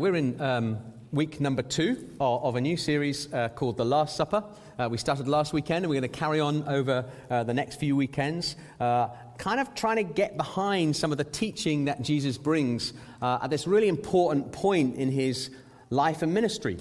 We're 0.00 0.16
in 0.16 0.40
um, 0.40 0.78
week 1.12 1.42
number 1.42 1.60
two 1.60 2.08
of, 2.20 2.42
of 2.42 2.56
a 2.56 2.60
new 2.62 2.78
series 2.78 3.30
uh, 3.34 3.50
called 3.50 3.76
The 3.76 3.84
Last 3.84 4.16
Supper. 4.16 4.42
Uh, 4.78 4.88
we 4.90 4.96
started 4.96 5.28
last 5.28 5.52
weekend 5.52 5.84
and 5.84 5.90
we're 5.90 6.00
going 6.00 6.10
to 6.10 6.18
carry 6.18 6.40
on 6.40 6.66
over 6.66 7.04
uh, 7.28 7.44
the 7.44 7.52
next 7.52 7.76
few 7.76 7.94
weekends, 7.94 8.56
uh, 8.80 9.08
kind 9.36 9.60
of 9.60 9.74
trying 9.74 9.96
to 9.96 10.02
get 10.02 10.38
behind 10.38 10.96
some 10.96 11.12
of 11.12 11.18
the 11.18 11.24
teaching 11.24 11.84
that 11.84 12.00
Jesus 12.00 12.38
brings 12.38 12.94
uh, 13.20 13.40
at 13.42 13.50
this 13.50 13.66
really 13.66 13.88
important 13.88 14.52
point 14.52 14.96
in 14.96 15.12
his 15.12 15.50
life 15.90 16.22
and 16.22 16.32
ministry. 16.32 16.78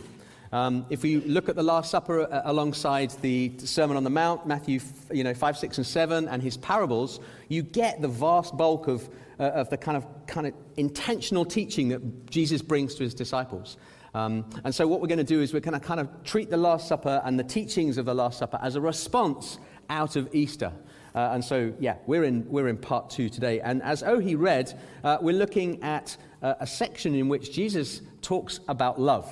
Um, 0.54 0.86
if 0.90 1.04
we 1.04 1.18
look 1.18 1.50
at 1.50 1.58
the 1.58 1.64
Last 1.64 1.92
Supper 1.92 2.22
uh, 2.22 2.44
alongside 2.46 3.12
the 3.22 3.52
Sermon 3.58 3.98
on 3.98 4.06
the 4.06 4.10
Mount, 4.10 4.48
Matthew 4.48 4.80
you 5.12 5.26
know, 5.26 5.34
5, 5.34 5.58
6, 5.58 5.78
and 5.78 5.86
7, 5.86 6.30
and 6.30 6.42
his 6.42 6.56
parables, 6.56 7.20
you 7.50 7.64
get 7.64 8.02
the 8.02 8.08
vast 8.08 8.56
bulk 8.56 8.88
of 8.88 9.10
uh, 9.40 9.44
of 9.44 9.70
the 9.70 9.78
kind 9.78 9.98
of, 9.98 10.06
kind 10.28 10.48
of 10.48 10.54
intentional 10.78 11.46
teaching 11.46 11.90
that 11.90 12.30
Jesus 12.30 12.62
brings 12.62 12.96
to 12.96 13.04
his 13.04 13.14
disciples. 13.14 13.78
Um, 14.14 14.50
and 14.64 14.74
so, 14.74 14.88
what 14.88 15.02
we're 15.02 15.08
going 15.08 15.20
to 15.20 15.24
do 15.24 15.42
is 15.42 15.54
we're 15.54 15.60
going 15.60 15.80
to 15.80 15.86
kind 15.86 16.00
of 16.00 16.10
treat 16.24 16.50
the 16.50 16.58
Last 16.58 16.88
Supper 16.88 17.22
and 17.24 17.40
the 17.40 17.44
teachings 17.44 17.98
of 17.98 18.06
the 18.06 18.14
Last 18.14 18.40
Supper 18.40 18.60
as 18.62 18.76
a 18.76 18.82
response 18.82 19.60
out 19.90 20.16
of 20.16 20.34
Easter. 20.34 20.72
Uh, 21.16 21.32
and 21.34 21.44
so, 21.44 21.74
yeah, 21.80 21.96
we're 22.06 22.24
in, 22.24 22.48
we're 22.50 22.68
in 22.68 22.78
part 22.78 23.10
two 23.10 23.30
today. 23.30 23.60
And 23.60 23.82
as 23.82 24.04
Ohi 24.04 24.36
read, 24.36 24.80
uh, 25.04 25.18
we're 25.22 25.36
looking 25.36 25.82
at 25.84 26.16
uh, 26.42 26.56
a 26.60 26.68
section 26.68 27.16
in 27.16 27.30
which 27.30 27.52
Jesus 27.52 28.02
talks 28.22 28.60
about 28.68 29.00
love, 29.00 29.30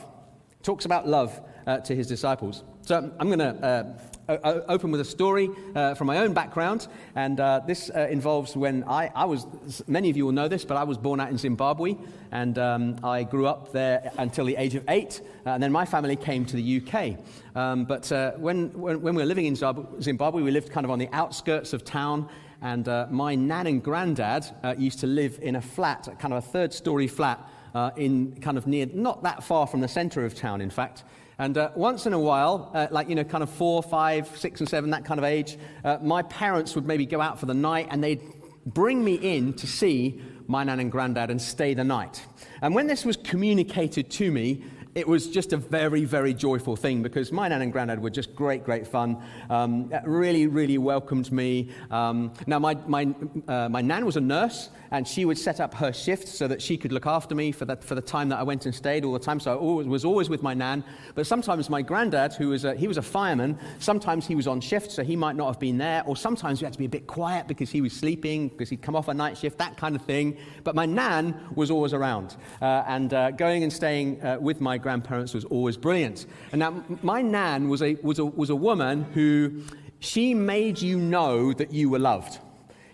talks 0.64 0.86
about 0.86 1.08
love 1.08 1.40
uh, 1.66 1.78
to 1.80 1.96
his 1.96 2.08
disciples. 2.08 2.64
So 2.82 3.12
I'm 3.20 3.28
going 3.28 3.40
to 3.40 3.66
uh, 3.66 4.00
open 4.30 4.92
with 4.92 5.02
a 5.02 5.06
story 5.06 5.50
uh, 5.76 5.94
from 5.96 6.08
my 6.08 6.18
own 6.18 6.34
background. 6.34 6.88
And 7.16 7.40
uh, 7.40 7.62
this 7.66 7.90
uh, 7.90 8.08
involves 8.10 8.56
when 8.56 8.84
I, 8.84 9.12
I, 9.16 9.26
was, 9.26 9.46
many 9.88 10.10
of 10.10 10.18
you 10.18 10.26
will 10.26 10.34
know 10.34 10.48
this, 10.48 10.66
but 10.66 10.78
I 10.78 10.84
was 10.84 10.98
born 10.98 11.20
out 11.20 11.30
in 11.30 11.38
Zimbabwe. 11.38 11.96
And 12.32 12.58
um, 12.60 13.00
I 13.04 13.24
grew 13.24 13.48
up 13.48 13.72
there 13.72 14.12
until 14.18 14.46
the 14.46 14.58
age 14.58 14.76
of 14.76 14.84
eight. 14.90 15.22
Uh, 15.46 15.52
and 15.52 15.64
then 15.64 15.72
my 15.72 15.86
family 15.86 16.16
came 16.16 16.46
to 16.46 16.56
the 16.58 16.82
UK. 16.82 17.18
Um, 17.56 17.86
but 17.86 18.12
uh, 18.12 18.32
when, 18.34 18.72
when, 18.74 19.02
when, 19.02 19.16
we 19.16 19.22
were 19.22 19.28
living 19.28 19.46
in 19.46 19.56
Zimbabwe, 19.56 20.42
we 20.42 20.52
lived 20.52 20.72
kind 20.72 20.86
of 20.86 20.92
on 20.92 21.00
the 21.00 21.10
outskirts 21.14 21.74
of 21.74 21.86
town. 21.86 22.30
And 22.62 22.88
uh, 22.88 23.08
my 23.10 23.36
nan 23.36 23.68
and 23.68 23.84
granddad 23.84 24.46
used 24.78 25.00
to 25.00 25.08
live 25.08 25.40
in 25.42 25.56
a 25.56 25.62
flat, 25.62 26.08
kind 26.20 26.34
of 26.34 26.44
a 26.44 26.48
third 26.48 26.74
story 26.74 27.08
flat. 27.08 27.48
in 27.96 28.36
kind 28.42 28.58
of 28.58 28.68
near, 28.68 28.88
not 28.94 29.24
that 29.24 29.44
far 29.44 29.68
from 29.68 29.80
the 29.80 29.88
center 29.88 30.26
of 30.26 30.36
town, 30.36 30.60
in 30.60 30.72
fact. 30.72 31.04
And 31.40 31.58
uh, 31.58 31.70
once 31.76 32.08
in 32.08 32.14
a 32.14 32.20
while, 32.20 32.72
uh, 32.74 32.88
like, 32.90 33.10
you 33.10 33.16
know, 33.16 33.24
kind 33.24 33.44
of 33.44 33.50
four, 33.50 33.84
five, 33.84 34.28
six, 34.38 34.60
and 34.60 34.68
seven, 34.68 34.90
that 34.90 35.06
kind 35.06 35.20
of 35.20 35.24
age, 35.24 35.58
uh, 35.84 35.98
my 36.02 36.24
parents 36.24 36.74
would 36.76 36.88
maybe 36.88 37.06
go 37.06 37.22
out 37.22 37.40
for 37.40 37.46
the 37.46 37.54
night 37.54 37.88
and 37.92 38.04
they'd 38.04 38.22
bring 38.66 39.04
me 39.04 39.16
in 39.16 39.54
to 39.54 39.68
see 39.68 40.22
my 40.48 40.64
nan 40.64 40.80
and 40.80 40.92
granddad 40.92 41.30
and 41.30 41.42
stay 41.42 41.74
the 41.74 41.84
night. 41.84 42.26
And 42.62 42.74
when 42.74 42.88
this 42.88 43.06
was 43.06 43.18
communicated 43.18 44.10
to 44.12 44.32
me, 44.32 44.64
it 44.98 45.08
was 45.08 45.28
just 45.28 45.54
a 45.54 45.58
very, 45.58 46.06
very 46.06 46.34
joyful 46.34 46.76
thing 46.76 47.04
because 47.04 47.32
my 47.32 47.48
nan 47.48 47.62
and 47.62 47.72
granddad 47.72 48.02
were 48.02 48.10
just 48.10 48.36
great, 48.36 48.64
great 48.64 48.88
fun. 48.88 49.22
Um, 49.48 49.94
really, 50.04 50.48
really 50.48 50.80
welcomed 50.80 51.32
me. 51.32 51.70
Um, 51.92 52.34
now, 52.48 52.58
my, 52.58 52.74
my, 52.88 53.14
uh, 53.48 53.70
my 53.70 53.82
nan 53.82 54.08
was 54.08 54.18
a 54.18 54.22
nurse, 54.22 54.72
and 54.90 55.08
she 55.08 55.24
would 55.26 55.38
set 55.38 55.60
up 55.60 55.76
her 55.76 55.94
shift 55.94 56.28
so 56.28 56.48
that 56.48 56.62
she 56.62 56.78
could 56.78 56.92
look 56.92 57.06
after 57.06 57.36
me 57.36 57.52
for 57.52 57.66
the, 57.66 57.76
for 57.76 57.94
the 57.94 58.02
time 58.02 58.30
that 58.30 58.40
I 58.40 58.44
went 58.44 58.66
and 58.66 58.74
stayed 58.74 59.06
all 59.06 59.14
the 59.14 59.20
time. 59.20 59.40
So 59.40 59.52
I 59.54 59.56
always, 59.56 59.86
was 59.86 60.04
always 60.04 60.30
with 60.30 60.42
my 60.42 60.56
nan. 60.56 60.84
But 61.14 61.28
sometimes 61.28 61.70
my 61.70 61.84
granddad, 61.84 62.34
who 62.34 62.50
was 62.50 62.66
a, 62.66 62.74
he 62.74 62.88
was 62.88 62.98
a 62.98 63.02
fireman, 63.04 63.60
sometimes 63.78 64.26
he 64.26 64.34
was 64.34 64.48
on 64.48 64.62
shift, 64.62 64.92
so 64.92 65.04
he 65.04 65.16
might 65.16 65.36
not 65.36 65.46
have 65.48 65.60
been 65.60 65.78
there. 65.78 66.04
Or 66.08 66.16
sometimes 66.16 66.60
we 66.60 66.66
had 66.66 66.74
to 66.74 66.80
be 66.80 66.86
a 66.86 66.90
bit 66.90 67.06
quiet 67.06 67.48
because 67.48 67.70
he 67.70 67.82
was 67.82 67.94
sleeping, 67.94 68.48
because 68.50 68.70
he'd 68.70 68.82
come 68.82 68.96
off 68.96 69.10
a 69.10 69.14
night 69.14 69.38
shift, 69.38 69.60
that 69.60 69.78
kind 69.78 69.96
of 69.96 70.02
thing. 70.02 70.38
But 70.64 70.74
my 70.74 70.88
nan 70.88 71.40
was 71.54 71.70
always 71.70 71.94
around. 71.94 72.36
Uh, 72.62 72.84
and 72.88 73.14
uh, 73.14 73.32
going 73.32 73.62
and 73.64 73.72
staying 73.72 74.24
uh, 74.24 74.38
with 74.40 74.60
my 74.60 74.80
grandparents 74.88 75.34
was 75.34 75.44
always 75.44 75.76
brilliant. 75.76 76.26
And 76.54 76.60
now, 76.60 76.82
my 77.04 77.22
nan 77.22 77.68
was 77.68 77.82
a, 77.82 77.98
was 78.02 78.20
a, 78.20 78.26
was 78.26 78.50
a 78.50 78.56
woman 78.56 79.04
who 79.14 79.64
she 80.00 80.34
made 80.34 80.82
you 80.82 80.98
know 80.98 81.52
that 81.52 81.74
you 81.74 81.90
were 81.90 82.00
loved. 82.00 82.40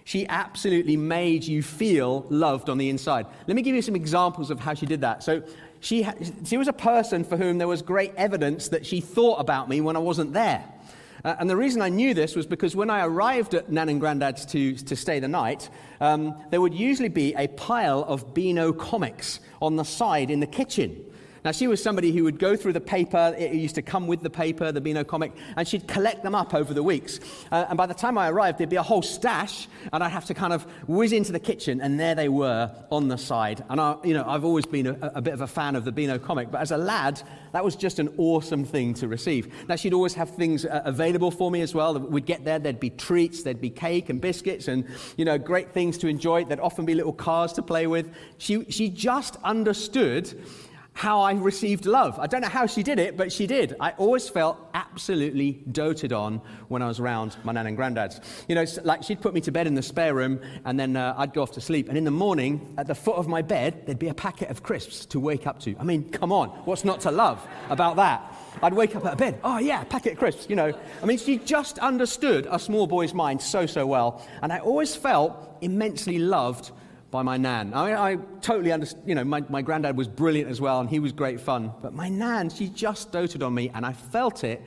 She 0.06 0.26
absolutely 0.28 0.98
made 0.98 1.44
you 1.44 1.62
feel 1.62 2.26
loved 2.32 2.68
on 2.72 2.80
the 2.80 2.90
inside. 2.90 3.28
Let 3.46 3.56
me 3.56 3.62
give 3.62 3.76
you 3.76 3.84
some 3.84 3.96
examples 3.96 4.50
of 4.50 4.60
how 4.60 4.74
she 4.74 4.88
did 4.88 5.02
that. 5.02 5.22
So, 5.22 5.44
she, 5.82 6.08
she 6.46 6.58
was 6.58 6.68
a 6.68 6.74
person 6.74 7.24
for 7.24 7.38
whom 7.38 7.60
there 7.60 7.68
was 7.68 7.84
great 7.84 8.14
evidence 8.16 8.70
that 8.70 8.88
she 8.88 9.00
thought 9.00 9.40
about 9.40 9.70
me 9.70 9.80
when 9.80 9.96
I 9.96 10.00
wasn't 10.00 10.34
there. 10.34 10.64
Uh, 11.24 11.36
and 11.40 11.48
the 11.48 11.56
reason 11.56 11.82
I 11.82 11.90
knew 11.90 12.16
this 12.16 12.36
was 12.36 12.48
because 12.48 12.76
when 12.76 12.90
I 12.90 13.06
arrived 13.06 13.54
at 13.54 13.72
Nan 13.72 13.90
and 13.90 14.00
Granddad's 14.00 14.48
to, 14.48 14.74
to 14.76 14.96
stay 14.96 15.20
the 15.20 15.28
night, 15.28 15.70
um, 16.02 16.36
there 16.50 16.60
would 16.60 16.74
usually 16.74 17.10
be 17.10 17.36
a 17.36 17.48
pile 17.50 18.04
of 18.08 18.34
Beano 18.34 18.74
comics 18.74 19.40
on 19.62 19.76
the 19.76 19.86
side 19.86 20.32
in 20.32 20.40
the 20.40 20.48
kitchen. 20.48 21.06
Now, 21.44 21.52
she 21.52 21.68
was 21.68 21.84
somebody 21.84 22.12
who 22.12 22.24
would 22.24 22.40
go 22.40 22.56
through 22.56 22.74
the 22.74 22.82
paper, 22.82 23.36
it 23.38 23.54
used 23.54 23.76
to 23.76 23.82
come 23.82 24.08
with 24.08 24.22
the 24.22 24.30
paper, 24.30 24.72
the 24.72 24.80
Beano 24.80 25.04
comic, 25.04 25.34
and 25.58 25.68
she'd 25.68 25.88
collect 25.88 26.24
them 26.24 26.36
up 26.36 26.54
over 26.54 26.74
the 26.74 26.84
weeks. 26.84 27.20
Uh, 27.52 27.66
and 27.68 27.78
by 27.78 27.86
the 27.86 27.94
time 27.94 28.18
I 28.18 28.30
arrived, 28.30 28.60
there'd 28.60 28.70
be 28.70 28.78
a 28.78 28.84
whole 28.84 29.02
stash, 29.02 29.68
and 29.92 30.04
I'd 30.04 30.12
have 30.12 30.26
to 30.26 30.34
kind 30.34 30.54
of 30.54 30.64
whiz 30.88 31.12
into 31.12 31.32
the 31.32 31.40
kitchen, 31.40 31.82
and 31.82 32.00
there 32.00 32.16
they 32.16 32.30
were 32.30 32.72
on 32.92 33.10
the 33.10 33.18
side. 33.18 33.64
And 33.70 33.82
I, 33.82 33.98
you 34.04 34.14
know, 34.14 34.24
I've 34.26 34.46
always 34.46 34.66
been 34.66 34.88
a, 34.88 35.12
a 35.16 35.22
bit 35.22 35.34
of 35.34 35.42
a 35.42 35.48
fan 35.48 35.76
of 35.76 35.84
the 35.84 35.92
Beano 35.92 36.18
comic, 36.18 36.50
but 36.50 36.62
as 36.62 36.72
a 36.72 36.78
lad, 36.78 37.22
that 37.52 37.64
was 37.64 37.76
just 37.76 38.00
an 38.00 38.14
awesome 38.18 38.64
thing 38.64 38.94
to 38.96 39.08
receive. 39.08 39.54
Now, 39.68 39.76
she'd 39.76 39.94
always 39.94 40.14
have 40.14 40.30
things 40.30 40.66
uh, 40.66 40.82
available 40.86 41.30
for 41.30 41.52
me 41.52 41.62
as 41.62 41.76
well. 41.76 42.00
We'd 42.00 42.26
get 42.26 42.46
there, 42.46 42.58
there'd 42.58 42.80
be 42.80 42.90
treats, 42.90 43.44
there'd 43.44 43.62
be 43.62 43.70
cake 43.70 44.10
and 44.10 44.22
biscuits, 44.22 44.68
and, 44.68 44.86
you 45.18 45.26
know, 45.26 45.38
great 45.38 45.72
things 45.72 45.98
to 46.00 46.08
enjoy. 46.08 46.46
There'd 46.46 46.60
often 46.60 46.86
be 46.86 46.96
little 46.96 47.14
cars 47.14 47.54
to 47.54 47.62
play 47.62 47.86
with. 47.86 48.14
She, 48.38 48.66
she 48.72 48.90
just 48.90 49.38
understood 49.44 50.34
how 50.94 51.22
I 51.22 51.34
received 51.34 51.86
love. 51.86 52.20
I 52.20 52.28
don't 52.28 52.42
know 52.42 52.50
how 52.50 52.68
she 52.68 52.84
did 52.84 53.00
it, 53.00 53.18
but 53.18 53.32
she 53.32 53.48
did. 53.48 53.76
I 53.80 53.92
always 53.92 54.30
felt 54.30 54.58
absolutely 54.74 55.64
doted 55.72 56.14
on 56.14 56.40
when 56.68 56.82
I 56.82 56.88
was 56.88 57.00
around 57.00 57.36
my 57.44 57.52
nan 57.52 57.66
and 57.66 57.76
granddad's. 57.76 58.22
You 58.48 58.56
know, 58.56 58.66
like 58.84 59.04
she'd 59.04 59.20
put 59.20 59.34
me 59.34 59.42
to 59.42 59.52
bed 59.52 59.66
in 59.66 59.74
the 59.74 59.82
spare 59.82 60.14
room, 60.14 60.40
and 60.66 60.80
then 60.80 60.96
uh, 60.96 61.16
I'd 61.18 61.34
go 61.34 61.42
off 61.42 61.52
to 61.54 61.62
sleep. 61.62 61.90
And 61.90 61.98
in 61.98 62.04
the 62.04 62.12
morning, 62.12 62.76
at 62.78 62.86
the 62.86 62.96
foot 62.96 63.16
of 63.16 63.28
my 63.28 63.42
bed, 63.42 63.86
there'd 63.86 64.00
be 64.00 64.10
a 64.10 64.14
packet 64.14 64.50
of 64.50 64.62
crisps 64.62 65.06
to 65.08 65.20
wake 65.20 65.48
up 65.48 65.60
to. 65.62 65.76
I 65.80 65.84
mean, 65.84 66.10
come 66.10 66.32
on, 66.32 66.50
what's 66.66 66.86
not 66.86 67.02
to 67.02 67.12
love 67.12 67.46
about 67.70 67.96
that? 67.96 68.36
I'd 68.62 68.74
wake 68.74 68.96
up 68.96 69.04
out 69.06 69.14
of 69.14 69.18
bed, 69.18 69.40
oh 69.44 69.58
yeah, 69.58 69.84
packet 69.84 70.14
of 70.14 70.20
crisps, 70.20 70.46
you 70.48 70.56
know. 70.56 70.72
I 71.02 71.06
mean, 71.06 71.18
she 71.18 71.40
just 71.40 71.80
understood 71.80 72.48
a 72.52 72.60
small 72.60 72.86
boy's 72.86 73.14
mind 73.14 73.42
so, 73.42 73.66
so 73.66 73.88
well. 73.88 74.26
And 74.44 74.54
I 74.54 74.60
always 74.60 74.96
felt 74.96 75.58
immensely 75.62 76.20
loved 76.20 76.72
by 77.14 77.22
my 77.22 77.38
nan. 77.38 77.74
I, 77.76 77.86
mean, 77.86 77.96
I 77.96 78.16
totally 78.42 78.72
understand, 78.72 79.08
you 79.08 79.14
know, 79.14 79.24
my, 79.24 79.42
my 79.48 79.62
granddad 79.62 79.96
was 79.96 80.08
brilliant 80.08 80.50
as 80.50 80.60
well, 80.60 80.80
and 80.80 80.90
he 80.90 80.98
was 80.98 81.12
great 81.12 81.40
fun. 81.40 81.72
But 81.84 81.94
my 81.94 82.10
nan, 82.10 82.50
she 82.50 82.68
just 82.68 83.12
doted 83.12 83.44
on 83.44 83.54
me, 83.54 83.70
and 83.74 83.86
I 83.86 83.94
felt 83.94 84.44
it 84.44 84.60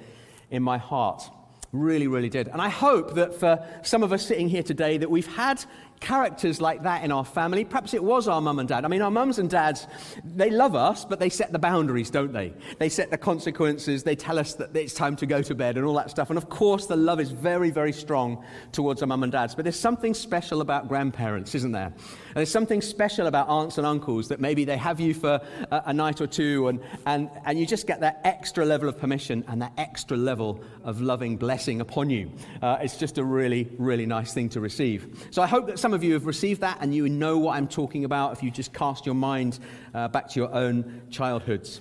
in 0.53 0.63
my 0.63 0.79
heart. 0.79 1.29
Really, 1.73 2.07
really 2.07 2.29
did. 2.29 2.47
And 2.47 2.63
I 2.63 2.69
hope 2.69 3.17
that 3.17 3.35
for 3.35 3.67
some 3.83 4.05
of 4.05 4.13
us 4.13 4.25
sitting 4.25 4.49
here 4.49 4.63
today, 4.63 4.97
that 4.97 5.11
we've 5.11 5.27
had 5.35 5.63
characters 6.01 6.61
like 6.61 6.83
that 6.83 7.05
in 7.05 7.13
our 7.13 7.25
family. 7.25 7.65
Perhaps 7.65 7.95
it 7.95 8.03
was 8.03 8.29
our 8.29 8.41
mum 8.41 8.59
and 8.59 8.69
dad. 8.69 8.85
I 8.85 8.89
mean, 8.89 9.03
our 9.03 9.11
mums 9.11 9.39
and 9.39 9.49
dads, 9.49 9.87
they 10.25 10.51
love 10.51 10.75
us, 10.75 11.05
but 11.05 11.19
they 11.19 11.29
set 11.29 11.53
the 11.53 11.59
boundaries, 11.59 12.11
don't 12.11 12.33
they? 12.33 12.53
They 12.79 12.89
set 12.89 13.11
the 13.11 13.19
consequences. 13.19 14.03
They 14.03 14.17
tell 14.17 14.39
us 14.39 14.55
that 14.55 14.75
it's 14.77 14.95
time 14.95 15.17
to 15.17 15.27
go 15.27 15.43
to 15.43 15.55
bed 15.55 15.77
and 15.77 15.87
all 15.87 15.95
that 15.95 16.11
stuff. 16.11 16.31
And 16.31 16.37
of 16.37 16.49
course, 16.49 16.87
the 16.87 16.97
love 16.97 17.21
is 17.21 17.31
very, 17.31 17.71
very 17.71 17.93
strong 17.93 18.45
towards 18.73 19.03
our 19.03 19.09
mum 19.09 19.23
and 19.23 19.33
dads. 19.33 19.55
But 19.55 19.65
there's 19.65 19.79
something 19.79 20.15
special 20.15 20.61
about 20.61 20.89
grandparents, 20.89 21.55
isn't 21.55 21.73
there? 21.73 21.87
And 21.87 22.37
there's 22.37 22.51
something 22.51 22.83
special 22.83 23.27
about 23.27 23.49
aunts 23.49 23.79
and 23.79 23.87
uncles 23.87 24.29
that 24.29 24.41
maybe 24.41 24.65
they 24.65 24.77
have 24.77 25.01
you 25.01 25.15
for 25.15 25.41
a, 25.71 25.83
a 25.87 25.93
night 25.93 26.21
or 26.21 26.27
two 26.27 26.69
and, 26.69 26.81
and, 27.07 27.31
and 27.45 27.59
you 27.59 27.67
just 27.67 27.87
get 27.87 28.01
that 28.01 28.21
extra 28.25 28.65
level 28.65 28.89
of 28.89 28.99
permission 28.99 29.45
and 29.49 29.63
that 29.63 29.73
extra 29.79 30.17
level 30.17 30.63
of 30.85 31.01
loving 31.01 31.37
blessing 31.37 31.81
upon 31.81 32.11
you. 32.11 32.31
Uh, 32.63 32.79
it's 32.81 32.97
just 32.97 33.19
a 33.19 33.25
really, 33.25 33.69
really 33.79 34.07
nice 34.07 34.35
thing 34.35 34.49
to 34.51 34.61
receive. 34.61 35.27
So 35.31 35.43
I 35.43 35.47
hope 35.47 35.67
that 35.67 35.79
some 35.87 35.95
of 35.95 36.03
you 36.03 36.15
have 36.15 36.27
received 36.27 36.63
that 36.63 36.79
and 36.81 36.93
you 36.93 37.09
know 37.09 37.39
what 37.39 37.55
I'm 37.55 37.69
talking 37.69 38.05
about 38.05 38.33
if 38.33 38.43
you 38.43 38.51
just 38.51 38.73
cast 38.73 39.07
your 39.07 39.15
mind 39.15 39.61
uh, 39.95 40.09
back 40.09 40.29
to 40.31 40.41
your 40.41 40.53
own 40.53 41.03
childhoods. 41.13 41.81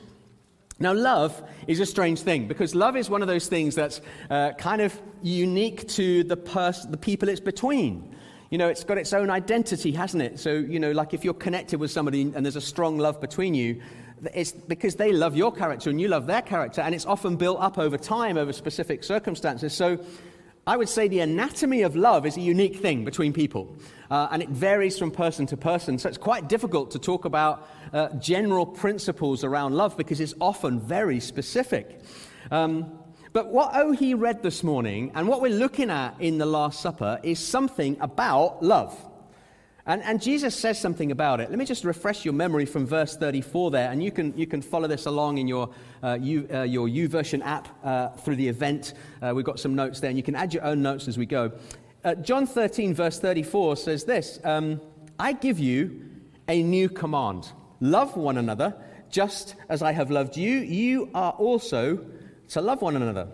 Now, 0.80 0.94
love 0.94 1.42
is 1.66 1.80
a 1.80 1.88
strange 1.88 2.20
thing 2.20 2.48
because 2.48 2.76
love 2.76 2.96
is 2.96 3.10
one 3.10 3.24
of 3.24 3.28
those 3.28 3.48
things 3.48 3.74
that's 3.74 4.02
uh, 4.30 4.52
kind 4.60 4.84
of 4.84 5.02
unique 5.24 5.88
to 5.88 6.24
the, 6.24 6.38
pers- 6.38 6.86
the 6.86 6.98
people 6.98 7.30
it's 7.30 7.40
between. 7.40 8.16
You 8.52 8.60
know, 8.60 8.68
it's 8.68 8.84
got 8.84 9.00
its 9.00 9.12
own 9.12 9.32
identity, 9.32 9.92
hasn't 9.92 10.22
it? 10.22 10.40
So, 10.40 10.52
you 10.52 10.80
know, 10.80 10.92
like 10.92 11.16
if 11.16 11.26
you're 11.26 11.34
connected 11.34 11.80
with 11.80 11.90
somebody 11.90 12.22
and 12.22 12.46
there's 12.46 12.56
a 12.56 12.62
strong 12.62 13.00
love 13.00 13.20
between 13.20 13.56
you, 13.56 13.82
it's 14.36 14.52
because 14.52 14.94
they 14.94 15.14
love 15.14 15.36
your 15.36 15.52
character 15.52 15.90
and 15.90 16.00
you 16.00 16.10
love 16.10 16.28
their 16.28 16.44
character, 16.44 16.82
and 16.82 16.94
it's 16.94 17.08
often 17.08 17.38
built 17.38 17.60
up 17.60 17.80
over 17.80 17.98
time, 17.98 18.38
over 18.38 18.54
specific 18.54 19.04
circumstances. 19.04 19.74
So, 19.74 19.98
I 20.68 20.78
would 20.78 20.90
say 20.90 21.08
the 21.08 21.20
anatomy 21.20 21.84
of 21.84 21.96
love 21.96 22.26
is 22.26 22.38
a 22.38 22.42
unique 22.42 22.78
thing 22.78 23.06
between 23.06 23.34
people, 23.34 23.78
uh, 24.10 24.30
and 24.32 24.42
it 24.42 24.50
varies 24.50 24.98
from 24.98 25.12
person 25.12 25.46
to 25.48 25.58
person. 25.58 26.00
So 26.00 26.10
it's 26.10 26.18
quite 26.18 26.50
difficult 26.50 26.90
to 26.92 27.00
talk 27.00 27.26
about 27.26 27.70
uh, 27.94 28.10
general 28.18 28.66
principles 28.66 29.44
around 29.44 29.76
love 29.76 29.96
because 29.96 30.20
it's 30.20 30.34
often 30.42 30.80
very 30.80 31.20
specific. 31.20 32.02
Um, 32.50 32.98
but 33.32 33.52
what 33.52 33.76
Ohi 33.76 34.16
read 34.16 34.42
this 34.42 34.64
morning 34.64 35.12
and 35.14 35.28
what 35.28 35.40
we're 35.40 35.54
looking 35.54 35.92
at 35.92 36.20
in 36.20 36.40
the 36.40 36.48
Last 36.48 36.82
Supper 36.82 37.20
is 37.22 37.38
something 37.38 37.98
about 38.02 38.64
love. 38.64 38.98
And, 39.88 40.02
and 40.02 40.20
Jesus 40.20 40.56
says 40.56 40.80
something 40.80 41.12
about 41.12 41.40
it. 41.40 41.52
Let 41.52 41.60
me 41.60 41.66
just 41.66 41.84
refresh 41.84 42.26
your 42.26 42.34
memory 42.34 42.66
from 42.66 42.88
verse 42.88 43.16
34 43.18 43.70
there, 43.70 43.92
and 43.92 44.04
you 44.04 44.12
can, 44.12 44.36
you 44.36 44.48
can 44.48 44.62
follow 44.64 44.88
this 44.88 45.06
along 45.06 45.38
in 45.38 45.48
your, 45.48 45.70
uh, 46.02 46.18
U, 46.20 46.48
uh, 46.52 46.64
your 46.64 46.90
app 47.44 47.68
uh, 47.84 48.10
through 48.10 48.38
the 48.38 48.48
event. 48.48 48.94
Uh, 49.22 49.34
we've 49.36 49.46
got 49.46 49.60
some 49.60 49.76
notes 49.76 50.00
there, 50.00 50.10
and 50.10 50.18
you 50.18 50.24
can 50.24 50.36
add 50.36 50.56
your 50.56 50.64
own 50.64 50.82
notes 50.82 51.08
as 51.08 51.20
we 51.20 51.28
go. 51.28 51.52
Uh, 52.04 52.16
John 52.16 52.48
13, 52.48 52.96
verse 52.96 53.20
34 53.20 53.78
says 53.78 54.04
this 54.06 54.40
um, 54.44 54.82
I 55.20 55.34
give 55.34 55.60
you 55.60 56.02
a 56.48 56.64
new 56.64 56.90
command 56.90 57.52
love 57.80 58.18
one 58.18 58.38
another, 58.38 58.76
just 59.12 59.56
as 59.70 59.84
I 59.84 59.92
have 59.92 60.10
loved 60.10 60.36
you. 60.36 60.60
You 60.60 61.10
are 61.14 61.32
also 61.34 62.04
to 62.50 62.62
love 62.62 62.82
one 62.82 62.96
another. 62.96 63.28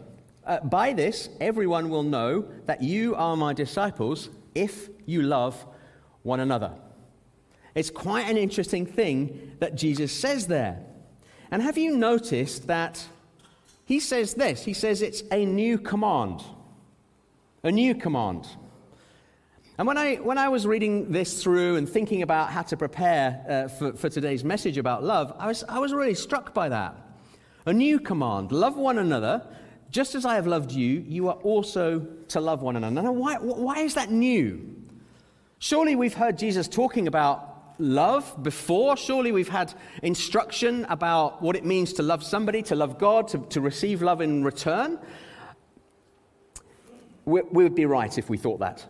Uh, 0.46 0.60
by 0.60 0.92
this, 0.92 1.30
everyone 1.40 1.90
will 1.90 2.04
know 2.04 2.46
that 2.66 2.82
you 2.82 3.16
are 3.16 3.38
my 3.38 3.54
disciples 3.54 4.30
if 4.54 4.90
you 5.06 5.22
love 5.22 5.66
one 6.24 6.40
another. 6.40 6.74
It's 7.76 7.90
quite 7.90 8.30
an 8.30 8.38
interesting 8.38 8.86
thing 8.86 9.56
that 9.60 9.76
Jesus 9.76 10.12
says 10.12 10.48
there. 10.48 10.84
And 11.52 11.62
have 11.62 11.78
you 11.78 11.96
noticed 11.96 12.68
that 12.68 13.06
he 13.86 14.00
says 14.00 14.34
this? 14.34 14.64
He 14.64 14.74
says 14.74 15.02
it's 15.02 15.24
a 15.32 15.46
new 15.46 15.78
command. 15.78 16.44
A 17.64 17.72
new 17.72 17.96
command. 17.96 18.48
And 19.78 19.88
when 19.88 19.98
I, 19.98 20.16
when 20.16 20.38
I 20.38 20.50
was 20.50 20.68
reading 20.68 21.12
this 21.12 21.42
through 21.42 21.78
and 21.78 21.90
thinking 21.90 22.22
about 22.22 22.52
how 22.52 22.62
to 22.64 22.78
prepare 22.78 23.44
uh, 23.48 23.68
for, 23.68 23.94
for 23.94 24.10
today's 24.10 24.44
message 24.44 24.78
about 24.78 25.04
love, 25.04 25.34
I 25.40 25.48
was, 25.48 25.64
I 25.68 25.80
was 25.80 25.94
really 25.94 26.14
struck 26.14 26.54
by 26.54 26.70
that. 26.70 26.96
A 27.66 27.74
new 27.74 28.00
command 28.00 28.52
love 28.52 28.78
one 28.78 28.98
another, 28.98 29.46
just 29.90 30.16
as 30.16 30.26
I 30.26 30.36
have 30.36 30.48
loved 30.48 30.72
you, 30.72 31.04
you 31.08 31.28
are 31.30 31.36
also 31.36 32.06
to 32.30 32.40
love 32.40 32.62
one 32.62 32.76
another. 32.76 33.02
Now, 33.02 33.12
why, 33.12 33.36
why 33.36 33.80
is 33.80 33.94
that 33.96 34.12
new? 34.12 34.81
Surely 35.64 35.96
we've 35.96 36.16
heard 36.16 36.40
Jesus 36.40 36.68
talking 36.68 37.08
about 37.08 37.76
love 37.78 38.36
before. 38.42 38.98
Surely 38.98 39.32
we've 39.32 39.48
had 39.48 39.72
instruction 40.02 40.86
about 40.86 41.40
what 41.40 41.56
it 41.56 41.64
means 41.64 41.94
to 41.94 42.02
love 42.02 42.24
somebody, 42.24 42.64
to 42.64 42.76
love 42.76 42.98
God, 42.98 43.28
to, 43.28 43.38
to 43.50 43.62
receive 43.62 44.02
love 44.02 44.22
in 44.22 44.44
return. 44.44 44.98
We, 47.26 47.44
we 47.52 47.64
would 47.64 47.76
be 47.76 47.86
right 47.86 48.18
if 48.18 48.28
we 48.28 48.40
thought 48.40 48.62
that. 48.62 48.84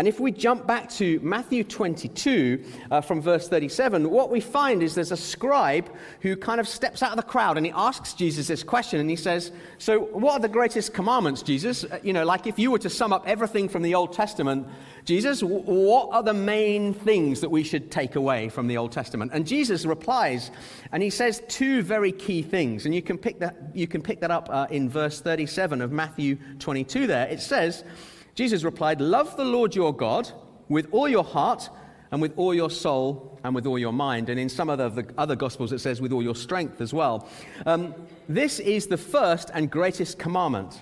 And 0.00 0.08
if 0.08 0.18
we 0.18 0.32
jump 0.32 0.66
back 0.66 0.88
to 0.92 1.20
Matthew 1.22 1.62
22 1.62 2.64
uh, 2.90 3.02
from 3.02 3.20
verse 3.20 3.50
37, 3.50 4.08
what 4.08 4.30
we 4.30 4.40
find 4.40 4.82
is 4.82 4.94
there's 4.94 5.12
a 5.12 5.16
scribe 5.16 5.94
who 6.22 6.36
kind 6.36 6.58
of 6.58 6.66
steps 6.66 7.02
out 7.02 7.10
of 7.10 7.18
the 7.18 7.22
crowd 7.22 7.58
and 7.58 7.66
he 7.66 7.72
asks 7.76 8.14
Jesus 8.14 8.46
this 8.46 8.62
question 8.62 8.98
and 8.98 9.10
he 9.10 9.16
says, 9.16 9.52
So, 9.76 10.00
what 10.00 10.32
are 10.32 10.40
the 10.40 10.48
greatest 10.48 10.94
commandments, 10.94 11.42
Jesus? 11.42 11.84
Uh, 11.84 11.98
you 12.02 12.14
know, 12.14 12.24
like 12.24 12.46
if 12.46 12.58
you 12.58 12.70
were 12.70 12.78
to 12.78 12.88
sum 12.88 13.12
up 13.12 13.28
everything 13.28 13.68
from 13.68 13.82
the 13.82 13.94
Old 13.94 14.14
Testament, 14.14 14.66
Jesus, 15.04 15.42
what 15.42 16.14
are 16.14 16.22
the 16.22 16.32
main 16.32 16.94
things 16.94 17.42
that 17.42 17.50
we 17.50 17.62
should 17.62 17.90
take 17.90 18.16
away 18.16 18.48
from 18.48 18.68
the 18.68 18.78
Old 18.78 18.92
Testament? 18.92 19.32
And 19.34 19.46
Jesus 19.46 19.84
replies 19.84 20.50
and 20.92 21.02
he 21.02 21.10
says 21.10 21.42
two 21.46 21.82
very 21.82 22.12
key 22.12 22.40
things. 22.40 22.86
And 22.86 22.94
you 22.94 23.02
can 23.02 23.18
pick 23.18 23.40
that, 23.40 23.54
you 23.74 23.86
can 23.86 24.00
pick 24.00 24.20
that 24.20 24.30
up 24.30 24.48
uh, 24.50 24.66
in 24.70 24.88
verse 24.88 25.20
37 25.20 25.82
of 25.82 25.92
Matthew 25.92 26.38
22 26.58 27.06
there. 27.06 27.28
It 27.28 27.42
says, 27.42 27.84
Jesus 28.34 28.64
replied, 28.64 29.00
Love 29.00 29.36
the 29.36 29.44
Lord 29.44 29.74
your 29.74 29.94
God 29.94 30.30
with 30.68 30.88
all 30.92 31.08
your 31.08 31.24
heart 31.24 31.68
and 32.10 32.20
with 32.20 32.32
all 32.36 32.54
your 32.54 32.70
soul 32.70 33.38
and 33.44 33.54
with 33.54 33.66
all 33.66 33.78
your 33.78 33.92
mind. 33.92 34.28
And 34.28 34.38
in 34.38 34.48
some 34.48 34.68
of 34.68 34.78
the 34.78 35.06
other 35.16 35.36
Gospels, 35.36 35.72
it 35.72 35.78
says 35.80 36.00
with 36.00 36.12
all 36.12 36.22
your 36.22 36.34
strength 36.34 36.80
as 36.80 36.92
well. 36.92 37.28
Um, 37.66 37.94
this 38.28 38.60
is 38.60 38.86
the 38.86 38.96
first 38.96 39.50
and 39.54 39.70
greatest 39.70 40.18
commandment. 40.18 40.80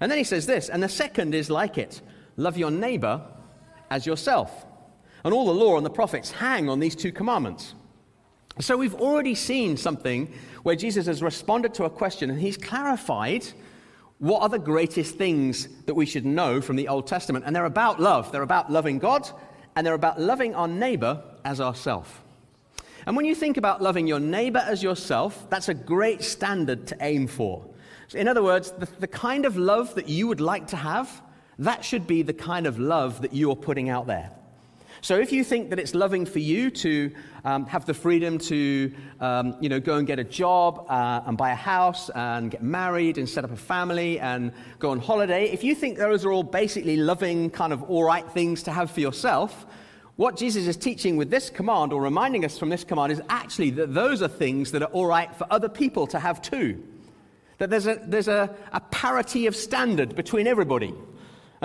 And 0.00 0.10
then 0.10 0.18
he 0.18 0.24
says 0.24 0.46
this, 0.46 0.68
and 0.68 0.82
the 0.82 0.88
second 0.88 1.34
is 1.34 1.50
like 1.50 1.78
it 1.78 2.00
love 2.36 2.58
your 2.58 2.70
neighbor 2.70 3.22
as 3.90 4.06
yourself. 4.06 4.66
And 5.24 5.32
all 5.32 5.46
the 5.46 5.54
law 5.54 5.76
and 5.76 5.86
the 5.86 5.90
prophets 5.90 6.30
hang 6.30 6.68
on 6.68 6.80
these 6.80 6.94
two 6.94 7.12
commandments. 7.12 7.74
So 8.60 8.76
we've 8.76 8.94
already 8.94 9.34
seen 9.34 9.76
something 9.76 10.32
where 10.62 10.76
Jesus 10.76 11.06
has 11.06 11.22
responded 11.22 11.74
to 11.74 11.84
a 11.84 11.90
question 11.90 12.30
and 12.30 12.40
he's 12.40 12.56
clarified 12.56 13.46
what 14.18 14.42
are 14.42 14.48
the 14.48 14.58
greatest 14.58 15.16
things 15.16 15.68
that 15.86 15.94
we 15.94 16.06
should 16.06 16.24
know 16.24 16.60
from 16.60 16.76
the 16.76 16.88
Old 16.88 17.06
Testament? 17.06 17.44
And 17.46 17.54
they're 17.54 17.64
about 17.64 18.00
love. 18.00 18.32
They're 18.32 18.42
about 18.42 18.70
loving 18.70 18.98
God, 18.98 19.28
and 19.76 19.86
they're 19.86 19.94
about 19.94 20.20
loving 20.20 20.54
our 20.54 20.68
neighbor 20.68 21.22
as 21.44 21.60
ourself. 21.60 22.22
And 23.06 23.16
when 23.16 23.26
you 23.26 23.34
think 23.34 23.56
about 23.56 23.82
loving 23.82 24.06
your 24.06 24.20
neighbor 24.20 24.64
as 24.66 24.82
yourself, 24.82 25.48
that's 25.50 25.68
a 25.68 25.74
great 25.74 26.22
standard 26.22 26.86
to 26.86 26.96
aim 27.00 27.26
for. 27.26 27.66
So 28.08 28.18
in 28.18 28.28
other 28.28 28.42
words, 28.42 28.70
the, 28.72 28.86
the 28.98 29.06
kind 29.06 29.44
of 29.44 29.56
love 29.56 29.94
that 29.96 30.08
you 30.08 30.26
would 30.26 30.40
like 30.40 30.68
to 30.68 30.76
have, 30.76 31.22
that 31.58 31.84
should 31.84 32.06
be 32.06 32.22
the 32.22 32.32
kind 32.32 32.66
of 32.66 32.78
love 32.78 33.20
that 33.22 33.34
you're 33.34 33.56
putting 33.56 33.88
out 33.90 34.06
there. 34.06 34.30
So 35.04 35.18
if 35.18 35.32
you 35.32 35.44
think 35.44 35.68
that 35.68 35.78
it's 35.78 35.94
loving 35.94 36.24
for 36.24 36.38
you 36.38 36.70
to 36.70 37.10
um, 37.44 37.66
have 37.66 37.84
the 37.84 37.92
freedom 37.92 38.38
to, 38.38 38.90
um, 39.20 39.54
you 39.60 39.68
know, 39.68 39.78
go 39.78 39.98
and 39.98 40.06
get 40.06 40.18
a 40.18 40.24
job 40.24 40.86
uh, 40.88 41.20
and 41.26 41.36
buy 41.36 41.50
a 41.50 41.54
house 41.54 42.08
and 42.14 42.50
get 42.50 42.62
married 42.62 43.18
and 43.18 43.28
set 43.28 43.44
up 43.44 43.50
a 43.50 43.56
family 43.56 44.18
and 44.18 44.50
go 44.78 44.92
on 44.92 44.98
holiday, 44.98 45.50
if 45.50 45.62
you 45.62 45.74
think 45.74 45.98
those 45.98 46.24
are 46.24 46.32
all 46.32 46.42
basically 46.42 46.96
loving, 46.96 47.50
kind 47.50 47.74
of 47.74 47.82
all 47.82 48.02
right 48.02 48.26
things 48.30 48.62
to 48.62 48.72
have 48.72 48.90
for 48.90 49.00
yourself, 49.00 49.66
what 50.16 50.38
Jesus 50.38 50.66
is 50.66 50.78
teaching 50.78 51.18
with 51.18 51.28
this 51.28 51.50
command 51.50 51.92
or 51.92 52.00
reminding 52.00 52.42
us 52.46 52.56
from 52.58 52.70
this 52.70 52.82
command 52.82 53.12
is 53.12 53.20
actually 53.28 53.68
that 53.72 53.92
those 53.92 54.22
are 54.22 54.28
things 54.28 54.72
that 54.72 54.80
are 54.80 54.92
all 54.92 55.04
right 55.04 55.36
for 55.36 55.46
other 55.50 55.68
people 55.68 56.06
to 56.06 56.18
have 56.18 56.40
too. 56.40 56.82
That 57.58 57.68
there's 57.68 57.86
a, 57.86 58.00
there's 58.06 58.28
a, 58.28 58.56
a 58.72 58.80
parity 58.80 59.46
of 59.48 59.54
standard 59.54 60.16
between 60.16 60.46
everybody. 60.46 60.94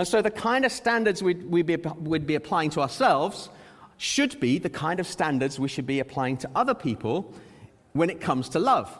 And 0.00 0.08
so 0.08 0.22
the 0.22 0.30
kind 0.30 0.64
of 0.64 0.72
standards 0.72 1.22
we'd, 1.22 1.44
we'd, 1.44 1.66
be, 1.66 1.76
we'd 1.76 2.26
be 2.26 2.34
applying 2.34 2.70
to 2.70 2.80
ourselves 2.80 3.50
should 3.98 4.40
be 4.40 4.58
the 4.58 4.70
kind 4.70 4.98
of 4.98 5.06
standards 5.06 5.60
we 5.60 5.68
should 5.68 5.86
be 5.86 6.00
applying 6.00 6.38
to 6.38 6.48
other 6.54 6.72
people 6.72 7.34
when 7.92 8.08
it 8.08 8.18
comes 8.18 8.48
to 8.48 8.58
love. 8.58 8.98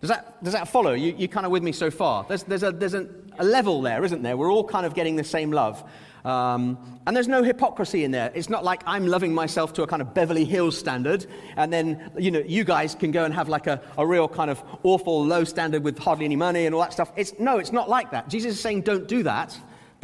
Does 0.00 0.10
that, 0.10 0.42
does 0.42 0.52
that 0.54 0.66
follow? 0.66 0.92
You, 0.92 1.14
you 1.16 1.28
kind 1.28 1.46
of 1.46 1.52
with 1.52 1.62
me 1.62 1.70
so 1.70 1.88
far? 1.88 2.26
There's, 2.26 2.42
there's, 2.42 2.64
a, 2.64 2.72
there's 2.72 2.94
a, 2.94 3.06
a 3.38 3.44
level 3.44 3.80
there, 3.80 4.04
isn't 4.04 4.22
there? 4.22 4.36
We're 4.36 4.50
all 4.50 4.64
kind 4.64 4.84
of 4.84 4.94
getting 4.94 5.14
the 5.14 5.22
same 5.22 5.52
love. 5.52 5.88
Um, 6.24 6.78
and 7.06 7.14
there's 7.14 7.28
no 7.28 7.44
hypocrisy 7.44 8.02
in 8.02 8.10
there. 8.10 8.32
It's 8.34 8.48
not 8.48 8.64
like 8.64 8.82
I'm 8.86 9.06
loving 9.06 9.32
myself 9.34 9.72
to 9.74 9.84
a 9.84 9.86
kind 9.86 10.02
of 10.02 10.14
Beverly 10.14 10.44
Hills 10.44 10.76
standard, 10.76 11.26
and 11.56 11.72
then 11.72 12.10
you 12.18 12.30
know 12.30 12.40
you 12.40 12.64
guys 12.64 12.94
can 12.94 13.10
go 13.10 13.24
and 13.24 13.34
have 13.34 13.50
like 13.50 13.66
a, 13.66 13.80
a 13.98 14.06
real 14.06 14.26
kind 14.26 14.50
of 14.50 14.62
awful 14.84 15.24
low 15.24 15.44
standard 15.44 15.84
with 15.84 15.98
hardly 15.98 16.24
any 16.24 16.34
money 16.34 16.64
and 16.64 16.74
all 16.74 16.80
that 16.80 16.94
stuff. 16.94 17.12
It's 17.14 17.38
no, 17.38 17.58
it's 17.58 17.72
not 17.72 17.90
like 17.90 18.10
that. 18.12 18.30
Jesus 18.30 18.54
is 18.54 18.60
saying, 18.60 18.80
don't 18.80 19.06
do 19.06 19.22
that. 19.24 19.54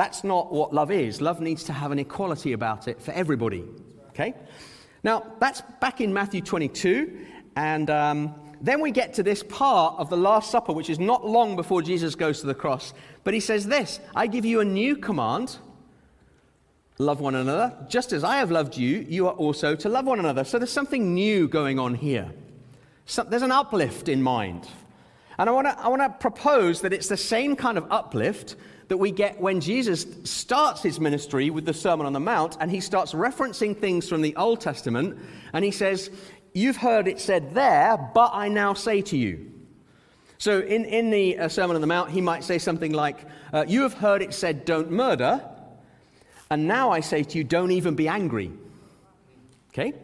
That's 0.01 0.25
not 0.25 0.51
what 0.51 0.73
love 0.73 0.91
is. 0.91 1.21
Love 1.21 1.43
needs 1.43 1.63
to 1.65 1.75
have 1.75 1.93
an 1.93 1.99
equality 1.99 2.55
about 2.55 2.89
it 2.89 3.03
for 3.03 3.13
everybody. 3.13 3.67
Okay? 4.09 4.33
Now, 5.05 5.27
that's 5.41 5.61
back 5.79 6.01
in 6.01 6.11
Matthew 6.11 6.41
22. 6.41 7.27
And 7.55 7.91
um, 7.91 8.35
then 8.63 8.81
we 8.81 8.93
get 8.93 9.13
to 9.17 9.23
this 9.23 9.43
part 9.43 9.97
of 9.99 10.09
the 10.09 10.17
Last 10.17 10.51
Supper, 10.51 10.73
which 10.73 10.89
is 10.89 10.99
not 10.99 11.29
long 11.29 11.55
before 11.55 11.83
Jesus 11.83 12.15
goes 12.15 12.41
to 12.41 12.47
the 12.47 12.55
cross. 12.55 12.95
But 13.25 13.35
he 13.35 13.41
says 13.41 13.67
this 13.67 14.01
I 14.17 14.27
give 14.27 14.47
you 14.47 14.61
a 14.61 14.65
new 14.65 14.97
command 14.97 15.59
love 16.97 17.21
one 17.21 17.35
another. 17.35 17.77
Just 17.87 18.15
as 18.15 18.25
I 18.25 18.39
have 18.39 18.51
loved 18.51 18.79
you, 18.79 19.05
you 19.07 19.27
are 19.27 19.35
also 19.35 19.77
to 19.77 19.89
love 19.91 20.07
one 20.07 20.19
another. 20.19 20.45
So 20.45 20.59
there's 20.59 20.73
something 20.73 21.13
new 21.13 21.47
going 21.47 21.79
on 21.79 21.95
here. 21.95 22.33
There's 23.29 23.43
an 23.43 23.53
uplift 23.53 24.09
in 24.09 24.23
mind. 24.23 24.67
And 25.39 25.51
I 25.51 25.53
want 25.53 25.67
to 25.67 25.79
I 25.79 26.09
propose 26.09 26.81
that 26.81 26.95
it's 26.95 27.09
the 27.09 27.19
same 27.19 27.55
kind 27.55 27.77
of 27.77 27.87
uplift 27.91 28.57
that 28.91 28.97
we 28.97 29.13
get 29.13 29.41
when 29.41 29.61
Jesus 29.61 30.05
starts 30.25 30.83
his 30.83 30.99
ministry 30.99 31.49
with 31.49 31.65
the 31.65 31.73
Sermon 31.73 32.07
on 32.07 32.13
the 32.13 32.19
Mount 32.19 32.57
and 32.59 32.69
he 32.69 32.81
starts 32.81 33.13
referencing 33.13 33.77
things 33.77 34.09
from 34.09 34.21
the 34.21 34.35
Old 34.35 34.61
Testament 34.61 35.17
and 35.53 35.65
he 35.65 35.71
says, 35.71 36.11
You've 36.55 36.77
heard 36.77 37.07
it 37.07 37.21
said 37.21 37.55
there, 37.55 37.97
but 38.13 38.33
I 38.35 38.49
now 38.49 38.75
say 38.75 39.01
to 39.03 39.17
you. 39.17 39.49
So 40.39 40.59
in, 40.59 40.85
in 40.87 41.11
the 41.11 41.39
uh, 41.39 41.49
Sermon 41.49 41.77
on 41.77 41.81
the 41.81 41.87
Mount, 41.87 42.11
he 42.11 42.21
might 42.21 42.43
say 42.43 42.59
something 42.59 42.93
like, 42.93 43.19
uh, 43.53 43.65
You 43.69 43.83
have 43.83 43.95
heard 43.95 44.23
it 44.23 44.35
said, 44.35 44.65
don't 44.65 44.91
murder, 44.91 45.41
and 46.51 46.67
now 46.67 46.91
I 46.91 46.99
say 46.99 47.23
to 47.23 47.39
you, 47.39 47.45
don't 47.45 47.71
even 47.71 47.95
be 47.95 48.09
angry. 48.09 48.51
Okay? 49.69 49.95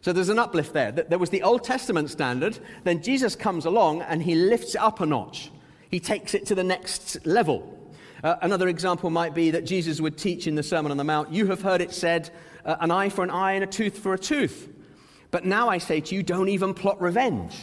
So 0.00 0.12
there's 0.12 0.30
an 0.30 0.40
uplift 0.40 0.72
there. 0.72 0.90
There 0.90 1.18
was 1.20 1.30
the 1.30 1.42
Old 1.42 1.62
Testament 1.62 2.10
standard, 2.10 2.58
then 2.82 3.04
Jesus 3.04 3.36
comes 3.36 3.66
along 3.66 4.02
and 4.02 4.20
he 4.20 4.34
lifts 4.34 4.74
it 4.74 4.80
up 4.80 4.98
a 4.98 5.06
notch. 5.06 5.52
He 5.92 6.00
takes 6.00 6.34
it 6.34 6.46
to 6.46 6.56
the 6.56 6.64
next 6.64 7.24
level. 7.24 7.78
Uh, 8.22 8.36
another 8.42 8.68
example 8.68 9.10
might 9.10 9.34
be 9.34 9.50
that 9.50 9.64
Jesus 9.64 10.00
would 10.00 10.16
teach 10.16 10.46
in 10.46 10.54
the 10.54 10.62
Sermon 10.62 10.92
on 10.92 10.96
the 10.96 11.04
Mount, 11.04 11.32
You 11.32 11.46
have 11.46 11.62
heard 11.62 11.80
it 11.80 11.92
said, 11.92 12.30
uh, 12.64 12.76
an 12.80 12.90
eye 12.90 13.08
for 13.08 13.24
an 13.24 13.30
eye 13.30 13.52
and 13.52 13.64
a 13.64 13.66
tooth 13.66 13.98
for 13.98 14.14
a 14.14 14.18
tooth. 14.18 14.68
But 15.32 15.44
now 15.44 15.68
I 15.68 15.78
say 15.78 16.00
to 16.00 16.14
you, 16.14 16.22
don't 16.22 16.48
even 16.48 16.72
plot 16.74 17.00
revenge. 17.00 17.56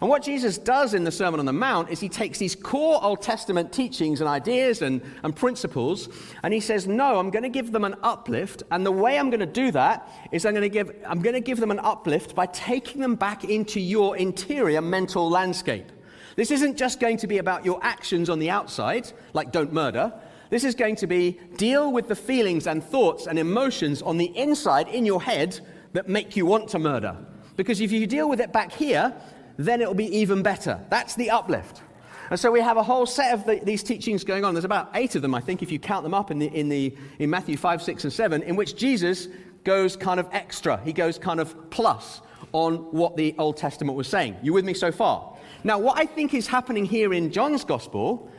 And 0.00 0.08
what 0.08 0.22
Jesus 0.22 0.56
does 0.56 0.94
in 0.94 1.04
the 1.04 1.10
Sermon 1.10 1.40
on 1.40 1.46
the 1.46 1.52
Mount 1.52 1.90
is 1.90 2.00
he 2.00 2.08
takes 2.08 2.38
these 2.38 2.54
core 2.54 3.02
Old 3.02 3.20
Testament 3.20 3.70
teachings 3.70 4.20
and 4.20 4.28
ideas 4.28 4.80
and, 4.80 5.02
and 5.22 5.36
principles, 5.36 6.08
and 6.42 6.54
he 6.54 6.60
says, 6.60 6.86
No, 6.86 7.18
I'm 7.18 7.30
going 7.30 7.42
to 7.42 7.50
give 7.50 7.70
them 7.70 7.84
an 7.84 7.96
uplift. 8.02 8.62
And 8.70 8.84
the 8.84 8.92
way 8.92 9.18
I'm 9.18 9.28
going 9.28 9.40
to 9.40 9.46
do 9.46 9.70
that 9.72 10.10
is 10.32 10.46
I'm 10.46 10.52
going 10.52 10.62
to 10.62 10.70
give, 10.70 10.94
I'm 11.06 11.20
going 11.20 11.34
to 11.34 11.40
give 11.40 11.60
them 11.60 11.70
an 11.70 11.80
uplift 11.80 12.34
by 12.34 12.46
taking 12.46 13.02
them 13.02 13.14
back 13.14 13.44
into 13.44 13.78
your 13.78 14.16
interior 14.16 14.80
mental 14.80 15.28
landscape. 15.28 15.92
This 16.40 16.52
isn't 16.52 16.78
just 16.78 17.00
going 17.00 17.18
to 17.18 17.26
be 17.26 17.36
about 17.36 17.66
your 17.66 17.78
actions 17.82 18.30
on 18.30 18.38
the 18.38 18.48
outside, 18.48 19.12
like 19.34 19.52
don't 19.52 19.74
murder. 19.74 20.10
This 20.48 20.64
is 20.64 20.74
going 20.74 20.96
to 20.96 21.06
be 21.06 21.38
deal 21.58 21.92
with 21.92 22.08
the 22.08 22.16
feelings 22.16 22.66
and 22.66 22.82
thoughts 22.82 23.26
and 23.26 23.38
emotions 23.38 24.00
on 24.00 24.16
the 24.16 24.34
inside 24.34 24.88
in 24.88 25.04
your 25.04 25.20
head 25.20 25.60
that 25.92 26.08
make 26.08 26.36
you 26.36 26.46
want 26.46 26.70
to 26.70 26.78
murder. 26.78 27.14
Because 27.56 27.82
if 27.82 27.92
you 27.92 28.06
deal 28.06 28.26
with 28.26 28.40
it 28.40 28.54
back 28.54 28.72
here, 28.72 29.14
then 29.58 29.82
it'll 29.82 29.92
be 29.92 30.16
even 30.16 30.42
better. 30.42 30.80
That's 30.88 31.14
the 31.14 31.28
uplift. 31.28 31.82
And 32.30 32.40
so 32.40 32.50
we 32.50 32.62
have 32.62 32.78
a 32.78 32.82
whole 32.82 33.04
set 33.04 33.34
of 33.34 33.44
the, 33.44 33.60
these 33.62 33.82
teachings 33.82 34.24
going 34.24 34.42
on. 34.42 34.54
There's 34.54 34.64
about 34.64 34.92
eight 34.94 35.16
of 35.16 35.20
them, 35.20 35.34
I 35.34 35.42
think, 35.42 35.62
if 35.62 35.70
you 35.70 35.78
count 35.78 36.04
them 36.04 36.14
up 36.14 36.30
in, 36.30 36.38
the, 36.38 36.46
in, 36.46 36.70
the, 36.70 36.96
in 37.18 37.28
Matthew 37.28 37.58
5, 37.58 37.82
6, 37.82 38.04
and 38.04 38.12
7, 38.14 38.42
in 38.44 38.56
which 38.56 38.76
Jesus 38.76 39.28
goes 39.62 39.94
kind 39.94 40.18
of 40.18 40.26
extra. 40.32 40.80
He 40.86 40.94
goes 40.94 41.18
kind 41.18 41.38
of 41.38 41.68
plus 41.68 42.22
on 42.52 42.76
what 42.92 43.18
the 43.18 43.34
Old 43.36 43.58
Testament 43.58 43.94
was 43.94 44.08
saying. 44.08 44.36
You 44.42 44.54
with 44.54 44.64
me 44.64 44.72
so 44.72 44.90
far? 44.90 45.36
Now, 45.62 45.78
what 45.78 45.98
I 45.98 46.06
think 46.06 46.34
is 46.34 46.46
happening 46.46 46.84
here 46.84 47.12
in 47.12 47.32
John's 47.32 47.64
Gospel 47.64 48.30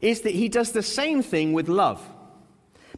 is 0.00 0.22
that 0.22 0.34
he 0.34 0.48
does 0.48 0.72
the 0.72 0.82
same 0.82 1.22
thing 1.22 1.52
with 1.52 1.68
love, 1.68 2.02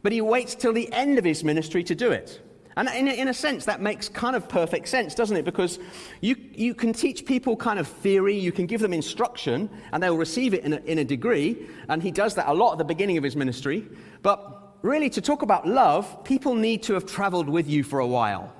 but 0.01 0.11
he 0.11 0.21
waits 0.21 0.55
till 0.55 0.73
the 0.73 0.91
end 0.91 1.17
of 1.17 1.25
his 1.25 1.43
ministry 1.43 1.83
to 1.83 1.95
do 1.95 2.11
it. 2.11 2.41
And 2.77 2.89
in 2.89 3.07
a, 3.07 3.11
in 3.11 3.27
a, 3.29 3.33
sense, 3.33 3.65
that 3.65 3.81
makes 3.81 4.09
kind 4.09 4.35
of 4.35 4.49
perfect 4.49 4.89
sense, 4.89 5.15
doesn't 5.15 5.37
it? 5.37 5.45
Because 5.45 5.79
you, 6.19 6.35
you 6.53 6.73
can 6.73 6.91
teach 6.91 7.25
people 7.25 7.55
kind 7.55 7.79
of 7.79 7.87
theory, 7.87 8.37
you 8.37 8.51
can 8.51 8.65
give 8.65 8.81
them 8.81 8.91
instruction, 8.91 9.69
and 9.93 10.03
they'll 10.03 10.17
receive 10.17 10.53
it 10.53 10.65
in 10.65 10.73
a, 10.73 10.77
in 10.81 10.99
a 10.99 11.05
degree. 11.05 11.67
And 11.87 12.03
he 12.03 12.11
does 12.11 12.35
that 12.35 12.49
a 12.49 12.53
lot 12.53 12.73
at 12.73 12.77
the 12.77 12.83
beginning 12.83 13.17
of 13.17 13.23
his 13.23 13.35
ministry. 13.35 13.87
But 14.23 14.75
really, 14.81 15.09
to 15.11 15.21
talk 15.21 15.41
about 15.41 15.65
love, 15.65 16.25
people 16.25 16.53
need 16.53 16.83
to 16.83 16.95
have 16.95 17.05
traveled 17.05 17.47
with 17.47 17.69
you 17.69 17.81
for 17.81 17.99
a 17.99 18.07
while. 18.07 18.53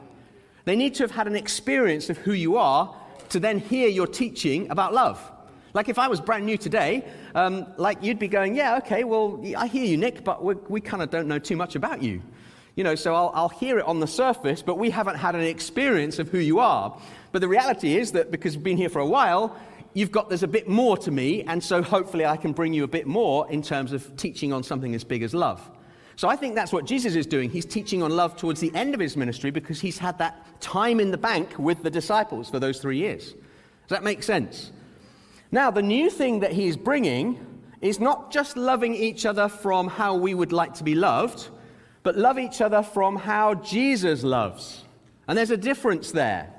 They 0.63 0.77
need 0.77 0.95
to 0.95 1.03
have 1.03 1.11
had 1.11 1.27
an 1.27 1.35
experience 1.35 2.09
of 2.09 2.17
who 2.19 2.31
you 2.31 2.55
are 2.55 2.95
to 3.29 3.39
then 3.39 3.59
hear 3.59 3.87
your 3.87 4.07
teaching 4.07 4.69
about 4.69 4.93
love. 4.93 5.31
Like 5.73 5.89
if 5.89 5.99
I 5.99 6.07
was 6.07 6.21
brand 6.21 6.45
new 6.45 6.57
today, 6.57 7.03
um, 7.35 7.67
like 7.77 8.01
you'd 8.01 8.19
be 8.19 8.29
going, 8.29 8.55
yeah, 8.55 8.77
okay, 8.77 9.03
well, 9.03 9.43
I 9.57 9.67
hear 9.67 9.83
you, 9.83 9.97
Nick, 9.97 10.23
but 10.23 10.41
we 10.69 10.79
kind 10.79 11.03
of 11.03 11.09
don't 11.09 11.27
know 11.27 11.39
too 11.39 11.57
much 11.57 11.75
about 11.75 12.01
you. 12.01 12.21
You 12.75 12.83
know, 12.83 12.95
so 12.95 13.13
I'll, 13.13 13.31
I'll 13.33 13.49
hear 13.49 13.79
it 13.79 13.85
on 13.85 13.99
the 13.99 14.07
surface, 14.07 14.61
but 14.61 14.77
we 14.77 14.89
haven't 14.89 15.15
had 15.15 15.35
an 15.35 15.41
experience 15.41 16.19
of 16.19 16.29
who 16.29 16.39
you 16.39 16.59
are. 16.59 16.97
But 17.31 17.39
the 17.39 17.47
reality 17.47 17.97
is 17.97 18.13
that 18.13 18.31
because 18.31 18.55
we've 18.55 18.63
been 18.63 18.77
here 18.77 18.89
for 18.89 18.99
a 18.99 19.05
while, 19.05 19.57
you've 19.93 20.11
got 20.11 20.29
there's 20.29 20.43
a 20.43 20.47
bit 20.47 20.67
more 20.67 20.97
to 20.97 21.11
me, 21.11 21.43
and 21.43 21.63
so 21.63 21.81
hopefully 21.81 22.25
I 22.25 22.37
can 22.37 22.51
bring 22.51 22.73
you 22.73 22.83
a 22.83 22.87
bit 22.87 23.07
more 23.07 23.49
in 23.49 23.61
terms 23.61 23.91
of 23.91 24.15
teaching 24.17 24.53
on 24.53 24.63
something 24.63 24.93
as 24.93 25.03
big 25.03 25.23
as 25.23 25.33
love. 25.33 25.61
So 26.17 26.29
I 26.29 26.35
think 26.35 26.55
that's 26.55 26.71
what 26.71 26.85
Jesus 26.85 27.15
is 27.15 27.25
doing. 27.25 27.49
He's 27.49 27.65
teaching 27.65 28.01
on 28.01 28.11
love 28.11 28.37
towards 28.37 28.61
the 28.61 28.73
end 28.73 28.93
of 28.93 28.99
his 28.99 29.17
ministry 29.17 29.51
because 29.51 29.81
he's 29.81 29.97
had 29.97 30.17
that 30.19 30.61
time 30.61 30.99
in 30.99 31.11
the 31.11 31.17
bank 31.17 31.57
with 31.57 31.83
the 31.83 31.89
disciples 31.89 32.49
for 32.49 32.59
those 32.59 32.79
three 32.79 32.97
years. 32.97 33.33
Does 33.33 33.89
that 33.89 34.03
make 34.03 34.23
sense? 34.23 34.71
Now, 35.51 35.71
the 35.71 35.81
new 35.81 36.09
thing 36.09 36.39
that 36.39 36.53
he's 36.53 36.77
bringing 36.77 37.45
is 37.81 37.99
not 37.99 38.31
just 38.31 38.57
loving 38.57 38.95
each 38.95 39.25
other 39.25 39.47
from 39.47 39.87
how 39.87 40.15
we 40.15 40.33
would 40.33 40.51
like 40.51 40.73
to 40.75 40.83
be 40.83 40.95
loved, 40.95 41.49
but 42.03 42.17
love 42.17 42.39
each 42.39 42.61
other 42.61 42.81
from 42.81 43.15
how 43.15 43.53
Jesus 43.55 44.23
loves. 44.23 44.85
And 45.27 45.37
there's 45.37 45.51
a 45.51 45.57
difference 45.57 46.11
there. 46.11 46.53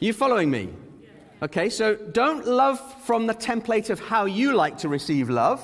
You 0.00 0.12
following 0.12 0.50
me? 0.50 0.70
Okay, 1.42 1.70
so 1.70 1.94
don't 1.94 2.46
love 2.46 2.80
from 3.04 3.26
the 3.26 3.34
template 3.34 3.90
of 3.90 4.00
how 4.00 4.26
you 4.26 4.54
like 4.54 4.78
to 4.78 4.88
receive 4.88 5.30
love. 5.30 5.62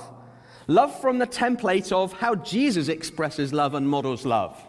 Love 0.69 1.01
from 1.01 1.19
the 1.19 1.27
template 1.27 1.93
of 1.93 2.13
how 2.15 2.35
Jesus 2.35 2.89
expresses 2.89 3.53
love 3.53 3.75
and 3.75 3.89
models 3.89 4.27
love. 4.27 4.61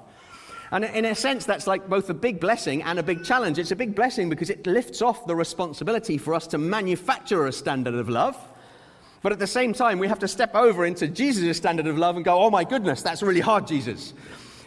And 0.72 0.84
in 0.84 1.06
a 1.06 1.16
sense, 1.16 1.46
that's 1.46 1.66
like 1.66 1.88
both 1.88 2.10
a 2.10 2.14
big 2.14 2.40
blessing 2.40 2.84
and 2.84 3.00
a 3.00 3.04
big 3.04 3.24
challenge. 3.24 3.58
It's 3.58 3.72
a 3.72 3.76
big 3.76 3.96
blessing 3.96 4.30
because 4.30 4.50
it 4.50 4.68
lifts 4.68 5.02
off 5.02 5.26
the 5.26 5.36
responsibility 5.36 6.18
for 6.18 6.34
us 6.34 6.46
to 6.48 6.58
manufacture 6.58 7.48
a 7.48 7.54
standard 7.54 7.96
of 7.96 8.10
love. 8.10 8.38
But 9.24 9.32
at 9.32 9.40
the 9.40 9.48
same 9.48 9.74
time, 9.74 9.98
we 9.98 10.08
have 10.08 10.20
to 10.20 10.28
step 10.28 10.54
over 10.56 10.86
into 10.86 11.08
Jesus' 11.08 11.58
standard 11.58 11.88
of 11.88 11.98
love 11.98 12.18
and 12.18 12.26
go, 12.26 12.40
oh 12.40 12.50
my 12.50 12.64
goodness, 12.64 13.02
that's 13.02 13.24
really 13.24 13.40
hard, 13.40 13.66
Jesus. 13.66 14.14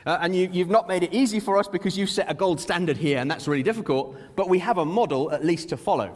Uh, 0.06 0.18
and 0.22 0.34
you, 0.34 0.48
you've 0.50 0.70
not 0.70 0.88
made 0.88 1.02
it 1.02 1.12
easy 1.12 1.38
for 1.38 1.58
us 1.58 1.68
because 1.68 1.96
you 1.96 2.06
set 2.06 2.30
a 2.30 2.34
gold 2.34 2.60
standard 2.60 2.96
here, 2.96 3.18
and 3.18 3.30
that's 3.30 3.46
really 3.46 3.62
difficult. 3.62 4.16
But 4.34 4.48
we 4.48 4.58
have 4.60 4.78
a 4.78 4.84
model 4.84 5.30
at 5.30 5.44
least 5.44 5.68
to 5.68 5.76
follow. 5.76 6.10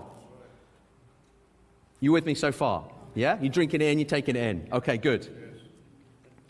You 2.01 2.11
with 2.11 2.25
me 2.25 2.35
so 2.35 2.51
far? 2.51 2.85
Yeah? 3.15 3.41
You 3.41 3.49
drinking 3.49 3.81
it 3.81 3.87
in, 3.87 3.99
you 3.99 4.05
taking 4.05 4.37
it 4.37 4.43
in. 4.43 4.69
Okay, 4.73 4.97
good. 4.97 5.29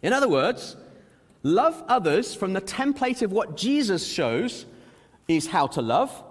In 0.02 0.12
other 0.12 0.28
words, 0.28 0.76
love 1.42 1.82
others 1.88 2.34
from 2.34 2.52
the 2.52 2.60
template 2.60 3.22
of 3.22 3.32
what 3.32 3.56
Jesus 3.56 4.06
shows 4.06 4.66
is 5.28 5.46
how 5.46 5.66
to 5.68 5.82
love. 5.82 6.22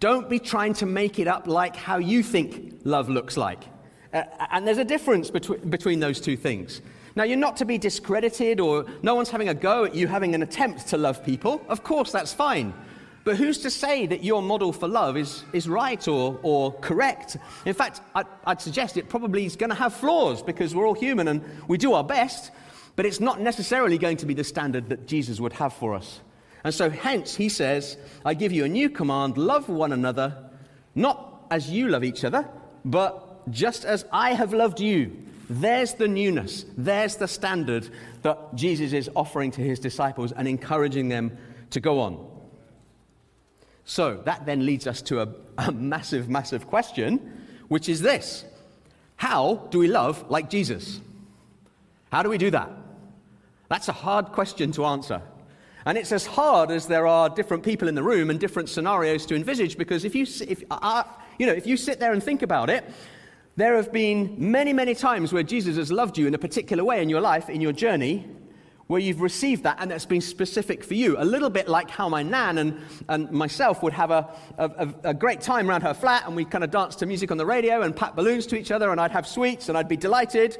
Don't 0.00 0.28
be 0.28 0.38
trying 0.38 0.74
to 0.74 0.86
make 0.86 1.18
it 1.18 1.28
up 1.28 1.46
like 1.46 1.76
how 1.76 1.98
you 1.98 2.22
think 2.22 2.80
love 2.84 3.08
looks 3.08 3.36
like. 3.36 3.64
Uh, 4.12 4.22
and 4.50 4.66
there's 4.66 4.78
a 4.78 4.84
difference 4.84 5.30
between, 5.30 5.58
between 5.70 6.00
those 6.00 6.20
two 6.20 6.36
things. 6.36 6.80
Now, 7.16 7.24
you're 7.24 7.36
not 7.36 7.56
to 7.58 7.64
be 7.64 7.78
discredited 7.78 8.58
or 8.58 8.86
no 9.02 9.14
one's 9.14 9.30
having 9.30 9.48
a 9.48 9.54
go 9.54 9.84
at 9.84 9.94
you 9.94 10.08
having 10.08 10.34
an 10.34 10.42
attempt 10.42 10.88
to 10.88 10.96
love 10.96 11.24
people. 11.24 11.62
Of 11.68 11.84
course, 11.84 12.10
that's 12.10 12.32
fine. 12.32 12.74
But 13.24 13.36
who's 13.36 13.58
to 13.60 13.70
say 13.70 14.06
that 14.06 14.22
your 14.22 14.42
model 14.42 14.72
for 14.72 14.86
love 14.86 15.16
is, 15.16 15.44
is 15.54 15.66
right 15.66 16.06
or, 16.06 16.38
or 16.42 16.72
correct? 16.74 17.38
In 17.64 17.72
fact, 17.72 18.02
I'd, 18.14 18.26
I'd 18.46 18.60
suggest 18.60 18.98
it 18.98 19.08
probably 19.08 19.46
is 19.46 19.56
going 19.56 19.70
to 19.70 19.76
have 19.76 19.94
flaws 19.94 20.42
because 20.42 20.74
we're 20.74 20.86
all 20.86 20.94
human 20.94 21.28
and 21.28 21.42
we 21.66 21.78
do 21.78 21.94
our 21.94 22.04
best, 22.04 22.50
but 22.96 23.06
it's 23.06 23.20
not 23.20 23.40
necessarily 23.40 23.96
going 23.96 24.18
to 24.18 24.26
be 24.26 24.34
the 24.34 24.44
standard 24.44 24.90
that 24.90 25.06
Jesus 25.06 25.40
would 25.40 25.54
have 25.54 25.72
for 25.72 25.94
us. 25.94 26.20
And 26.64 26.74
so, 26.74 26.90
hence, 26.90 27.34
he 27.34 27.48
says, 27.48 27.96
I 28.26 28.34
give 28.34 28.52
you 28.52 28.64
a 28.64 28.68
new 28.68 28.90
command 28.90 29.38
love 29.38 29.70
one 29.70 29.92
another, 29.92 30.50
not 30.94 31.46
as 31.50 31.70
you 31.70 31.88
love 31.88 32.04
each 32.04 32.24
other, 32.24 32.46
but 32.84 33.50
just 33.50 33.86
as 33.86 34.04
I 34.12 34.34
have 34.34 34.52
loved 34.52 34.80
you. 34.80 35.16
There's 35.48 35.94
the 35.94 36.08
newness. 36.08 36.64
There's 36.76 37.16
the 37.16 37.28
standard 37.28 37.88
that 38.22 38.54
Jesus 38.54 38.92
is 38.92 39.10
offering 39.14 39.50
to 39.52 39.60
his 39.60 39.78
disciples 39.78 40.32
and 40.32 40.48
encouraging 40.48 41.08
them 41.08 41.36
to 41.70 41.80
go 41.80 42.00
on. 42.00 42.33
So 43.84 44.22
that 44.24 44.46
then 44.46 44.64
leads 44.64 44.86
us 44.86 45.02
to 45.02 45.22
a, 45.22 45.28
a 45.58 45.72
massive, 45.72 46.28
massive 46.28 46.66
question, 46.66 47.44
which 47.68 47.88
is 47.88 48.00
this 48.00 48.44
How 49.16 49.66
do 49.70 49.78
we 49.78 49.88
love 49.88 50.30
like 50.30 50.50
Jesus? 50.50 51.00
How 52.10 52.22
do 52.22 52.28
we 52.28 52.38
do 52.38 52.50
that? 52.50 52.70
That's 53.68 53.88
a 53.88 53.92
hard 53.92 54.26
question 54.26 54.72
to 54.72 54.84
answer. 54.84 55.22
And 55.86 55.98
it's 55.98 56.12
as 56.12 56.24
hard 56.24 56.70
as 56.70 56.86
there 56.86 57.06
are 57.06 57.28
different 57.28 57.62
people 57.62 57.88
in 57.88 57.94
the 57.94 58.02
room 58.02 58.30
and 58.30 58.40
different 58.40 58.68
scenarios 58.68 59.26
to 59.26 59.34
envisage 59.34 59.76
because 59.76 60.04
if 60.04 60.14
you, 60.14 60.22
if, 60.48 60.62
uh, 60.70 61.02
you 61.38 61.46
know, 61.46 61.52
if 61.52 61.66
you 61.66 61.76
sit 61.76 62.00
there 62.00 62.12
and 62.12 62.22
think 62.22 62.42
about 62.42 62.70
it, 62.70 62.84
there 63.56 63.76
have 63.76 63.92
been 63.92 64.34
many, 64.38 64.72
many 64.72 64.94
times 64.94 65.32
where 65.32 65.42
Jesus 65.42 65.76
has 65.76 65.92
loved 65.92 66.16
you 66.16 66.26
in 66.26 66.34
a 66.34 66.38
particular 66.38 66.82
way 66.84 67.02
in 67.02 67.08
your 67.08 67.20
life, 67.20 67.50
in 67.50 67.60
your 67.60 67.72
journey, 67.72 68.26
where 68.86 69.00
you've 69.00 69.20
received 69.20 69.62
that 69.62 69.76
and 69.80 69.90
that's 69.90 70.04
been 70.04 70.20
specific 70.20 70.84
for 70.84 70.94
you. 70.94 71.16
A 71.18 71.24
little 71.24 71.50
bit 71.50 71.68
like 71.68 71.88
how 71.90 72.08
my 72.08 72.22
nan 72.22 72.58
and, 72.58 72.80
and 73.08 73.30
myself 73.30 73.82
would 73.82 73.92
have 73.94 74.10
a, 74.10 74.28
a, 74.58 74.94
a 75.04 75.14
great 75.14 75.40
time 75.40 75.70
around 75.70 75.82
her 75.82 75.94
flat 75.94 76.26
and 76.26 76.36
we'd 76.36 76.50
kind 76.50 76.64
of 76.64 76.70
dance 76.70 76.96
to 76.96 77.06
music 77.06 77.30
on 77.30 77.36
the 77.36 77.46
radio 77.46 77.82
and 77.82 77.96
pat 77.96 78.14
balloons 78.14 78.46
to 78.46 78.56
each 78.56 78.70
other 78.70 78.90
and 78.90 79.00
I'd 79.00 79.10
have 79.10 79.26
sweets 79.26 79.68
and 79.68 79.78
I'd 79.78 79.88
be 79.88 79.96
delighted 79.96 80.58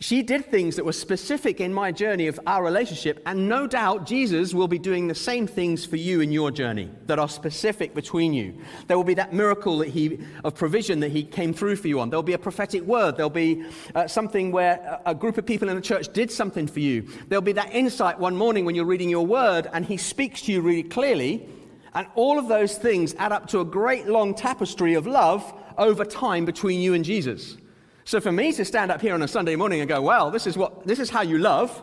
she 0.00 0.22
did 0.22 0.46
things 0.46 0.76
that 0.76 0.84
were 0.84 0.92
specific 0.92 1.60
in 1.60 1.74
my 1.74 1.90
journey 1.90 2.28
of 2.28 2.38
our 2.46 2.62
relationship, 2.62 3.20
and 3.26 3.48
no 3.48 3.66
doubt 3.66 4.06
Jesus 4.06 4.54
will 4.54 4.68
be 4.68 4.78
doing 4.78 5.08
the 5.08 5.14
same 5.14 5.48
things 5.48 5.84
for 5.84 5.96
you 5.96 6.20
in 6.20 6.30
your 6.30 6.52
journey 6.52 6.88
that 7.06 7.18
are 7.18 7.28
specific 7.28 7.96
between 7.96 8.32
you. 8.32 8.54
There 8.86 8.96
will 8.96 9.02
be 9.02 9.14
that 9.14 9.32
miracle 9.32 9.78
that 9.78 9.88
he, 9.88 10.20
of 10.44 10.54
provision 10.54 11.00
that 11.00 11.10
he 11.10 11.24
came 11.24 11.52
through 11.52 11.76
for 11.76 11.88
you 11.88 11.98
on. 11.98 12.10
There'll 12.10 12.22
be 12.22 12.34
a 12.34 12.38
prophetic 12.38 12.82
word. 12.82 13.16
There'll 13.16 13.28
be 13.28 13.64
uh, 13.92 14.06
something 14.06 14.52
where 14.52 15.00
a 15.04 15.16
group 15.16 15.36
of 15.36 15.44
people 15.44 15.68
in 15.68 15.74
the 15.74 15.82
church 15.82 16.12
did 16.12 16.30
something 16.30 16.68
for 16.68 16.78
you. 16.78 17.08
There'll 17.26 17.42
be 17.42 17.52
that 17.52 17.74
insight 17.74 18.20
one 18.20 18.36
morning 18.36 18.64
when 18.64 18.76
you're 18.76 18.84
reading 18.84 19.10
your 19.10 19.26
word 19.26 19.68
and 19.72 19.84
he 19.84 19.96
speaks 19.96 20.42
to 20.42 20.52
you 20.52 20.60
really 20.60 20.84
clearly. 20.84 21.48
And 21.94 22.06
all 22.14 22.38
of 22.38 22.46
those 22.46 22.78
things 22.78 23.14
add 23.18 23.32
up 23.32 23.48
to 23.48 23.60
a 23.60 23.64
great 23.64 24.06
long 24.06 24.34
tapestry 24.34 24.94
of 24.94 25.08
love 25.08 25.52
over 25.76 26.04
time 26.04 26.44
between 26.44 26.80
you 26.80 26.94
and 26.94 27.04
Jesus. 27.04 27.56
So 28.08 28.22
for 28.22 28.32
me 28.32 28.52
to 28.52 28.64
stand 28.64 28.90
up 28.90 29.02
here 29.02 29.12
on 29.12 29.20
a 29.20 29.28
Sunday 29.28 29.54
morning 29.54 29.80
and 29.80 29.88
go, 29.88 30.00
well, 30.00 30.30
this 30.30 30.46
is, 30.46 30.56
what, 30.56 30.86
this 30.86 30.98
is 30.98 31.10
how 31.10 31.20
you 31.20 31.36
love, 31.36 31.82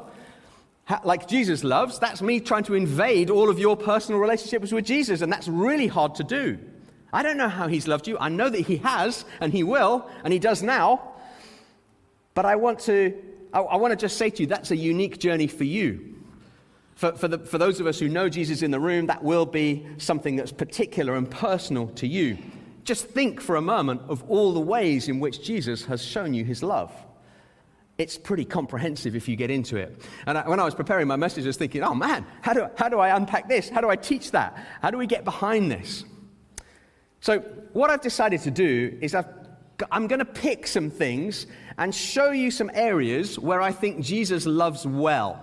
like 1.03 1.27
Jesus 1.27 1.63
loves, 1.63 1.99
that's 1.99 2.19
me 2.19 2.39
trying 2.39 2.63
to 2.63 2.73
invade 2.73 3.29
all 3.29 3.47
of 3.47 3.59
your 3.59 3.77
personal 3.77 4.19
relationships 4.19 4.71
with 4.71 4.85
Jesus, 4.85 5.21
and 5.21 5.31
that's 5.31 5.47
really 5.47 5.85
hard 5.85 6.15
to 6.15 6.23
do. 6.23 6.57
I 7.13 7.21
don't 7.21 7.37
know 7.37 7.47
how 7.47 7.67
he's 7.67 7.87
loved 7.87 8.07
you. 8.07 8.17
I 8.17 8.29
know 8.29 8.49
that 8.49 8.61
he 8.61 8.77
has, 8.77 9.23
and 9.39 9.53
he 9.53 9.61
will, 9.61 10.09
and 10.23 10.33
he 10.33 10.39
does 10.39 10.63
now. 10.63 11.11
But 12.33 12.47
I 12.47 12.55
want 12.55 12.79
to, 12.79 13.13
I, 13.53 13.59
I 13.59 13.75
want 13.75 13.91
to 13.91 13.95
just 13.95 14.17
say 14.17 14.31
to 14.31 14.41
you, 14.41 14.47
that's 14.47 14.71
a 14.71 14.75
unique 14.75 15.19
journey 15.19 15.45
for 15.45 15.63
you. 15.63 16.15
For, 16.95 17.11
for, 17.11 17.27
the, 17.27 17.37
for 17.37 17.59
those 17.59 17.79
of 17.79 17.85
us 17.85 17.99
who 17.99 18.09
know 18.09 18.29
Jesus 18.29 18.63
in 18.63 18.71
the 18.71 18.79
room, 18.79 19.05
that 19.05 19.23
will 19.23 19.45
be 19.45 19.85
something 19.99 20.37
that's 20.37 20.51
particular 20.51 21.17
and 21.17 21.29
personal 21.29 21.89
to 21.89 22.07
you 22.07 22.39
just 22.85 23.07
think 23.07 23.41
for 23.41 23.57
a 23.57 23.61
moment 23.61 24.01
of 24.07 24.23
all 24.29 24.53
the 24.53 24.59
ways 24.61 25.09
in 25.09 25.19
which 25.19 25.43
Jesus 25.43 25.85
has 25.85 26.01
shown 26.01 26.33
you 26.33 26.45
his 26.45 26.63
love. 26.63 26.93
It's 27.97 28.17
pretty 28.17 28.45
comprehensive 28.45 29.15
if 29.15 29.27
you 29.27 29.35
get 29.35 29.49
into 29.51 29.77
it. 29.77 30.01
And 30.25 30.37
I, 30.37 30.47
when 30.47 30.59
I 30.59 30.63
was 30.63 30.75
preparing 30.75 31.07
my 31.07 31.15
message, 31.15 31.45
I 31.45 31.47
was 31.47 31.57
thinking, 31.57 31.81
oh 31.81 31.95
man, 31.95 32.25
how 32.41 32.53
do, 32.53 32.67
how 32.77 32.89
do 32.89 32.99
I 32.99 33.15
unpack 33.15 33.49
this? 33.49 33.69
How 33.69 33.81
do 33.81 33.89
I 33.89 33.95
teach 33.95 34.31
that? 34.31 34.57
How 34.81 34.91
do 34.91 34.97
we 34.97 35.07
get 35.07 35.23
behind 35.23 35.71
this? 35.71 36.05
So, 37.21 37.39
what 37.73 37.89
I've 37.89 38.01
decided 38.01 38.41
to 38.41 38.51
do 38.51 38.97
is 39.01 39.15
I've 39.15 39.25
I'm 39.91 40.07
going 40.07 40.19
to 40.19 40.25
pick 40.25 40.67
some 40.67 40.89
things 40.89 41.47
and 41.77 41.93
show 41.93 42.31
you 42.31 42.51
some 42.51 42.71
areas 42.73 43.37
where 43.37 43.61
I 43.61 43.71
think 43.71 44.01
Jesus 44.01 44.45
loves 44.45 44.85
well. 44.85 45.41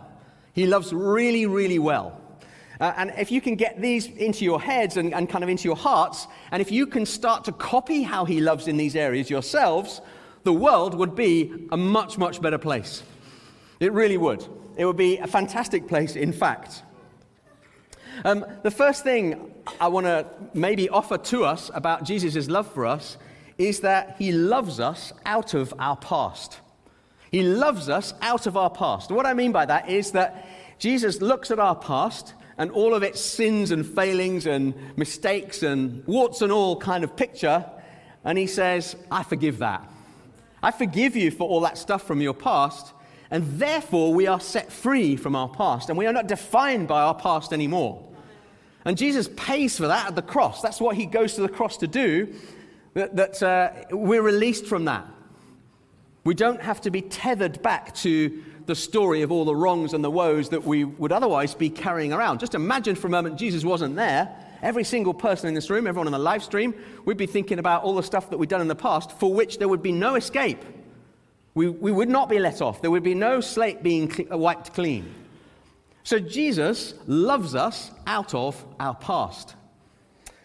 He 0.54 0.66
loves 0.66 0.92
really, 0.92 1.46
really 1.46 1.78
well. 1.78 2.18
Uh, 2.82 2.92
and 2.96 3.12
if 3.16 3.30
you 3.30 3.40
can 3.40 3.54
get 3.54 3.80
these 3.80 4.08
into 4.08 4.44
your 4.44 4.60
heads 4.60 4.96
and, 4.96 5.14
and 5.14 5.30
kind 5.30 5.44
of 5.44 5.48
into 5.48 5.68
your 5.68 5.76
hearts, 5.76 6.26
and 6.50 6.60
if 6.60 6.72
you 6.72 6.84
can 6.84 7.06
start 7.06 7.44
to 7.44 7.52
copy 7.52 8.02
how 8.02 8.24
he 8.24 8.40
loves 8.40 8.66
in 8.66 8.76
these 8.76 8.96
areas 8.96 9.30
yourselves, 9.30 10.00
the 10.42 10.52
world 10.52 10.92
would 10.92 11.14
be 11.14 11.68
a 11.70 11.76
much, 11.76 12.18
much 12.18 12.42
better 12.42 12.58
place. 12.58 13.04
It 13.78 13.92
really 13.92 14.16
would. 14.16 14.44
It 14.76 14.84
would 14.84 14.96
be 14.96 15.18
a 15.18 15.28
fantastic 15.28 15.86
place, 15.86 16.16
in 16.16 16.32
fact. 16.32 16.82
Um, 18.24 18.44
the 18.64 18.70
first 18.72 19.04
thing 19.04 19.54
I 19.80 19.86
want 19.86 20.06
to 20.06 20.26
maybe 20.52 20.88
offer 20.88 21.18
to 21.18 21.44
us 21.44 21.70
about 21.74 22.02
Jesus' 22.02 22.48
love 22.48 22.66
for 22.66 22.84
us 22.84 23.16
is 23.58 23.78
that 23.80 24.16
he 24.18 24.32
loves 24.32 24.80
us 24.80 25.12
out 25.24 25.54
of 25.54 25.72
our 25.78 25.96
past. 25.96 26.58
He 27.30 27.44
loves 27.44 27.88
us 27.88 28.12
out 28.20 28.48
of 28.48 28.56
our 28.56 28.70
past. 28.70 29.12
What 29.12 29.24
I 29.24 29.34
mean 29.34 29.52
by 29.52 29.66
that 29.66 29.88
is 29.88 30.10
that 30.12 30.48
Jesus 30.80 31.22
looks 31.22 31.52
at 31.52 31.60
our 31.60 31.76
past 31.76 32.34
and 32.62 32.70
all 32.70 32.94
of 32.94 33.02
its 33.02 33.20
sins 33.20 33.72
and 33.72 33.84
failings 33.84 34.46
and 34.46 34.72
mistakes 34.96 35.64
and 35.64 36.06
warts 36.06 36.42
and 36.42 36.52
all 36.52 36.76
kind 36.76 37.02
of 37.02 37.16
picture, 37.16 37.68
and 38.24 38.38
he 38.38 38.46
says, 38.46 38.94
I 39.10 39.24
forgive 39.24 39.58
that. 39.58 39.90
I 40.62 40.70
forgive 40.70 41.16
you 41.16 41.32
for 41.32 41.48
all 41.48 41.58
that 41.62 41.76
stuff 41.76 42.06
from 42.06 42.20
your 42.20 42.34
past, 42.34 42.92
and 43.32 43.58
therefore 43.58 44.14
we 44.14 44.28
are 44.28 44.38
set 44.38 44.70
free 44.70 45.16
from 45.16 45.34
our 45.34 45.48
past, 45.48 45.88
and 45.88 45.98
we 45.98 46.06
are 46.06 46.12
not 46.12 46.28
defined 46.28 46.86
by 46.86 47.02
our 47.02 47.16
past 47.16 47.52
anymore. 47.52 48.08
And 48.84 48.96
Jesus 48.96 49.28
pays 49.34 49.76
for 49.76 49.88
that 49.88 50.06
at 50.06 50.14
the 50.14 50.22
cross. 50.22 50.62
That's 50.62 50.80
what 50.80 50.94
he 50.94 51.04
goes 51.04 51.34
to 51.34 51.40
the 51.40 51.48
cross 51.48 51.76
to 51.78 51.88
do, 51.88 52.32
that, 52.94 53.16
that 53.16 53.42
uh, 53.42 53.72
we're 53.90 54.22
released 54.22 54.66
from 54.66 54.84
that. 54.84 55.04
We 56.22 56.34
don't 56.34 56.62
have 56.62 56.80
to 56.82 56.92
be 56.92 57.02
tethered 57.02 57.60
back 57.60 57.92
to 57.96 58.40
the 58.66 58.74
story 58.74 59.22
of 59.22 59.32
all 59.32 59.44
the 59.44 59.54
wrongs 59.54 59.92
and 59.92 60.04
the 60.04 60.10
woes 60.10 60.48
that 60.50 60.64
we 60.64 60.84
would 60.84 61.12
otherwise 61.12 61.54
be 61.54 61.70
carrying 61.70 62.12
around. 62.12 62.40
Just 62.40 62.54
imagine 62.54 62.94
for 62.94 63.06
a 63.06 63.10
moment 63.10 63.36
Jesus 63.36 63.64
wasn't 63.64 63.96
there. 63.96 64.34
Every 64.62 64.84
single 64.84 65.14
person 65.14 65.48
in 65.48 65.54
this 65.54 65.70
room, 65.70 65.86
everyone 65.86 66.06
on 66.06 66.12
the 66.12 66.18
live 66.18 66.42
stream, 66.42 66.74
we'd 67.04 67.16
be 67.16 67.26
thinking 67.26 67.58
about 67.58 67.82
all 67.82 67.94
the 67.94 68.02
stuff 68.02 68.30
that 68.30 68.38
we'd 68.38 68.48
done 68.48 68.60
in 68.60 68.68
the 68.68 68.74
past 68.74 69.12
for 69.18 69.32
which 69.34 69.58
there 69.58 69.68
would 69.68 69.82
be 69.82 69.92
no 69.92 70.14
escape. 70.14 70.62
We, 71.54 71.68
we 71.68 71.92
would 71.92 72.08
not 72.08 72.28
be 72.28 72.38
let 72.38 72.62
off. 72.62 72.80
There 72.80 72.90
would 72.90 73.02
be 73.02 73.14
no 73.14 73.40
slate 73.40 73.82
being 73.82 74.10
cl- 74.10 74.32
uh, 74.32 74.38
wiped 74.38 74.72
clean. 74.72 75.12
So 76.04 76.18
Jesus 76.18 76.94
loves 77.06 77.54
us 77.54 77.90
out 78.06 78.34
of 78.34 78.64
our 78.80 78.94
past. 78.94 79.54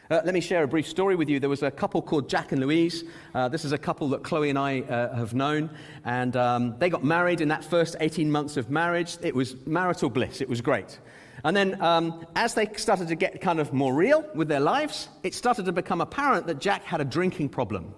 Uh, 0.09 0.21
let 0.23 0.33
me 0.33 0.39
share 0.39 0.63
a 0.63 0.67
brief 0.67 0.87
story 0.87 1.17
with 1.17 1.27
you. 1.27 1.37
There 1.37 1.49
was 1.49 1.63
a 1.63 1.71
couple 1.71 2.01
called 2.01 2.29
Jack 2.29 2.53
and 2.53 2.61
Louise. 2.61 3.03
Uh, 3.35 3.49
this 3.49 3.65
is 3.65 3.73
a 3.73 3.77
couple 3.77 4.07
that 4.09 4.23
Chloe 4.23 4.49
and 4.49 4.57
I 4.57 4.79
uh, 4.79 5.13
have 5.13 5.33
known. 5.33 5.69
And 6.05 6.33
um, 6.37 6.75
they 6.79 6.89
got 6.89 7.03
married 7.03 7.41
in 7.41 7.49
that 7.49 7.65
first 7.65 7.97
18 7.99 8.31
months 8.31 8.55
of 8.55 8.69
marriage. 8.69 9.17
It 9.21 9.35
was 9.35 9.57
marital 9.65 10.09
bliss, 10.09 10.39
it 10.39 10.47
was 10.47 10.61
great. 10.61 10.97
And 11.43 11.55
then, 11.55 11.81
um, 11.81 12.25
as 12.37 12.53
they 12.53 12.67
started 12.77 13.09
to 13.09 13.15
get 13.15 13.41
kind 13.41 13.59
of 13.59 13.73
more 13.73 13.93
real 13.93 14.25
with 14.33 14.47
their 14.47 14.61
lives, 14.61 15.09
it 15.23 15.35
started 15.35 15.65
to 15.65 15.73
become 15.73 15.99
apparent 15.99 16.47
that 16.47 16.59
Jack 16.59 16.83
had 16.83 17.01
a 17.01 17.05
drinking 17.05 17.49
problem. 17.49 17.93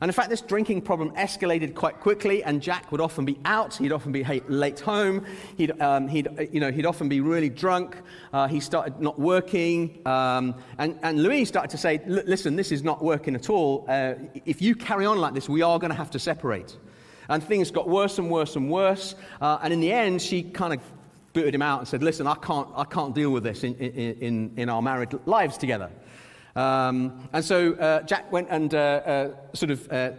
And 0.00 0.08
in 0.08 0.12
fact, 0.12 0.28
this 0.28 0.42
drinking 0.42 0.82
problem 0.82 1.10
escalated 1.12 1.74
quite 1.74 2.00
quickly, 2.00 2.44
and 2.44 2.60
Jack 2.60 2.92
would 2.92 3.00
often 3.00 3.24
be 3.24 3.38
out. 3.44 3.74
He'd 3.74 3.92
often 3.92 4.12
be 4.12 4.24
late 4.48 4.80
home. 4.80 5.24
He'd, 5.56 5.80
um, 5.80 6.06
he'd, 6.08 6.28
you 6.52 6.60
know, 6.60 6.70
he'd 6.70 6.86
often 6.86 7.08
be 7.08 7.20
really 7.20 7.48
drunk. 7.48 7.96
Uh, 8.32 8.46
he 8.46 8.60
started 8.60 9.00
not 9.00 9.18
working. 9.18 9.98
Um, 10.06 10.54
and, 10.78 10.98
and 11.02 11.22
Louise 11.22 11.48
started 11.48 11.70
to 11.70 11.78
say, 11.78 12.02
Listen, 12.06 12.56
this 12.56 12.72
is 12.72 12.82
not 12.82 13.02
working 13.02 13.34
at 13.34 13.48
all. 13.48 13.86
Uh, 13.88 14.14
if 14.44 14.60
you 14.60 14.74
carry 14.74 15.06
on 15.06 15.18
like 15.18 15.34
this, 15.34 15.48
we 15.48 15.62
are 15.62 15.78
going 15.78 15.90
to 15.90 15.96
have 15.96 16.10
to 16.10 16.18
separate. 16.18 16.76
And 17.28 17.42
things 17.42 17.70
got 17.70 17.88
worse 17.88 18.18
and 18.18 18.30
worse 18.30 18.54
and 18.56 18.70
worse. 18.70 19.14
Uh, 19.40 19.58
and 19.62 19.72
in 19.72 19.80
the 19.80 19.92
end, 19.92 20.22
she 20.22 20.42
kind 20.42 20.72
of 20.74 20.80
booted 21.32 21.54
him 21.54 21.62
out 21.62 21.80
and 21.80 21.88
said, 21.88 22.02
Listen, 22.02 22.26
I 22.26 22.34
can't, 22.34 22.68
I 22.74 22.84
can't 22.84 23.14
deal 23.14 23.30
with 23.30 23.44
this 23.44 23.64
in, 23.64 23.74
in, 23.74 24.52
in 24.56 24.68
our 24.68 24.82
married 24.82 25.14
lives 25.26 25.58
together. 25.58 25.90
Um, 26.56 27.28
and 27.32 27.44
so 27.44 27.74
uh, 27.74 28.02
Jack 28.02 28.32
went 28.32 28.48
and 28.50 28.74
uh, 28.74 28.78
uh, 28.78 29.30
sort 29.52 29.70
of 29.70 29.92
uh, 29.92 30.10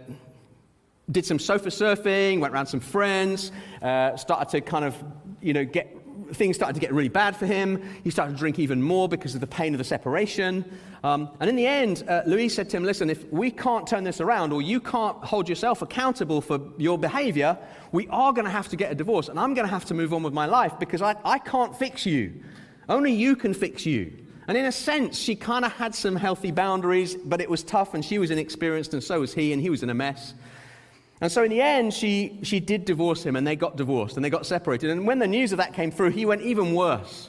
did 1.10 1.26
some 1.26 1.38
sofa 1.38 1.68
surfing, 1.68 2.40
went 2.40 2.54
around 2.54 2.66
some 2.66 2.80
friends, 2.80 3.52
uh, 3.82 4.16
started 4.16 4.48
to 4.50 4.60
kind 4.60 4.84
of, 4.84 4.96
you 5.42 5.52
know, 5.52 5.64
get 5.64 5.94
things 6.32 6.56
started 6.56 6.74
to 6.74 6.80
get 6.80 6.92
really 6.92 7.08
bad 7.08 7.34
for 7.34 7.46
him. 7.46 7.82
He 8.04 8.10
started 8.10 8.32
to 8.32 8.38
drink 8.38 8.58
even 8.58 8.82
more 8.82 9.08
because 9.08 9.34
of 9.34 9.40
the 9.40 9.46
pain 9.46 9.72
of 9.74 9.78
the 9.78 9.84
separation. 9.84 10.64
Um, 11.02 11.30
and 11.40 11.48
in 11.48 11.56
the 11.56 11.66
end, 11.66 12.04
uh, 12.06 12.22
Louise 12.26 12.54
said 12.54 12.68
to 12.70 12.76
him, 12.76 12.84
Listen, 12.84 13.08
if 13.08 13.30
we 13.32 13.50
can't 13.50 13.86
turn 13.86 14.04
this 14.04 14.20
around 14.20 14.52
or 14.52 14.60
you 14.60 14.80
can't 14.80 15.16
hold 15.24 15.48
yourself 15.48 15.80
accountable 15.80 16.40
for 16.40 16.60
your 16.76 16.98
behavior, 16.98 17.56
we 17.92 18.06
are 18.08 18.32
going 18.32 18.44
to 18.44 18.50
have 18.50 18.68
to 18.68 18.76
get 18.76 18.92
a 18.92 18.94
divorce. 18.94 19.28
And 19.28 19.38
I'm 19.40 19.54
going 19.54 19.66
to 19.66 19.72
have 19.72 19.86
to 19.86 19.94
move 19.94 20.12
on 20.12 20.22
with 20.22 20.34
my 20.34 20.46
life 20.46 20.78
because 20.78 21.02
I, 21.02 21.16
I 21.24 21.38
can't 21.38 21.74
fix 21.76 22.04
you. 22.04 22.42
Only 22.88 23.12
you 23.12 23.36
can 23.36 23.54
fix 23.54 23.86
you. 23.86 24.12
And 24.48 24.56
in 24.56 24.64
a 24.64 24.72
sense, 24.72 25.18
she 25.18 25.36
kind 25.36 25.64
of 25.64 25.72
had 25.72 25.94
some 25.94 26.16
healthy 26.16 26.50
boundaries, 26.50 27.14
but 27.14 27.42
it 27.42 27.50
was 27.50 27.62
tough, 27.62 27.92
and 27.92 28.02
she 28.02 28.18
was 28.18 28.30
inexperienced, 28.30 28.94
and 28.94 29.04
so 29.04 29.20
was 29.20 29.34
he, 29.34 29.52
and 29.52 29.60
he 29.60 29.68
was 29.68 29.82
in 29.82 29.90
a 29.90 29.94
mess. 29.94 30.32
And 31.20 31.30
so 31.30 31.42
in 31.44 31.50
the 31.50 31.60
end, 31.60 31.92
she, 31.92 32.38
she 32.42 32.58
did 32.58 32.86
divorce 32.86 33.22
him, 33.22 33.36
and 33.36 33.46
they 33.46 33.56
got 33.56 33.76
divorced, 33.76 34.16
and 34.16 34.24
they 34.24 34.30
got 34.30 34.46
separated. 34.46 34.88
And 34.88 35.06
when 35.06 35.18
the 35.18 35.26
news 35.26 35.52
of 35.52 35.58
that 35.58 35.74
came 35.74 35.90
through, 35.90 36.10
he 36.10 36.24
went 36.24 36.40
even 36.42 36.74
worse. 36.74 37.28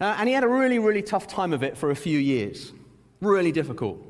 Uh, 0.00 0.16
and 0.18 0.26
he 0.26 0.34
had 0.34 0.42
a 0.42 0.48
really, 0.48 0.78
really 0.78 1.02
tough 1.02 1.26
time 1.26 1.52
of 1.52 1.62
it 1.62 1.76
for 1.76 1.90
a 1.90 1.96
few 1.96 2.18
years. 2.18 2.72
Really 3.20 3.52
difficult. 3.52 4.02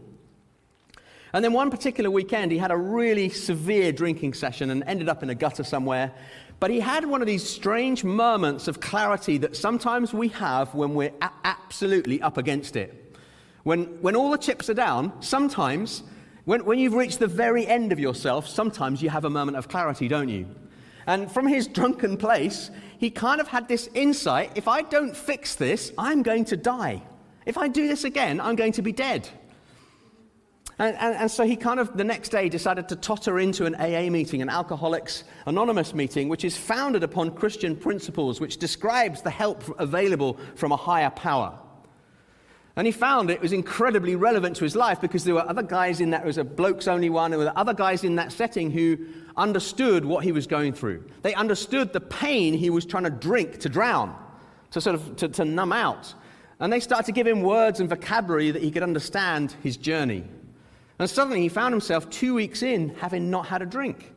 And 1.32 1.44
then 1.44 1.52
one 1.52 1.70
particular 1.72 2.10
weekend, 2.10 2.52
he 2.52 2.58
had 2.58 2.70
a 2.70 2.76
really 2.76 3.28
severe 3.28 3.90
drinking 3.90 4.34
session 4.34 4.70
and 4.70 4.84
ended 4.86 5.08
up 5.08 5.24
in 5.24 5.30
a 5.30 5.34
gutter 5.34 5.64
somewhere. 5.64 6.12
But 6.60 6.70
he 6.70 6.80
had 6.80 7.04
one 7.04 7.20
of 7.20 7.26
these 7.26 7.48
strange 7.48 8.04
moments 8.04 8.68
of 8.68 8.80
clarity 8.80 9.38
that 9.38 9.56
sometimes 9.56 10.14
we 10.14 10.28
have 10.28 10.74
when 10.74 10.94
we're 10.94 11.12
a- 11.20 11.30
absolutely 11.44 12.22
up 12.22 12.38
against 12.38 12.76
it. 12.76 13.16
When, 13.64 13.84
when 14.02 14.14
all 14.14 14.30
the 14.30 14.38
chips 14.38 14.68
are 14.70 14.74
down, 14.74 15.12
sometimes, 15.22 16.02
when, 16.44 16.64
when 16.64 16.78
you've 16.78 16.94
reached 16.94 17.18
the 17.18 17.26
very 17.26 17.66
end 17.66 17.92
of 17.92 17.98
yourself, 17.98 18.46
sometimes 18.46 19.02
you 19.02 19.10
have 19.10 19.24
a 19.24 19.30
moment 19.30 19.56
of 19.56 19.68
clarity, 19.68 20.08
don't 20.08 20.28
you? 20.28 20.46
And 21.06 21.30
from 21.30 21.46
his 21.46 21.66
drunken 21.66 22.16
place, 22.16 22.70
he 22.98 23.10
kind 23.10 23.40
of 23.40 23.48
had 23.48 23.68
this 23.68 23.88
insight 23.94 24.52
if 24.54 24.68
I 24.68 24.82
don't 24.82 25.16
fix 25.16 25.54
this, 25.54 25.92
I'm 25.98 26.22
going 26.22 26.44
to 26.46 26.56
die. 26.56 27.02
If 27.46 27.58
I 27.58 27.68
do 27.68 27.88
this 27.88 28.04
again, 28.04 28.40
I'm 28.40 28.56
going 28.56 28.72
to 28.72 28.82
be 28.82 28.92
dead. 28.92 29.28
And, 30.78 30.96
and, 30.96 31.14
and, 31.14 31.30
so 31.30 31.44
he 31.44 31.54
kind 31.54 31.78
of 31.78 31.96
the 31.96 32.02
next 32.02 32.30
day 32.30 32.48
decided 32.48 32.88
to 32.88 32.96
totter 32.96 33.38
into 33.38 33.64
an 33.64 33.76
AA 33.76 34.10
meeting, 34.10 34.42
an 34.42 34.48
Alcoholics 34.48 35.22
Anonymous 35.46 35.94
meeting, 35.94 36.28
which 36.28 36.44
is 36.44 36.56
founded 36.56 37.04
upon 37.04 37.30
Christian 37.30 37.76
principles, 37.76 38.40
which 38.40 38.56
describes 38.56 39.22
the 39.22 39.30
help 39.30 39.62
available 39.78 40.36
from 40.56 40.72
a 40.72 40.76
higher 40.76 41.10
power. 41.10 41.56
And 42.76 42.88
he 42.88 42.92
found 42.92 43.30
it 43.30 43.40
was 43.40 43.52
incredibly 43.52 44.16
relevant 44.16 44.56
to 44.56 44.64
his 44.64 44.74
life 44.74 45.00
because 45.00 45.22
there 45.22 45.34
were 45.34 45.48
other 45.48 45.62
guys 45.62 46.00
in 46.00 46.10
that, 46.10 46.22
it 46.22 46.26
was 46.26 46.38
a 46.38 46.44
blokes 46.44 46.88
only 46.88 47.08
one, 47.08 47.30
there 47.30 47.38
were 47.38 47.52
other 47.54 47.74
guys 47.74 48.02
in 48.02 48.16
that 48.16 48.32
setting 48.32 48.72
who 48.72 48.98
understood 49.36 50.04
what 50.04 50.24
he 50.24 50.32
was 50.32 50.48
going 50.48 50.72
through. 50.72 51.04
They 51.22 51.34
understood 51.34 51.92
the 51.92 52.00
pain 52.00 52.52
he 52.52 52.70
was 52.70 52.84
trying 52.84 53.04
to 53.04 53.10
drink 53.10 53.60
to 53.60 53.68
drown, 53.68 54.16
to 54.72 54.80
sort 54.80 54.96
of 54.96 55.16
to, 55.16 55.28
to 55.28 55.44
numb 55.44 55.72
out. 55.72 56.14
And 56.58 56.72
they 56.72 56.80
started 56.80 57.06
to 57.06 57.12
give 57.12 57.28
him 57.28 57.42
words 57.42 57.78
and 57.78 57.88
vocabulary 57.88 58.50
that 58.50 58.62
he 58.62 58.72
could 58.72 58.82
understand 58.82 59.54
his 59.62 59.76
journey. 59.76 60.24
And 60.98 61.10
suddenly 61.10 61.40
he 61.40 61.48
found 61.48 61.72
himself 61.72 62.08
two 62.10 62.34
weeks 62.34 62.62
in 62.62 62.90
having 62.96 63.30
not 63.30 63.46
had 63.46 63.62
a 63.62 63.66
drink. 63.66 64.12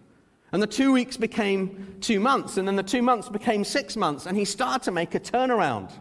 And 0.54 0.64
the 0.64 0.68
two 0.68 0.94
weeks 0.94 1.18
became 1.18 1.98
two 2.00 2.22
months, 2.22 2.56
and 2.56 2.66
then 2.66 2.78
the 2.78 2.84
two 2.84 3.02
months 3.02 3.28
became 3.28 3.66
six 3.66 3.98
months, 3.98 4.28
and 4.28 4.38
he 4.38 4.46
started 4.46 4.84
to 4.84 4.92
make 4.92 5.14
a 5.14 5.20
turnaround. 5.20 5.92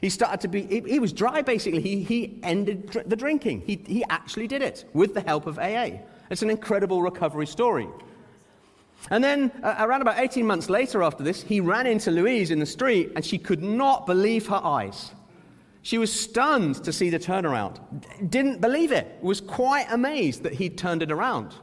He 0.00 0.10
started 0.10 0.40
to 0.42 0.48
be, 0.48 0.62
he, 0.62 0.80
he 0.80 0.98
was 1.00 1.12
dry 1.12 1.42
basically. 1.42 1.80
He, 1.80 2.04
he 2.04 2.38
ended 2.44 2.90
dr- 2.90 3.08
the 3.08 3.16
drinking. 3.16 3.62
He, 3.66 3.82
he 3.84 4.04
actually 4.08 4.46
did 4.46 4.62
it 4.62 4.84
with 4.92 5.14
the 5.14 5.22
help 5.22 5.46
of 5.46 5.58
AA. 5.58 5.98
It's 6.30 6.42
an 6.42 6.50
incredible 6.50 7.02
recovery 7.02 7.48
story. 7.48 7.88
And 9.10 9.24
then, 9.24 9.50
uh, 9.62 9.74
around 9.80 10.02
about 10.02 10.20
18 10.20 10.46
months 10.46 10.70
later 10.70 11.02
after 11.02 11.24
this, 11.24 11.42
he 11.42 11.60
ran 11.60 11.86
into 11.86 12.12
Louise 12.12 12.52
in 12.52 12.60
the 12.60 12.66
street, 12.66 13.12
and 13.16 13.24
she 13.24 13.38
could 13.38 13.62
not 13.62 14.06
believe 14.06 14.46
her 14.46 14.60
eyes. 14.62 15.10
She 15.86 15.98
was 15.98 16.12
stunned 16.12 16.82
to 16.82 16.92
see 16.92 17.10
the 17.10 17.18
turnaround. 17.20 17.78
Didn't 18.28 18.60
believe 18.60 18.90
it. 18.90 19.18
Was 19.22 19.40
quite 19.40 19.86
amazed 19.88 20.42
that 20.42 20.52
he'd 20.52 20.76
turned 20.76 21.00
it 21.00 21.12
around. 21.12 21.54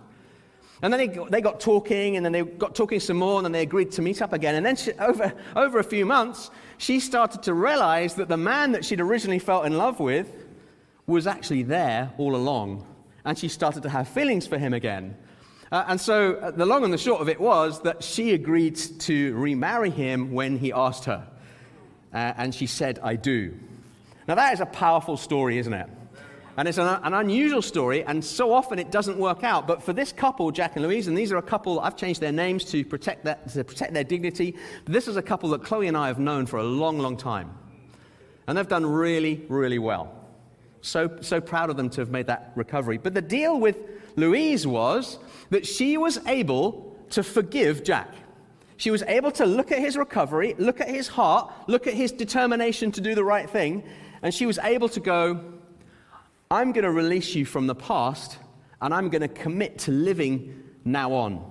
And 0.81 0.93
then 0.93 0.97
they 0.97 1.07
got, 1.07 1.29
they 1.29 1.41
got 1.41 1.59
talking, 1.59 2.15
and 2.15 2.25
then 2.25 2.31
they 2.31 2.41
got 2.41 2.73
talking 2.73 3.01
some 3.01 3.17
more, 3.17 3.35
and 3.39 3.43
then 3.43 3.51
they 3.51 3.63
agreed 3.63 3.91
to 3.91 4.01
meet 4.01 4.21
up 4.21 4.31
again. 4.31 4.55
And 4.55 4.65
then 4.65 4.77
she, 4.77 4.93
over, 4.93 5.33
over 5.57 5.77
a 5.77 5.83
few 5.83 6.05
months, 6.05 6.51
she 6.77 7.01
started 7.01 7.43
to 7.43 7.53
realize 7.53 8.15
that 8.15 8.29
the 8.29 8.37
man 8.37 8.71
that 8.71 8.85
she'd 8.85 9.01
originally 9.01 9.39
felt 9.39 9.65
in 9.65 9.77
love 9.77 9.99
with 9.99 10.45
was 11.05 11.27
actually 11.27 11.63
there 11.63 12.13
all 12.17 12.33
along. 12.33 12.87
And 13.25 13.37
she 13.37 13.49
started 13.49 13.83
to 13.83 13.89
have 13.89 14.07
feelings 14.07 14.47
for 14.47 14.57
him 14.57 14.73
again. 14.73 15.17
Uh, 15.69 15.83
and 15.89 15.99
so 15.99 16.35
uh, 16.35 16.51
the 16.51 16.65
long 16.65 16.85
and 16.85 16.93
the 16.93 16.97
short 16.97 17.19
of 17.19 17.27
it 17.27 17.41
was 17.41 17.81
that 17.81 18.01
she 18.01 18.33
agreed 18.33 18.77
to 19.01 19.35
remarry 19.35 19.89
him 19.89 20.31
when 20.31 20.57
he 20.57 20.71
asked 20.71 21.03
her. 21.03 21.27
Uh, 22.13 22.31
and 22.37 22.55
she 22.55 22.67
said, 22.67 22.99
I 23.03 23.17
do. 23.17 23.59
Now, 24.27 24.35
that 24.35 24.53
is 24.53 24.59
a 24.59 24.65
powerful 24.65 25.17
story, 25.17 25.57
isn't 25.57 25.73
it? 25.73 25.89
And 26.55 26.67
it's 26.67 26.77
an, 26.77 26.87
an, 27.03 27.13
unusual 27.13 27.63
story, 27.63 28.03
and 28.03 28.23
so 28.23 28.53
often 28.53 28.77
it 28.77 28.91
doesn't 28.91 29.17
work 29.17 29.43
out. 29.43 29.65
But 29.65 29.81
for 29.81 29.91
this 29.91 30.11
couple, 30.11 30.51
Jack 30.51 30.75
and 30.75 30.85
Louise, 30.85 31.07
and 31.07 31.17
these 31.17 31.31
are 31.31 31.37
a 31.37 31.41
couple, 31.41 31.79
I've 31.79 31.97
changed 31.97 32.21
their 32.21 32.31
names 32.31 32.63
to 32.65 32.85
protect, 32.85 33.25
that, 33.25 33.49
to 33.49 33.63
protect 33.63 33.93
their 33.93 34.03
dignity. 34.03 34.55
This 34.85 35.07
is 35.07 35.17
a 35.17 35.21
couple 35.21 35.49
that 35.49 35.63
Chloe 35.63 35.87
and 35.87 35.97
I 35.97 36.07
have 36.07 36.19
known 36.19 36.45
for 36.45 36.57
a 36.57 36.63
long, 36.63 36.99
long 36.99 37.17
time. 37.17 37.49
And 38.45 38.57
they've 38.57 38.67
done 38.67 38.85
really, 38.85 39.43
really 39.49 39.79
well. 39.79 40.13
So, 40.81 41.17
so 41.21 41.41
proud 41.41 41.69
of 41.69 41.77
them 41.77 41.89
to 41.91 42.01
have 42.01 42.11
made 42.11 42.27
that 42.27 42.51
recovery. 42.55 42.97
But 42.99 43.15
the 43.15 43.21
deal 43.21 43.59
with 43.59 43.77
Louise 44.15 44.67
was 44.67 45.17
that 45.49 45.65
she 45.65 45.97
was 45.97 46.19
able 46.27 46.95
to 47.11 47.23
forgive 47.23 47.83
Jack. 47.83 48.13
She 48.77 48.91
was 48.91 49.01
able 49.03 49.31
to 49.31 49.45
look 49.45 49.71
at 49.71 49.79
his 49.79 49.95
recovery, 49.97 50.55
look 50.57 50.81
at 50.81 50.89
his 50.89 51.07
heart, 51.07 51.51
look 51.67 51.87
at 51.87 51.93
his 51.93 52.11
determination 52.11 52.91
to 52.91 53.01
do 53.01 53.15
the 53.15 53.23
right 53.23 53.49
thing, 53.49 53.83
and 54.23 54.33
she 54.33 54.45
was 54.45 54.57
able 54.59 54.89
to 54.89 54.99
go, 54.99 55.39
I'm 56.49 56.71
going 56.71 56.85
to 56.85 56.91
release 56.91 57.35
you 57.35 57.45
from 57.45 57.67
the 57.67 57.75
past 57.75 58.37
and 58.81 58.93
I'm 58.93 59.09
going 59.09 59.21
to 59.21 59.27
commit 59.27 59.79
to 59.79 59.91
living 59.91 60.63
now 60.85 61.13
on. 61.13 61.45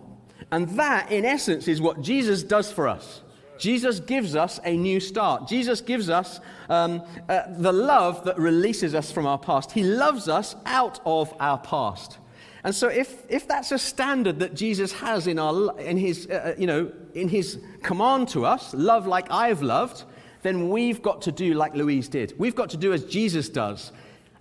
And 0.51 0.69
that, 0.71 1.13
in 1.13 1.25
essence, 1.25 1.69
is 1.69 1.81
what 1.81 2.03
Jesus 2.03 2.43
does 2.43 2.73
for 2.73 2.89
us. 2.89 3.23
Jesus 3.59 4.01
gives 4.01 4.35
us 4.35 4.59
a 4.65 4.77
new 4.77 5.01
start. 5.01 5.47
Jesus 5.47 5.81
gives 5.81 6.11
us 6.11 6.41
um, 6.69 7.03
uh, 7.29 7.43
the 7.59 7.73
love 7.73 8.25
that 8.25 8.39
releases 8.39 8.95
us 8.95 9.13
from 9.13 9.27
our 9.27 9.39
past. 9.39 9.73
He 9.73 9.85
loves 9.85 10.29
us 10.29 10.57
out 10.67 11.01
of 11.07 11.33
our 11.39 11.59
past. 11.59 12.19
And 12.65 12.75
so, 12.75 12.89
if, 12.89 13.25
if 13.29 13.47
that's 13.47 13.73
a 13.73 13.79
standard 13.79 14.39
that 14.39 14.55
Jesus 14.55 14.93
has 14.93 15.27
in, 15.27 15.39
our, 15.39 15.79
in, 15.79 15.97
his, 15.97 16.29
uh, 16.29 16.55
uh 16.55 16.61
you 16.61 16.67
know, 16.67 16.93
in 17.15 17.29
his 17.29 17.61
command 17.83 18.29
to 18.29 18.47
us, 18.47 18.73
love 18.75 19.07
like 19.07 19.31
I've 19.31 19.63
loved, 19.63 20.05
then 20.43 20.69
we've 20.69 21.01
got 21.01 21.23
to 21.23 21.33
do 21.33 21.55
like 21.55 21.75
Louise 21.75 22.09
did. 22.09 22.35
We've 22.39 22.55
got 22.55 22.71
to 22.71 22.77
do 22.77 22.93
as 22.93 23.05
Jesus 23.05 23.49
does. 23.49 23.93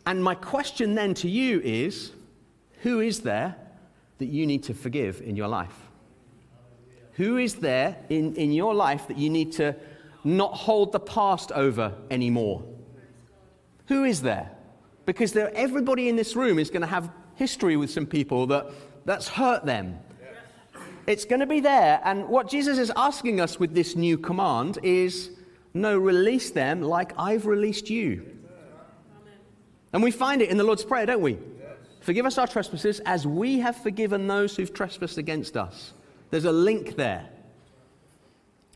And 0.06 0.24
my 0.24 0.36
question 0.36 0.96
then 0.96 1.14
to 1.16 1.30
you 1.30 1.62
is 1.64 2.12
who 2.82 3.00
is 3.00 3.20
there 3.20 3.56
that 4.18 4.26
you 4.26 4.48
need 4.48 4.64
to 4.64 4.74
forgive 4.74 5.22
in 5.22 5.36
your 5.36 5.48
life? 5.48 5.76
Who 7.14 7.38
is 7.38 7.56
there 7.56 7.98
in, 8.10 8.36
in 8.36 8.52
your 8.52 8.74
life 8.74 9.08
that 9.08 9.18
you 9.18 9.30
need 9.30 9.52
to 9.54 9.76
not 10.24 10.54
hold 10.54 10.92
the 10.92 11.00
past 11.00 11.52
over 11.52 11.94
anymore? 12.10 12.64
Who 13.88 14.04
is 14.04 14.22
there? 14.22 14.52
Because 15.06 15.34
there, 15.34 15.52
everybody 15.56 16.10
in 16.10 16.16
this 16.16 16.36
room 16.36 16.58
is 16.58 16.70
going 16.70 16.82
to 16.82 16.88
have 16.88 17.12
history 17.36 17.78
with 17.78 17.92
some 17.92 18.06
people 18.06 18.48
that, 18.48 18.68
that's 19.06 19.28
hurt 19.28 19.66
them. 19.66 20.00
It's 21.08 21.26
going 21.26 21.40
to 21.40 21.48
be 21.48 21.60
there. 21.60 22.00
And 22.04 22.28
what 22.28 22.48
Jesus 22.48 22.78
is 22.78 22.92
asking 22.96 23.42
us 23.42 23.60
with 23.60 23.74
this 23.74 23.96
new 23.96 24.18
command 24.18 24.78
is 24.84 25.32
no, 25.74 25.98
release 25.98 26.52
them 26.52 26.82
like 26.82 27.14
I've 27.18 27.46
released 27.46 27.90
you. 27.90 28.26
And 29.94 30.02
we 30.02 30.12
find 30.12 30.42
it 30.42 30.50
in 30.50 30.58
the 30.58 30.64
Lord's 30.64 30.84
Prayer, 30.84 31.06
don't 31.06 31.22
we? 31.22 31.38
Forgive 32.02 32.26
us 32.26 32.38
our 32.38 32.48
trespasses 32.48 33.00
as 33.02 33.28
we 33.28 33.60
have 33.60 33.76
forgiven 33.76 34.28
those 34.28 34.56
who've 34.56 34.74
trespassed 34.74 35.18
against 35.18 35.56
us. 35.56 35.94
There's 36.32 36.46
a 36.46 36.52
link 36.52 36.96
there. 36.96 37.30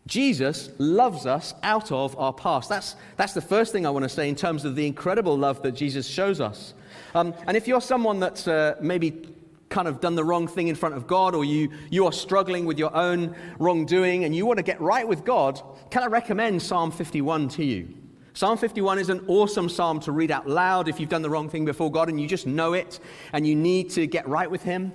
Jesus 0.08 0.70
loves 0.78 1.26
us 1.26 1.56
out 1.64 1.92
of 1.92 2.16
our 2.20 2.32
past. 2.32 2.70
That's, 2.70 2.96
that's 3.18 3.34
the 3.34 3.42
first 3.42 3.72
thing 3.72 3.88
I 3.88 3.90
want 3.90 4.04
to 4.04 4.10
say 4.10 4.30
in 4.30 4.36
terms 4.36 4.64
of 4.64 4.76
the 4.76 4.86
incredible 4.86 5.36
love 5.36 5.64
that 5.64 5.72
Jesus 5.72 6.08
shows 6.08 6.40
us. 6.40 6.76
Um, 7.16 7.34
and 7.48 7.58
if 7.58 7.68
you're 7.68 7.82
someone 7.82 8.20
that's 8.20 8.48
uh, 8.48 8.76
maybe 8.80 9.28
kind 9.70 9.88
of 9.88 10.00
done 10.00 10.16
the 10.16 10.24
wrong 10.24 10.48
thing 10.48 10.68
in 10.68 10.76
front 10.76 10.96
of 10.96 11.08
God, 11.08 11.34
or 11.36 11.44
you, 11.44 11.70
you 11.90 12.06
are 12.06 12.12
struggling 12.12 12.66
with 12.66 12.78
your 12.78 12.96
own 12.96 13.36
wrongdoing 13.60 14.24
and 14.24 14.36
you 14.36 14.46
want 14.46 14.58
to 14.58 14.64
get 14.64 14.80
right 14.80 15.08
with 15.08 15.24
God, 15.26 15.62
can 15.90 16.04
I 16.04 16.08
recommend 16.08 16.62
Psalm 16.62 16.92
51 16.92 17.50
to 17.50 17.66
you? 17.66 17.94
Psalm 18.34 18.58
51 18.58 19.00
is 19.00 19.10
an 19.10 19.24
awesome 19.28 19.70
psalm 19.70 20.00
to 20.02 20.12
read 20.12 20.30
out 20.30 20.48
loud 20.48 20.90
if 20.90 21.00
you've 21.00 21.10
done 21.10 21.22
the 21.22 21.30
wrong 21.30 21.50
thing 21.50 21.64
before 21.64 21.90
God 21.90 22.10
and 22.10 22.20
you 22.20 22.28
just 22.28 22.46
know 22.46 22.74
it 22.74 23.00
and 23.32 23.48
you 23.48 23.56
need 23.56 23.90
to 23.92 24.06
get 24.08 24.28
right 24.28 24.52
with 24.52 24.62
Him. 24.62 24.92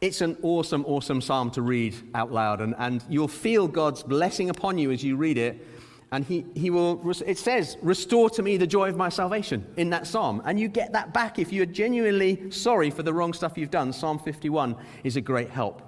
It's 0.00 0.20
an 0.20 0.36
awesome, 0.42 0.84
awesome 0.86 1.20
psalm 1.20 1.50
to 1.52 1.62
read 1.62 1.96
out 2.14 2.30
loud, 2.30 2.60
and, 2.60 2.76
and 2.78 3.04
you'll 3.08 3.26
feel 3.26 3.66
God's 3.66 4.04
blessing 4.04 4.48
upon 4.48 4.78
you 4.78 4.92
as 4.92 5.02
you 5.02 5.16
read 5.16 5.38
it 5.38 5.66
and 6.10 6.24
he, 6.24 6.46
he 6.54 6.70
will, 6.70 7.02
it 7.26 7.36
says, 7.36 7.76
restore 7.82 8.30
to 8.30 8.42
me 8.42 8.56
the 8.56 8.66
joy 8.66 8.88
of 8.88 8.96
my 8.96 9.10
salvation 9.10 9.66
in 9.76 9.90
that 9.90 10.06
psalm. 10.06 10.40
And 10.46 10.58
you 10.58 10.68
get 10.68 10.92
that 10.92 11.12
back 11.12 11.38
if 11.38 11.52
you're 11.52 11.66
genuinely 11.66 12.50
sorry 12.50 12.90
for 12.90 13.02
the 13.02 13.12
wrong 13.12 13.34
stuff 13.34 13.58
you've 13.58 13.70
done. 13.70 13.92
Psalm 13.92 14.18
51 14.18 14.74
is 15.04 15.16
a 15.16 15.20
great 15.20 15.50
help. 15.50 15.82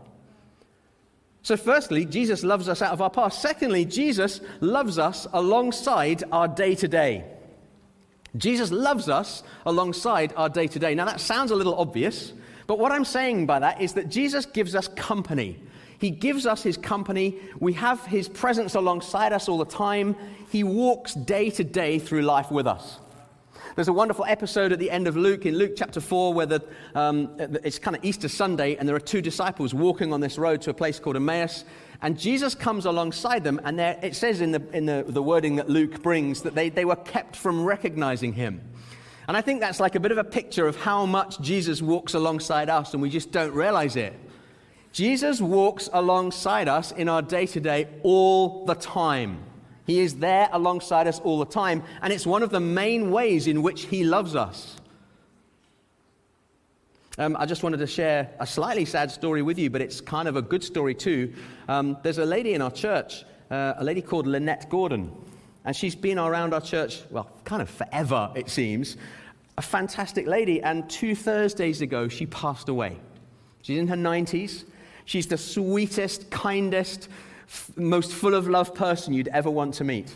So, 1.43 1.57
firstly, 1.57 2.05
Jesus 2.05 2.45
loves 2.45 2.69
us 2.69 2.83
out 2.83 2.93
of 2.93 3.01
our 3.01 3.09
past. 3.09 3.41
Secondly, 3.41 3.87
Jesus 3.87 4.43
loves 4.61 4.99
us 4.99 5.27
alongside 5.33 6.23
our 6.31 6.47
day 6.47 6.75
to 6.75 6.87
day. 6.87 7.25
Jesus 8.37 8.71
loves 8.71 9.09
us 9.09 9.43
alongside 9.65 10.35
our 10.37 10.51
day 10.51 10.67
to 10.67 10.79
day. 10.79 10.95
Now, 10.95 11.07
that 11.07 11.21
sounds 11.21 11.51
a 11.51 11.57
little 11.57 11.75
obvious, 11.75 12.35
but 12.67 12.79
what 12.79 12.93
I'm 12.93 13.07
saying 13.07 13.47
by 13.47 13.59
that 13.59 13.81
is 13.81 13.95
that 13.95 14.11
Jesus 14.11 14.45
gives 14.45 14.75
us 14.75 14.87
company. 14.87 15.63
He 16.01 16.11
gives 16.11 16.47
us 16.47 16.63
his 16.63 16.79
company. 16.79 17.37
We 17.61 17.75
have 17.75 18.05
his 18.07 18.27
presence 18.27 18.75
alongside 18.75 19.35
us 19.35 19.51
all 19.51 19.59
the 19.59 19.67
time. 19.67 20.17
He 20.51 20.65
walks 20.65 21.13
day 21.13 21.51
to 21.51 21.63
day 21.63 21.99
through 21.99 22.23
life 22.23 22.51
with 22.51 22.67
us. 22.67 22.99
There's 23.77 23.89
a 23.89 23.93
wonderful 23.93 24.25
episode 24.25 24.73
at 24.73 24.79
the 24.79 24.91
end 24.91 25.07
of 25.07 25.17
Luke, 25.17 25.45
in 25.45 25.57
Luke 25.57 25.75
chapter 25.77 26.01
4, 26.01 26.33
where 26.33 26.47
the, 26.47 26.65
um, 26.95 27.37
it's 27.39 27.79
kind 27.79 27.95
of 27.95 28.03
Easter 28.03 28.29
Sunday, 28.29 28.77
and 28.77 28.89
there 28.89 28.97
are 28.97 29.01
two 29.01 29.21
disciples 29.21 29.75
walking 29.75 30.13
on 30.15 30.21
this 30.21 30.39
road 30.39 30.63
to 30.63 30.71
a 30.71 30.75
place 30.75 30.99
called 30.99 31.17
Emmaus. 31.17 31.65
And 32.01 32.19
Jesus 32.19 32.55
comes 32.55 32.87
alongside 32.87 33.45
them, 33.45 33.61
and 33.65 33.79
it 33.79 34.17
says 34.17 34.41
in, 34.41 34.53
the, 34.53 34.63
in 34.73 34.87
the, 34.87 35.05
the 35.07 35.23
wording 35.23 35.57
that 35.57 35.69
Luke 35.69 36.03
brings 36.03 36.41
that 36.43 36.55
they, 36.55 36.71
they 36.71 36.87
were 36.87 36.97
kept 36.97 37.37
from 37.37 37.63
recognizing 37.63 38.33
him. 38.33 38.63
And 39.29 39.37
I 39.37 39.43
think 39.43 39.61
that's 39.61 39.81
like 39.81 39.95
a 39.97 40.01
bit 40.01 40.13
of 40.13 40.19
a 40.19 40.25
picture 40.25 40.67
of 40.67 40.77
how 40.77 41.05
much 41.05 41.41
Jesus 41.43 41.83
walks 41.83 42.15
alongside 42.15 42.71
us, 42.71 42.95
and 42.95 43.03
we 43.03 43.11
just 43.11 43.31
don't 43.33 43.53
realize 43.53 43.97
it. 43.97 44.15
Jesus 44.93 45.41
walks 45.41 45.89
alongside 45.93 46.69
us 46.69 46.91
in 46.93 47.09
our 47.09 47.23
day 47.23 47.47
to 47.47 47.61
day 47.61 47.89
all 48.03 48.67
the 48.67 48.75
time. 48.75 49.43
He 49.87 50.01
is 50.01 50.17
there 50.17 50.49
alongside 50.53 51.07
us 51.07 51.21
all 51.21 51.39
the 51.39 51.47
time, 51.47 51.83
and 52.03 52.13
it's 52.13 52.27
one 52.27 52.43
of 52.43 52.51
the 52.51 52.61
main 52.61 53.11
ways 53.11 53.47
in 53.47 53.63
which 53.63 53.83
He 53.83 54.05
loves 54.05 54.35
us. 54.35 54.77
Um, 57.19 57.37
I 57.39 57.47
just 57.47 57.63
wanted 57.63 57.79
to 57.79 57.87
share 57.87 58.31
a 58.41 58.47
slightly 58.47 58.85
sad 58.85 59.11
story 59.11 59.43
with 59.43 59.59
you, 59.59 59.69
but 59.69 59.81
it's 59.81 60.01
kind 60.01 60.27
of 60.27 60.37
a 60.37 60.43
good 60.43 60.65
story 60.65 60.95
too. 60.95 61.35
Um, 61.69 61.99
there's 62.03 62.19
a 62.19 62.25
lady 62.25 62.55
in 62.55 62.63
our 62.63 62.71
church, 62.71 63.25
uh, 63.51 63.75
a 63.77 63.85
lady 63.85 64.01
called 64.01 64.27
Lynette 64.27 64.69
Gordon, 64.71 65.13
and 65.65 65.77
she's 65.77 65.95
been 65.95 66.19
around 66.19 66.55
our 66.55 66.61
church, 66.61 67.03
well, 67.11 67.31
kind 67.45 67.63
of 67.63 67.69
forever, 67.69 68.31
it 68.35 68.49
seems. 68.49 68.97
A 69.59 69.63
fantastic 69.63 70.27
lady, 70.27 70.63
and 70.63 70.89
two 70.89 71.15
Thursdays 71.15 71.81
ago, 71.81 72.09
she 72.09 72.27
passed 72.27 72.69
away. 72.69 72.99
She's 73.63 73.79
in 73.79 73.89
her 73.89 73.97
90s. 73.97 74.65
She's 75.11 75.27
the 75.27 75.39
sweetest, 75.39 76.31
kindest, 76.31 77.09
f- 77.49 77.77
most 77.77 78.13
full 78.13 78.33
of 78.33 78.47
love 78.47 78.77
person 78.77 79.13
you'd 79.13 79.27
ever 79.27 79.51
want 79.51 79.75
to 79.75 79.83
meet. 79.83 80.15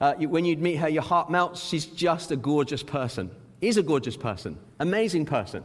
Uh, 0.00 0.14
you, 0.20 0.28
when 0.28 0.44
you'd 0.44 0.60
meet 0.60 0.76
her, 0.76 0.88
your 0.88 1.02
heart 1.02 1.32
melts. 1.32 1.60
She's 1.64 1.84
just 1.84 2.30
a 2.30 2.36
gorgeous 2.36 2.84
person. 2.84 3.32
Is 3.60 3.76
a 3.76 3.82
gorgeous 3.82 4.16
person, 4.16 4.56
amazing 4.78 5.26
person. 5.26 5.64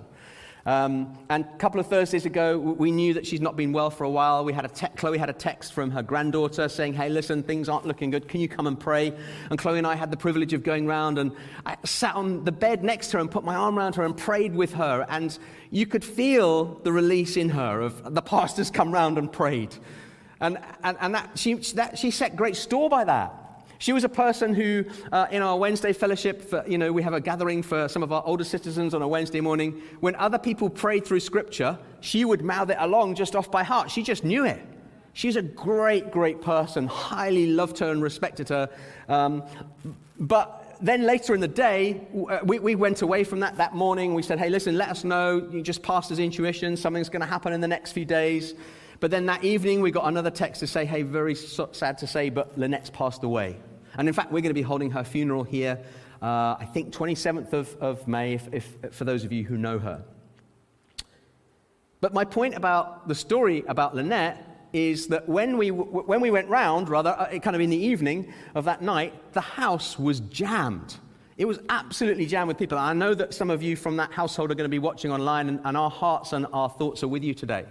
Um, 0.65 1.15
and 1.29 1.45
a 1.45 1.57
couple 1.57 1.79
of 1.79 1.85
Thursdays 1.85 2.25
ago, 2.25 2.57
we 2.57 2.89
knew 2.89 3.13
that 3.13 3.27
she's 3.27 3.41
not 3.41 3.55
been 3.55 3.71
well 3.71 3.91
for 3.91 4.03
a 4.03 4.09
while. 4.09 4.43
We 4.43 4.51
had 4.51 4.65
a 4.65 4.67
te- 4.67 4.87
Chloe 4.95 5.19
had 5.19 5.29
a 5.29 5.33
text 5.33 5.73
from 5.73 5.91
her 5.91 6.01
granddaughter 6.01 6.67
saying, 6.67 6.93
Hey, 6.93 7.07
listen, 7.07 7.43
things 7.43 7.69
aren't 7.69 7.85
looking 7.85 8.09
good. 8.09 8.27
Can 8.27 8.41
you 8.41 8.49
come 8.49 8.65
and 8.65 8.79
pray? 8.79 9.13
And 9.51 9.59
Chloe 9.59 9.77
and 9.77 9.85
I 9.85 9.93
had 9.93 10.09
the 10.09 10.17
privilege 10.17 10.53
of 10.53 10.63
going 10.63 10.87
round, 10.87 11.19
and 11.19 11.31
I 11.67 11.77
sat 11.83 12.15
on 12.15 12.43
the 12.45 12.51
bed 12.51 12.83
next 12.83 13.09
to 13.09 13.17
her 13.17 13.21
and 13.21 13.29
put 13.29 13.43
my 13.43 13.53
arm 13.53 13.77
around 13.77 13.93
her 13.95 14.03
and 14.03 14.17
prayed 14.17 14.55
with 14.55 14.73
her. 14.73 15.05
And 15.07 15.37
you 15.69 15.85
could 15.85 16.03
feel 16.03 16.79
the 16.83 16.91
release 16.91 17.37
in 17.37 17.49
her 17.49 17.81
of 17.81 18.15
the 18.15 18.21
pastors 18.23 18.71
come 18.71 18.91
round 18.91 19.19
and 19.19 19.31
prayed. 19.31 19.75
And, 20.41 20.57
and, 20.83 20.97
and 20.99 21.13
that, 21.13 21.37
she, 21.37 21.53
that, 21.53 21.99
she 21.99 22.09
set 22.09 22.35
great 22.35 22.55
store 22.55 22.89
by 22.89 23.03
that. 23.03 23.44
She 23.79 23.93
was 23.93 24.03
a 24.03 24.09
person 24.09 24.53
who, 24.53 24.85
uh, 25.11 25.27
in 25.31 25.41
our 25.41 25.57
Wednesday 25.57 25.93
fellowship, 25.93 26.41
for, 26.41 26.63
you 26.67 26.77
know, 26.77 26.91
we 26.91 27.01
have 27.03 27.13
a 27.13 27.21
gathering 27.21 27.61
for 27.61 27.87
some 27.87 28.03
of 28.03 28.11
our 28.11 28.23
older 28.25 28.43
citizens 28.43 28.93
on 28.93 29.01
a 29.01 29.07
Wednesday 29.07 29.41
morning. 29.41 29.81
When 29.99 30.15
other 30.15 30.37
people 30.37 30.69
prayed 30.69 31.05
through 31.05 31.19
scripture, 31.19 31.77
she 32.01 32.25
would 32.25 32.41
mouth 32.43 32.69
it 32.69 32.77
along 32.79 33.15
just 33.15 33.35
off 33.35 33.51
by 33.51 33.63
heart. 33.63 33.91
She 33.91 34.03
just 34.03 34.23
knew 34.23 34.45
it. 34.45 34.61
She's 35.13 35.37
a 35.37 35.41
great, 35.41 36.11
great 36.11 36.41
person. 36.41 36.87
Highly 36.87 37.47
loved 37.47 37.79
her 37.79 37.91
and 37.91 38.03
respected 38.03 38.49
her. 38.49 38.69
Um, 39.07 39.43
but 40.19 40.77
then 40.81 41.03
later 41.03 41.33
in 41.33 41.41
the 41.41 41.47
day, 41.47 42.01
uh, 42.29 42.39
we, 42.43 42.59
we, 42.59 42.75
went 42.75 43.01
away 43.01 43.23
from 43.23 43.39
that 43.39 43.55
that 43.57 43.73
morning. 43.73 44.13
We 44.13 44.21
said, 44.21 44.39
hey, 44.39 44.49
listen, 44.49 44.77
let 44.77 44.89
us 44.89 45.03
know. 45.03 45.47
You 45.51 45.61
just 45.61 45.81
passed 45.81 46.09
his 46.09 46.19
intuition. 46.19 46.75
Something's 46.75 47.09
going 47.09 47.21
to 47.21 47.27
happen 47.27 47.53
in 47.53 47.61
the 47.61 47.67
next 47.67 47.93
few 47.93 48.05
days. 48.05 48.55
But 48.99 49.11
then 49.11 49.25
that 49.27 49.43
evening, 49.43 49.81
we 49.81 49.91
got 49.91 50.05
another 50.05 50.31
text 50.31 50.59
to 50.61 50.67
say, 50.67 50.85
hey, 50.85 51.01
very 51.01 51.35
sad 51.35 51.97
to 51.97 52.07
say, 52.07 52.29
but 52.29 52.57
Lynette's 52.57 52.89
passed 52.89 53.23
away. 53.23 53.57
And 53.97 54.07
in 54.07 54.13
fact, 54.13 54.31
we're 54.31 54.41
going 54.41 54.49
to 54.49 54.53
be 54.53 54.61
holding 54.61 54.91
her 54.91 55.03
funeral 55.03 55.43
here, 55.43 55.79
uh, 56.21 56.55
I 56.59 56.67
think 56.73 56.93
27th 56.93 57.53
of, 57.53 57.75
of 57.79 58.07
May, 58.07 58.33
if, 58.33 58.47
if, 58.53 58.77
for 58.91 59.05
those 59.05 59.23
of 59.23 59.31
you 59.31 59.43
who 59.43 59.57
know 59.57 59.79
her. 59.79 60.03
But 62.01 62.13
my 62.13 62.25
point 62.25 62.55
about 62.55 63.07
the 63.07 63.15
story 63.15 63.63
about 63.67 63.95
Lynette 63.95 64.37
is 64.73 65.07
that 65.07 65.27
when 65.29 65.57
we, 65.57 65.71
when 65.71 66.19
we 66.19 66.31
went 66.31 66.49
round, 66.49 66.89
rather, 66.89 67.11
uh, 67.11 67.39
kind 67.39 67.55
of 67.55 67.61
in 67.61 67.69
the 67.69 67.77
evening 67.77 68.33
of 68.55 68.65
that 68.65 68.81
night, 68.81 69.33
the 69.33 69.41
house 69.41 69.97
was 69.97 70.19
jammed. 70.19 70.97
It 71.37 71.45
was 71.45 71.59
absolutely 71.69 72.25
jammed 72.25 72.49
with 72.49 72.57
people. 72.57 72.77
I 72.77 72.93
know 72.93 73.13
that 73.13 73.33
some 73.33 73.49
of 73.49 73.63
you 73.63 73.75
from 73.75 73.97
that 73.97 74.11
household 74.11 74.51
are 74.51 74.55
going 74.55 74.65
to 74.65 74.69
be 74.69 74.79
watching 74.79 75.11
online, 75.11 75.49
and, 75.49 75.59
and 75.63 75.77
our 75.77 75.89
hearts 75.89 76.33
and 76.33 76.45
our 76.53 76.69
thoughts 76.69 77.03
are 77.03 77.07
with 77.07 77.23
you 77.23 77.33
today. 77.33 77.65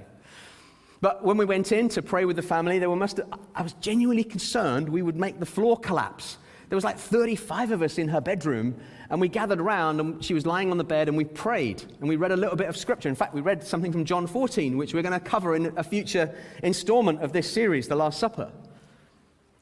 But 1.05 1.23
when 1.23 1.37
we 1.37 1.45
went 1.45 1.71
in 1.71 1.91
to 1.91 2.01
pray 2.01 2.25
with 2.25 2.37
the 2.37 2.41
family, 2.43 2.79
there 2.79 2.89
were 2.89 2.97
must 2.97 3.21
I 3.55 3.61
was 3.61 3.75
genuinely 3.75 4.25
concerned 4.25 4.89
we 4.89 5.03
would 5.03 5.17
make 5.17 5.39
the 5.39 5.45
floor 5.45 5.79
collapse. 5.79 6.39
There 6.71 6.77
was 6.77 6.85
like 6.85 6.99
35 6.99 7.73
of 7.73 7.83
us 7.83 7.99
in 7.99 8.09
her 8.09 8.23
bedroom, 8.23 8.75
and 9.11 9.21
we 9.21 9.29
gathered 9.29 9.61
around, 9.61 10.01
and 10.01 10.25
she 10.25 10.33
was 10.33 10.47
lying 10.47 10.71
on 10.71 10.79
the 10.79 10.83
bed, 10.83 11.09
and 11.09 11.17
we 11.19 11.25
prayed, 11.27 11.83
and 12.01 12.09
we 12.09 12.17
read 12.17 12.33
a 12.33 12.37
little 12.37 12.57
bit 12.57 12.71
of 12.71 12.77
scripture. 12.79 13.11
In 13.11 13.15
fact, 13.15 13.35
we 13.35 13.43
read 13.43 13.63
something 13.63 13.93
from 13.93 14.07
John 14.07 14.27
14, 14.27 14.79
which 14.79 14.95
we're 14.95 15.03
going 15.03 15.13
to 15.13 15.21
cover 15.21 15.55
in 15.55 15.75
a 15.77 15.85
future 15.85 16.35
installment 16.63 17.21
of 17.21 17.35
this 17.35 17.53
series, 17.53 17.87
The 17.87 17.97
Last 17.97 18.19
Supper. 18.19 18.51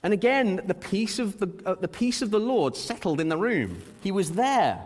And 0.05 0.13
again, 0.13 0.61
the 0.67 0.75
peace 0.75 1.19
of 1.19 1.41
the, 1.41 1.51
uh, 1.67 1.75
the 1.75 1.89
peace 1.89 2.23
of 2.23 2.31
the 2.31 2.39
Lord 2.39 2.77
settled 2.77 3.21
in 3.21 3.29
the 3.29 3.37
room. 3.37 3.83
He 4.01 4.13
was 4.13 4.31
there. 4.31 4.79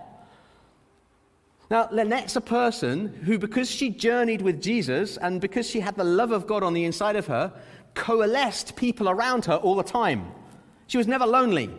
Now, 1.70 1.88
Lynette's 1.90 2.37
a 2.37 2.40
person 2.40 3.09
who, 3.24 3.38
because 3.38 3.70
she 3.70 3.90
journeyed 3.90 4.40
with 4.40 4.62
Jesus 4.62 5.16
and 5.16 5.40
because 5.40 5.68
she 5.68 5.81
had 5.81 5.96
the 5.96 6.05
love 6.05 6.31
of 6.31 6.46
God 6.46 6.62
on 6.62 6.74
the 6.74 6.85
inside 6.85 7.16
of 7.16 7.26
her, 7.26 7.52
coalesced 7.94 8.76
people 8.76 9.09
around 9.09 9.46
her 9.46 9.57
all 9.57 9.74
the 9.74 9.83
time. 9.83 10.31
She 10.87 10.96
was 10.96 11.09
never 11.09 11.26
lonely. 11.26 11.70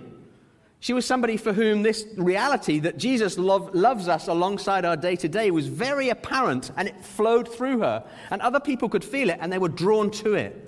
She 0.80 0.93
was 0.93 1.06
somebody 1.06 1.38
for 1.38 1.54
whom 1.54 1.84
this 1.84 2.06
reality 2.17 2.80
that 2.80 2.97
Jesus 2.97 3.38
love, 3.38 3.73
loves 3.73 4.08
us 4.08 4.28
alongside 4.28 4.86
our 4.86 4.97
day 4.97 5.15
to 5.15 5.30
day 5.30 5.50
was 5.52 5.67
very 5.67 6.10
apparent 6.10 6.71
and 6.76 6.88
it 6.88 7.04
flowed 7.04 7.47
through 7.47 7.80
her. 7.80 8.04
And 8.30 8.41
other 8.41 8.60
people 8.60 8.89
could 8.89 9.04
feel 9.04 9.30
it 9.30 9.38
and 9.39 9.52
they 9.52 9.58
were 9.58 9.69
drawn 9.69 10.12
to 10.12 10.34
it. 10.34 10.63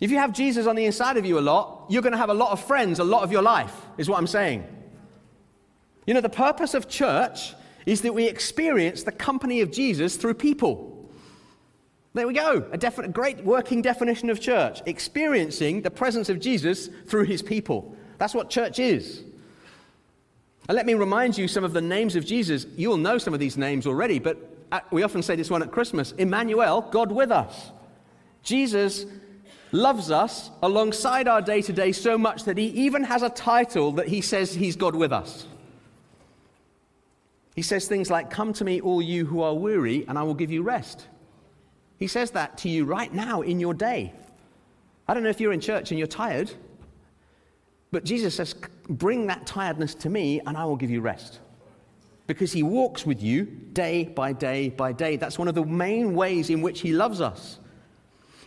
If 0.00 0.10
you 0.10 0.16
have 0.16 0.32
Jesus 0.32 0.66
on 0.66 0.76
the 0.76 0.86
inside 0.86 1.18
of 1.18 1.26
you 1.26 1.38
a 1.38 1.40
lot, 1.40 1.84
you're 1.90 2.02
going 2.02 2.12
to 2.12 2.18
have 2.18 2.30
a 2.30 2.34
lot 2.34 2.52
of 2.52 2.64
friends 2.64 2.98
a 2.98 3.04
lot 3.04 3.22
of 3.22 3.30
your 3.30 3.42
life, 3.42 3.74
is 3.98 4.08
what 4.08 4.18
I'm 4.18 4.26
saying. 4.26 4.66
You 6.06 6.14
know, 6.14 6.22
the 6.22 6.30
purpose 6.30 6.72
of 6.72 6.88
church 6.88 7.54
is 7.86 8.02
that 8.02 8.14
we 8.14 8.28
experience 8.28 9.02
the 9.02 9.12
company 9.12 9.60
of 9.60 9.70
Jesus 9.70 10.16
through 10.16 10.34
people. 10.34 11.08
There 12.12 12.26
we 12.26 12.34
go. 12.34 12.66
A 12.72 12.78
definite, 12.78 13.12
great 13.12 13.44
working 13.44 13.82
definition 13.82 14.30
of 14.30 14.40
church 14.40 14.82
experiencing 14.86 15.82
the 15.82 15.90
presence 15.90 16.28
of 16.28 16.40
Jesus 16.40 16.88
through 17.06 17.24
his 17.24 17.40
people. 17.40 17.94
That's 18.18 18.34
what 18.34 18.50
church 18.50 18.78
is. 18.78 19.22
And 20.68 20.76
let 20.76 20.86
me 20.86 20.94
remind 20.94 21.38
you 21.38 21.48
some 21.48 21.64
of 21.64 21.72
the 21.72 21.80
names 21.80 22.16
of 22.16 22.24
Jesus. 22.24 22.66
You'll 22.76 22.96
know 22.96 23.18
some 23.18 23.32
of 23.32 23.40
these 23.40 23.56
names 23.56 23.86
already, 23.86 24.18
but 24.18 24.38
uh, 24.72 24.80
we 24.90 25.02
often 25.02 25.22
say 25.22 25.36
this 25.36 25.50
one 25.50 25.62
at 25.62 25.70
Christmas 25.70 26.12
Emmanuel, 26.12 26.82
God 26.90 27.12
with 27.12 27.30
us. 27.30 27.70
Jesus 28.42 29.06
loves 29.72 30.10
us 30.10 30.50
alongside 30.62 31.28
our 31.28 31.42
day 31.42 31.62
to 31.62 31.72
day 31.72 31.92
so 31.92 32.18
much 32.18 32.44
that 32.44 32.58
he 32.58 32.66
even 32.66 33.04
has 33.04 33.22
a 33.22 33.30
title 33.30 33.92
that 33.92 34.08
he 34.08 34.20
says 34.20 34.54
he's 34.54 34.76
God 34.76 34.94
with 34.94 35.12
us. 35.12 35.46
He 37.60 37.64
says 37.64 37.86
things 37.86 38.10
like, 38.10 38.30
Come 38.30 38.54
to 38.54 38.64
me, 38.64 38.80
all 38.80 39.02
you 39.02 39.26
who 39.26 39.42
are 39.42 39.52
weary, 39.52 40.06
and 40.08 40.18
I 40.18 40.22
will 40.22 40.32
give 40.32 40.50
you 40.50 40.62
rest. 40.62 41.08
He 41.98 42.06
says 42.06 42.30
that 42.30 42.56
to 42.56 42.70
you 42.70 42.86
right 42.86 43.12
now 43.12 43.42
in 43.42 43.60
your 43.60 43.74
day. 43.74 44.14
I 45.06 45.12
don't 45.12 45.22
know 45.22 45.28
if 45.28 45.42
you're 45.42 45.52
in 45.52 45.60
church 45.60 45.90
and 45.90 45.98
you're 45.98 46.08
tired, 46.08 46.50
but 47.92 48.02
Jesus 48.02 48.34
says, 48.34 48.54
Bring 48.88 49.26
that 49.26 49.46
tiredness 49.46 49.94
to 49.96 50.08
me, 50.08 50.40
and 50.46 50.56
I 50.56 50.64
will 50.64 50.76
give 50.76 50.88
you 50.88 51.02
rest. 51.02 51.40
Because 52.26 52.50
he 52.50 52.62
walks 52.62 53.04
with 53.04 53.22
you 53.22 53.44
day 53.44 54.04
by 54.04 54.32
day 54.32 54.70
by 54.70 54.92
day. 54.92 55.16
That's 55.16 55.38
one 55.38 55.46
of 55.46 55.54
the 55.54 55.66
main 55.66 56.14
ways 56.14 56.48
in 56.48 56.62
which 56.62 56.80
he 56.80 56.94
loves 56.94 57.20
us. 57.20 57.58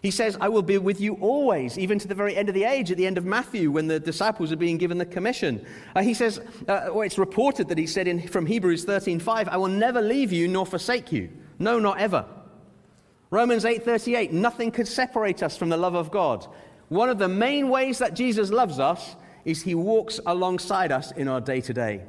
He 0.04 0.12
says, 0.12 0.38
I 0.42 0.50
will 0.50 0.62
be 0.62 0.78
with 0.78 1.00
you 1.00 1.14
always, 1.22 1.80
even 1.80 1.98
to 1.98 2.10
the 2.10 2.14
very 2.14 2.36
end 2.36 2.50
of 2.50 2.56
the 2.56 2.66
age, 2.66 2.92
at 2.92 2.98
the 2.98 3.08
end 3.08 3.18
of 3.18 3.24
Matthew, 3.24 3.72
when 3.72 3.88
the 3.88 4.02
disciples 4.02 4.52
are 4.52 4.58
being 4.58 4.78
given 4.78 4.98
the 4.98 5.06
commission. 5.06 5.66
Uh, 5.96 6.02
he 6.02 6.14
says, 6.14 6.40
uh, 6.68 6.90
well, 6.92 7.04
it's 7.04 7.18
reported 7.18 7.70
that 7.70 7.78
he 7.78 7.88
said 7.88 8.06
in, 8.06 8.28
from 8.28 8.46
Hebrews 8.46 8.86
13:5, 8.86 9.48
I 9.48 9.56
will 9.56 9.70
never 9.70 10.02
leave 10.02 10.34
you 10.34 10.50
nor 10.50 10.66
forsake 10.66 11.14
you. 11.14 11.30
No, 11.58 11.80
not 11.80 12.02
ever. 12.02 12.26
Romans 13.30 13.64
8:38, 13.64 14.34
nothing 14.34 14.72
could 14.72 14.90
separate 14.90 15.42
us 15.42 15.56
from 15.56 15.70
the 15.70 15.78
love 15.78 15.96
of 15.96 16.12
God. 16.12 16.46
One 16.90 17.10
of 17.10 17.18
the 17.18 17.30
main 17.30 17.70
ways 17.70 18.00
that 18.00 18.14
Jesus 18.14 18.52
loves 18.52 18.80
us 18.80 19.16
is 19.46 19.62
he 19.62 19.74
walks 19.74 20.20
alongside 20.26 20.92
us 20.92 21.14
in 21.14 21.30
our 21.30 21.40
day 21.40 21.62
to 21.62 21.74
day, 21.74 22.04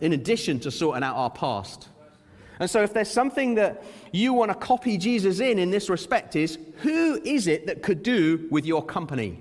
in 0.00 0.14
addition 0.14 0.60
to 0.60 0.70
sorting 0.70 1.04
out 1.04 1.16
our 1.16 1.30
past. 1.30 1.90
And 2.60 2.70
so, 2.70 2.82
if 2.82 2.92
there's 2.92 3.10
something 3.10 3.56
that 3.56 3.82
you 4.12 4.32
want 4.32 4.50
to 4.50 4.54
copy 4.54 4.96
Jesus 4.96 5.40
in 5.40 5.58
in 5.58 5.70
this 5.70 5.88
respect, 5.88 6.36
is 6.36 6.58
who 6.78 7.20
is 7.24 7.46
it 7.46 7.66
that 7.66 7.82
could 7.82 8.02
do 8.02 8.46
with 8.50 8.64
your 8.64 8.84
company? 8.84 9.40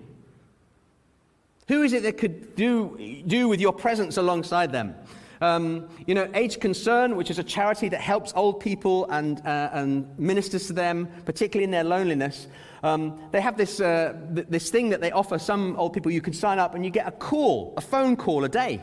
Who 1.68 1.84
is 1.84 1.94
it 1.94 2.04
that 2.04 2.18
could 2.18 2.56
do, 2.56 3.24
do 3.26 3.48
with 3.48 3.62
your 3.62 3.74
presence 3.74 4.18
alongside 4.18 4.72
them? 4.72 4.96
Um, 5.42 5.90
you 6.08 6.16
know, 6.16 6.30
Age 6.34 6.60
Concern, 6.60 7.16
which 7.16 7.30
is 7.30 7.38
a 7.38 7.44
charity 7.44 7.90
that 7.90 8.00
helps 8.00 8.34
old 8.36 8.60
people 8.60 9.06
and, 9.10 9.46
uh, 9.46 9.70
and 9.74 10.18
ministers 10.18 10.68
to 10.68 10.74
them, 10.74 11.08
particularly 11.26 11.66
in 11.66 11.72
their 11.72 11.84
loneliness, 11.84 12.48
um, 12.82 13.20
they 13.32 13.42
have 13.42 13.58
this, 13.58 13.80
uh, 13.80 14.14
th- 14.34 14.48
this 14.50 14.70
thing 14.70 14.90
that 14.90 15.02
they 15.02 15.12
offer 15.12 15.38
some 15.38 15.76
old 15.78 15.94
people. 15.94 16.12
You 16.12 16.22
can 16.22 16.34
sign 16.34 16.60
up 16.60 16.76
and 16.76 16.86
you 16.86 16.92
get 16.92 17.08
a 17.08 17.12
call, 17.12 17.74
a 17.78 17.82
phone 17.82 18.16
call 18.16 18.44
a 18.44 18.50
day. 18.50 18.82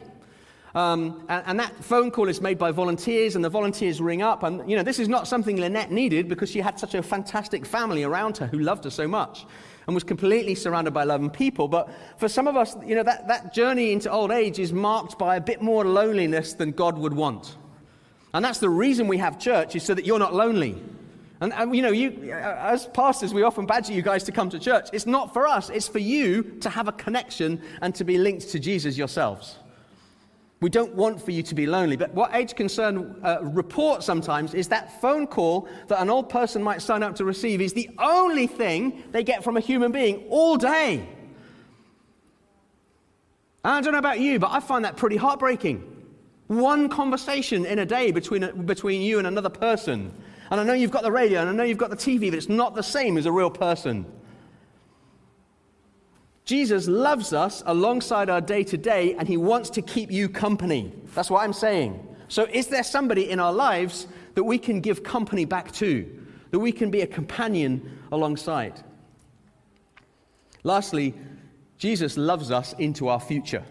Um, 0.75 1.25
and, 1.29 1.43
and, 1.47 1.61
that 1.61 1.75
phone 1.83 2.13
call 2.13 2.29
is 2.29 2.41
made 2.41 2.57
by 2.57 2.71
volunteers, 2.71 3.35
and 3.35 3.45
the 3.45 3.49
volunteers 3.49 4.01
ring 4.01 4.23
up. 4.23 4.45
And, 4.45 4.69
you 4.71 4.77
know, 4.77 4.85
this 4.85 5.01
is 5.01 5.09
not 5.09 5.27
something 5.27 5.57
Lynette 5.57 5.91
needed 5.91 6.29
because 6.29 6.49
she 6.49 6.61
had 6.61 6.79
such 6.79 6.95
a 6.95 7.03
fantastic 7.03 7.67
family 7.67 8.05
around 8.05 8.37
her 8.39 8.47
who 8.47 8.61
loved 8.61 8.85
her 8.85 8.91
so 8.91 9.09
much 9.09 9.47
and 9.87 9.95
was 9.95 10.05
completely 10.05 10.55
surrounded 10.55 10.93
by 10.93 11.03
loving 11.03 11.31
people. 11.31 11.67
But 11.67 11.91
for 12.19 12.29
some 12.29 12.47
of 12.47 12.57
us, 12.57 12.77
you 12.87 12.95
know, 12.95 13.03
that, 13.03 13.27
that 13.27 13.53
journey 13.53 13.91
into 13.91 14.11
old 14.11 14.31
age 14.31 14.61
is 14.61 14.73
marked 14.73 15.19
by 15.19 15.35
a 15.35 15.41
bit 15.41 15.61
more 15.61 15.85
loneliness 15.85 16.53
than 16.53 16.71
God 16.71 16.97
would 16.97 17.15
want. 17.15 17.57
And 18.33 18.45
that's 18.45 18.61
the 18.61 18.71
reason 18.71 19.09
we 19.09 19.19
have 19.19 19.41
church, 19.41 19.75
is 19.75 19.83
so 19.83 19.95
that 19.95 20.07
you're 20.07 20.21
not 20.21 20.35
lonely. 20.35 20.81
And, 21.41 21.53
and, 21.53 21.75
you 21.75 21.83
know, 21.83 21.91
you, 21.91 22.33
as 22.33 22.87
pastors, 22.87 23.35
we 23.35 23.43
often 23.43 23.67
badger 23.67 23.93
you 23.93 24.03
guys 24.03 24.23
to 24.25 24.33
come 24.33 24.51
to 24.51 24.59
church. 24.61 24.89
It's 24.93 25.07
not 25.07 25.33
for 25.33 25.49
us, 25.49 25.69
it's 25.69 25.89
for 25.89 25.99
you 25.99 26.43
to 26.61 26.71
have 26.71 26.87
a 26.87 26.93
connection 26.93 27.61
and 27.81 27.93
to 27.97 28.05
be 28.05 28.19
linked 28.19 28.51
to 28.51 28.61
Jesus 28.61 28.97
yourselves. 28.97 29.57
We 30.61 30.69
don't 30.69 30.95
want 30.95 31.23
for 31.23 31.31
you 31.31 31.43
to 31.43 31.55
be 31.55 31.67
lonely. 31.67 31.97
But 31.97 32.13
what 32.13 32.35
Age 32.35 32.55
Concern 32.55 33.17
uh, 33.23 34.01
sometimes 34.01 34.53
is 34.53 34.69
that 34.69 35.01
phone 35.01 35.27
call 35.27 35.67
that 35.89 36.01
an 36.01 36.11
old 36.11 36.29
person 36.29 36.63
might 36.63 36.83
sign 36.83 37.03
up 37.03 37.17
to 37.17 37.25
receive 37.25 37.63
is 37.63 37.73
the 37.73 37.89
only 37.99 38.47
thing 38.47 39.03
they 39.11 39.25
get 39.25 39.43
from 39.43 39.57
a 39.57 39.61
human 39.61 39.91
being 39.91 40.27
all 40.29 40.57
day. 40.57 41.09
I 43.65 43.81
don't 43.81 43.93
know 43.93 43.99
about 43.99 44.21
you, 44.21 44.39
but 44.39 44.51
I 44.51 44.61
find 44.61 44.85
that 44.85 44.97
pretty 44.97 45.17
heartbreaking. 45.17 45.87
One 46.49 46.89
conversation 46.89 47.65
in 47.65 47.79
a 47.79 47.87
day 47.87 48.11
between, 48.11 48.67
between 48.67 49.01
you 49.01 49.19
and 49.19 49.27
another 49.27 49.51
person. 49.51 50.13
And 50.51 50.61
I 50.61 50.65
know 50.65 50.73
you've 50.75 50.91
got 50.91 51.05
the 51.05 51.13
radio 51.13 51.41
and 51.41 51.49
I 51.49 51.53
know 51.53 51.63
you've 51.63 51.79
got 51.79 51.91
the 51.91 51.97
TV, 51.97 52.31
but 52.31 52.35
it's 52.35 52.49
not 52.49 52.75
the 52.75 52.83
same 52.83 53.17
as 53.17 53.25
a 53.25 53.33
real 53.33 53.51
person. 53.51 54.05
Jesus 56.51 56.89
loves 56.89 57.33
us 57.33 57.63
alongside 57.65 58.29
our 58.29 58.41
day 58.41 58.65
to 58.65 58.77
day, 58.77 59.15
and 59.15 59.29
he 59.29 59.37
wants 59.37 59.71
to 59.71 59.81
keep 59.81 60.11
you 60.11 60.29
company. 60.29 60.93
That's 61.15 61.31
what 61.31 61.45
I'm 61.45 61.53
saying. 61.53 62.05
So, 62.27 62.49
is 62.53 62.67
there 62.67 62.83
somebody 62.83 63.31
in 63.31 63.39
our 63.39 63.53
lives 63.53 64.09
that 64.35 64.43
we 64.43 64.59
can 64.59 64.81
give 64.81 65.05
company 65.05 65.45
back 65.45 65.71
to, 65.75 66.11
that 66.51 66.59
we 66.59 66.73
can 66.73 66.91
be 66.91 67.03
a 67.03 67.07
companion 67.07 68.01
alongside? 68.11 68.83
Lastly, 70.65 71.15
Jesus 71.79 72.17
loves 72.17 72.51
us 72.51 72.73
into 72.81 73.07
our 73.07 73.21
future. 73.21 73.63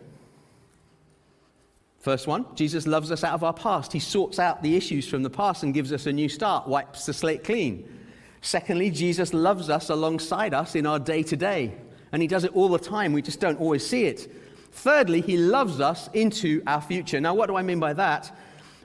First 2.00 2.28
one, 2.28 2.46
Jesus 2.56 2.88
loves 2.88 3.12
us 3.12 3.26
out 3.26 3.34
of 3.34 3.44
our 3.44 3.52
past. 3.52 3.92
He 3.92 4.00
sorts 4.00 4.39
out 4.39 4.63
the 4.63 4.78
issues 4.78 5.06
from 5.06 5.22
the 5.22 5.30
past 5.30 5.63
and 5.63 5.74
gives 5.74 5.92
us 5.92 6.06
a 6.06 6.13
new 6.13 6.30
start, 6.30 6.65
wipes 6.65 7.06
the 7.06 7.12
slate 7.12 7.44
clean. 7.44 8.00
Secondly, 8.39 8.89
Jesus 8.89 9.34
loves 9.34 9.70
us 9.70 9.89
alongside 9.89 10.54
us 10.54 10.76
in 10.76 10.86
our 10.86 10.98
day 10.98 11.24
to 11.24 11.36
day 11.36 11.76
and 12.12 12.22
He 12.22 12.28
does 12.28 12.43
it 12.43 12.56
all 12.56 12.69
the 12.69 12.80
time. 12.80 13.13
We 13.13 13.22
just 13.22 13.39
don't 13.39 13.60
always 13.60 13.86
see 13.86 14.06
it. 14.06 14.32
Thirdly, 14.72 15.22
He 15.22 15.38
loves 15.38 15.80
us 15.80 16.10
into 16.13 16.62
our 16.67 16.82
future. 16.82 17.19
Now, 17.19 17.34
what 17.34 17.48
do 17.48 17.56
I 17.56 17.62
mean 17.62 17.80
by 17.80 17.93
that? 17.93 18.36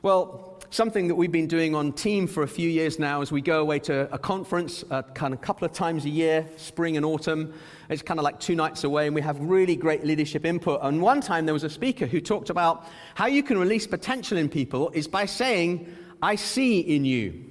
Well, 0.02 0.50
something 0.70 1.08
that 1.08 1.14
we've 1.14 1.30
been 1.30 1.46
doing 1.46 1.74
on 1.74 1.92
team 1.92 2.26
for 2.26 2.42
a 2.42 2.48
few 2.48 2.68
years 2.68 2.98
now 2.98 3.22
is 3.22 3.30
we 3.30 3.40
go 3.40 3.60
away 3.60 3.78
to 3.78 4.12
a 4.12 4.18
conference 4.18 4.84
uh, 4.90 5.02
kind 5.02 5.32
of 5.32 5.38
a 5.38 5.42
couple 5.42 5.64
of 5.64 5.72
times 5.72 6.04
a 6.04 6.10
year, 6.10 6.46
spring 6.56 6.96
and 6.96 7.06
autumn. 7.06 7.54
It's 7.88 8.02
kind 8.02 8.18
of 8.18 8.24
like 8.24 8.40
two 8.40 8.56
nights 8.56 8.82
away, 8.82 9.06
and 9.06 9.14
we 9.14 9.20
have 9.22 9.38
really 9.40 9.76
great 9.76 10.04
leadership 10.04 10.44
input. 10.44 10.80
And 10.82 11.00
one 11.00 11.20
time 11.20 11.46
there 11.46 11.54
was 11.54 11.64
a 11.64 11.70
speaker 11.70 12.06
who 12.06 12.20
talked 12.20 12.50
about 12.50 12.87
how 13.14 13.26
you 13.26 13.42
can 13.42 13.56
release 13.56 13.87
potential 13.87 14.37
in 14.37 14.48
people 14.48 14.90
is 14.90 15.06
by 15.06 15.26
saying, 15.26 15.94
I 16.20 16.37
see 16.37 16.80
in 16.80 17.04
you. 17.04 17.44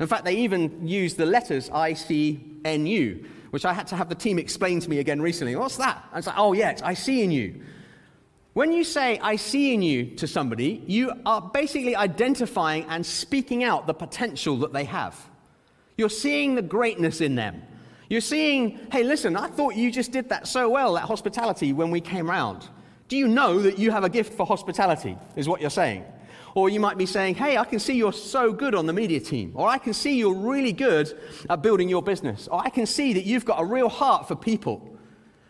In 0.00 0.08
fact, 0.08 0.24
they 0.24 0.36
even 0.36 0.86
use 0.86 1.14
the 1.14 1.26
letters 1.26 1.70
I 1.70 1.94
C 1.94 2.40
N 2.64 2.86
U 2.86 3.24
which 3.54 3.64
I 3.64 3.72
had 3.72 3.86
to 3.86 3.94
have 3.94 4.08
the 4.08 4.16
team 4.16 4.40
explain 4.40 4.80
to 4.80 4.90
me 4.90 4.98
again 4.98 5.22
recently. 5.22 5.54
What's 5.54 5.76
that? 5.76 6.04
I 6.12 6.16
was 6.16 6.26
like, 6.26 6.36
oh, 6.36 6.54
yeah, 6.54 6.76
I 6.82 6.94
see 6.94 7.22
in 7.22 7.30
you. 7.30 7.62
When 8.52 8.72
you 8.72 8.82
say, 8.82 9.20
I 9.20 9.36
see 9.36 9.72
in 9.72 9.80
you 9.80 10.06
to 10.16 10.26
somebody, 10.26 10.82
you 10.88 11.12
are 11.24 11.40
basically 11.40 11.94
identifying 11.94 12.84
and 12.88 13.06
speaking 13.06 13.62
out 13.62 13.86
the 13.86 13.94
potential 13.94 14.56
that 14.56 14.72
they 14.72 14.82
have. 14.82 15.14
You're 15.96 16.10
seeing 16.10 16.56
the 16.56 16.62
greatness 16.62 17.20
in 17.20 17.36
them. 17.36 17.62
You're 18.08 18.20
seeing, 18.20 18.80
hey, 18.90 19.04
listen, 19.04 19.36
I 19.36 19.46
thought 19.46 19.76
you 19.76 19.92
just 19.92 20.10
did 20.10 20.30
that 20.30 20.48
so 20.48 20.68
well, 20.68 20.94
that 20.94 21.04
hospitality, 21.04 21.72
when 21.72 21.92
we 21.92 22.00
came 22.00 22.28
round. 22.28 22.66
Do 23.06 23.16
you 23.16 23.28
know 23.28 23.62
that 23.62 23.78
you 23.78 23.92
have 23.92 24.02
a 24.02 24.10
gift 24.10 24.34
for 24.34 24.44
hospitality, 24.46 25.16
is 25.36 25.48
what 25.48 25.60
you're 25.60 25.70
saying? 25.70 26.04
Or 26.54 26.68
you 26.68 26.78
might 26.78 26.96
be 26.96 27.06
saying, 27.06 27.34
hey, 27.34 27.56
I 27.56 27.64
can 27.64 27.80
see 27.80 27.94
you're 27.94 28.12
so 28.12 28.52
good 28.52 28.74
on 28.74 28.86
the 28.86 28.92
media 28.92 29.18
team. 29.18 29.52
Or 29.54 29.68
I 29.68 29.78
can 29.78 29.92
see 29.92 30.16
you're 30.16 30.34
really 30.34 30.72
good 30.72 31.12
at 31.50 31.62
building 31.62 31.88
your 31.88 32.02
business. 32.02 32.46
Or 32.46 32.60
I 32.64 32.70
can 32.70 32.86
see 32.86 33.12
that 33.14 33.24
you've 33.24 33.44
got 33.44 33.60
a 33.60 33.64
real 33.64 33.88
heart 33.88 34.28
for 34.28 34.36
people. 34.36 34.96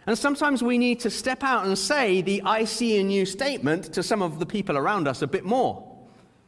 And 0.07 0.19
sometimes 0.19 0.63
we 0.63 0.79
need 0.79 1.01
to 1.01 1.11
step 1.11 1.43
out 1.43 1.67
and 1.67 1.77
say 1.77 2.23
the 2.23 2.43
I 2.45 2.65
see 2.65 2.99
in 2.99 3.11
you 3.11 3.27
statement 3.27 3.93
to 3.95 4.03
some 4.03 4.23
of 4.23 4.39
the 4.39 4.47
people 4.47 4.77
around 4.77 5.07
us 5.07 5.23
a 5.23 5.27
bit 5.27 5.45
more. 5.45 5.91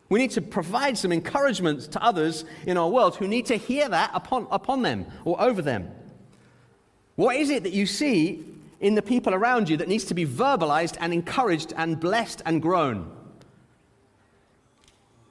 We 0.08 0.20
need 0.20 0.30
to 0.32 0.40
provide 0.40 0.96
some 0.96 1.12
encouragement 1.12 1.92
to 1.92 2.02
others 2.02 2.44
in 2.66 2.76
our 2.76 2.88
world 2.88 3.16
who 3.16 3.26
need 3.26 3.46
to 3.46 3.56
hear 3.56 3.88
that 3.88 4.10
upon, 4.14 4.46
upon 4.50 4.82
them 4.82 5.06
or 5.24 5.40
over 5.40 5.62
them. 5.62 5.90
What 7.16 7.36
is 7.36 7.50
it 7.50 7.62
that 7.64 7.72
you 7.72 7.86
see 7.86 8.44
in 8.78 8.94
the 8.94 9.02
people 9.02 9.34
around 9.34 9.68
you 9.68 9.78
that 9.78 9.88
needs 9.88 10.04
to 10.04 10.14
be 10.14 10.26
verbalized 10.26 10.96
and 11.00 11.12
encouraged 11.12 11.72
and 11.76 11.98
blessed 11.98 12.42
and 12.46 12.62
grown? 12.62 13.15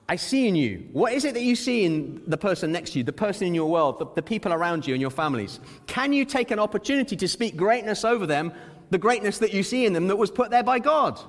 I 0.07 0.17
see 0.17 0.47
in 0.47 0.55
you. 0.55 0.87
What 0.91 1.13
is 1.13 1.25
it 1.25 1.33
that 1.33 1.41
you 1.41 1.55
see 1.55 1.83
in 1.83 2.21
the 2.27 2.37
person 2.37 2.71
next 2.71 2.91
to 2.91 2.99
you, 2.99 3.03
the 3.03 3.11
person 3.13 3.47
in 3.47 3.55
your 3.55 3.69
world, 3.69 3.97
the, 3.97 4.05
the, 4.13 4.21
people 4.21 4.53
around 4.53 4.85
you 4.85 4.93
and 4.93 5.01
your 5.01 5.09
families? 5.09 5.59
Can 5.87 6.13
you 6.13 6.25
take 6.25 6.51
an 6.51 6.59
opportunity 6.59 7.15
to 7.15 7.27
speak 7.27 7.55
greatness 7.57 8.05
over 8.05 8.27
them, 8.27 8.53
the 8.91 8.99
greatness 8.99 9.39
that 9.39 9.51
you 9.51 9.63
see 9.63 9.85
in 9.85 9.93
them 9.93 10.07
that 10.07 10.15
was 10.15 10.29
put 10.29 10.51
there 10.51 10.63
by 10.63 10.77
God? 10.77 11.19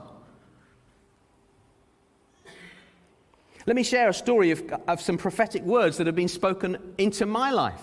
Let 3.64 3.76
me 3.76 3.82
share 3.82 4.10
a 4.10 4.14
story 4.14 4.50
of, 4.50 4.62
of 4.86 5.00
some 5.00 5.16
prophetic 5.16 5.62
words 5.62 5.96
that 5.96 6.06
have 6.06 6.14
been 6.14 6.28
spoken 6.28 6.76
into 6.98 7.24
my 7.24 7.50
life. 7.50 7.82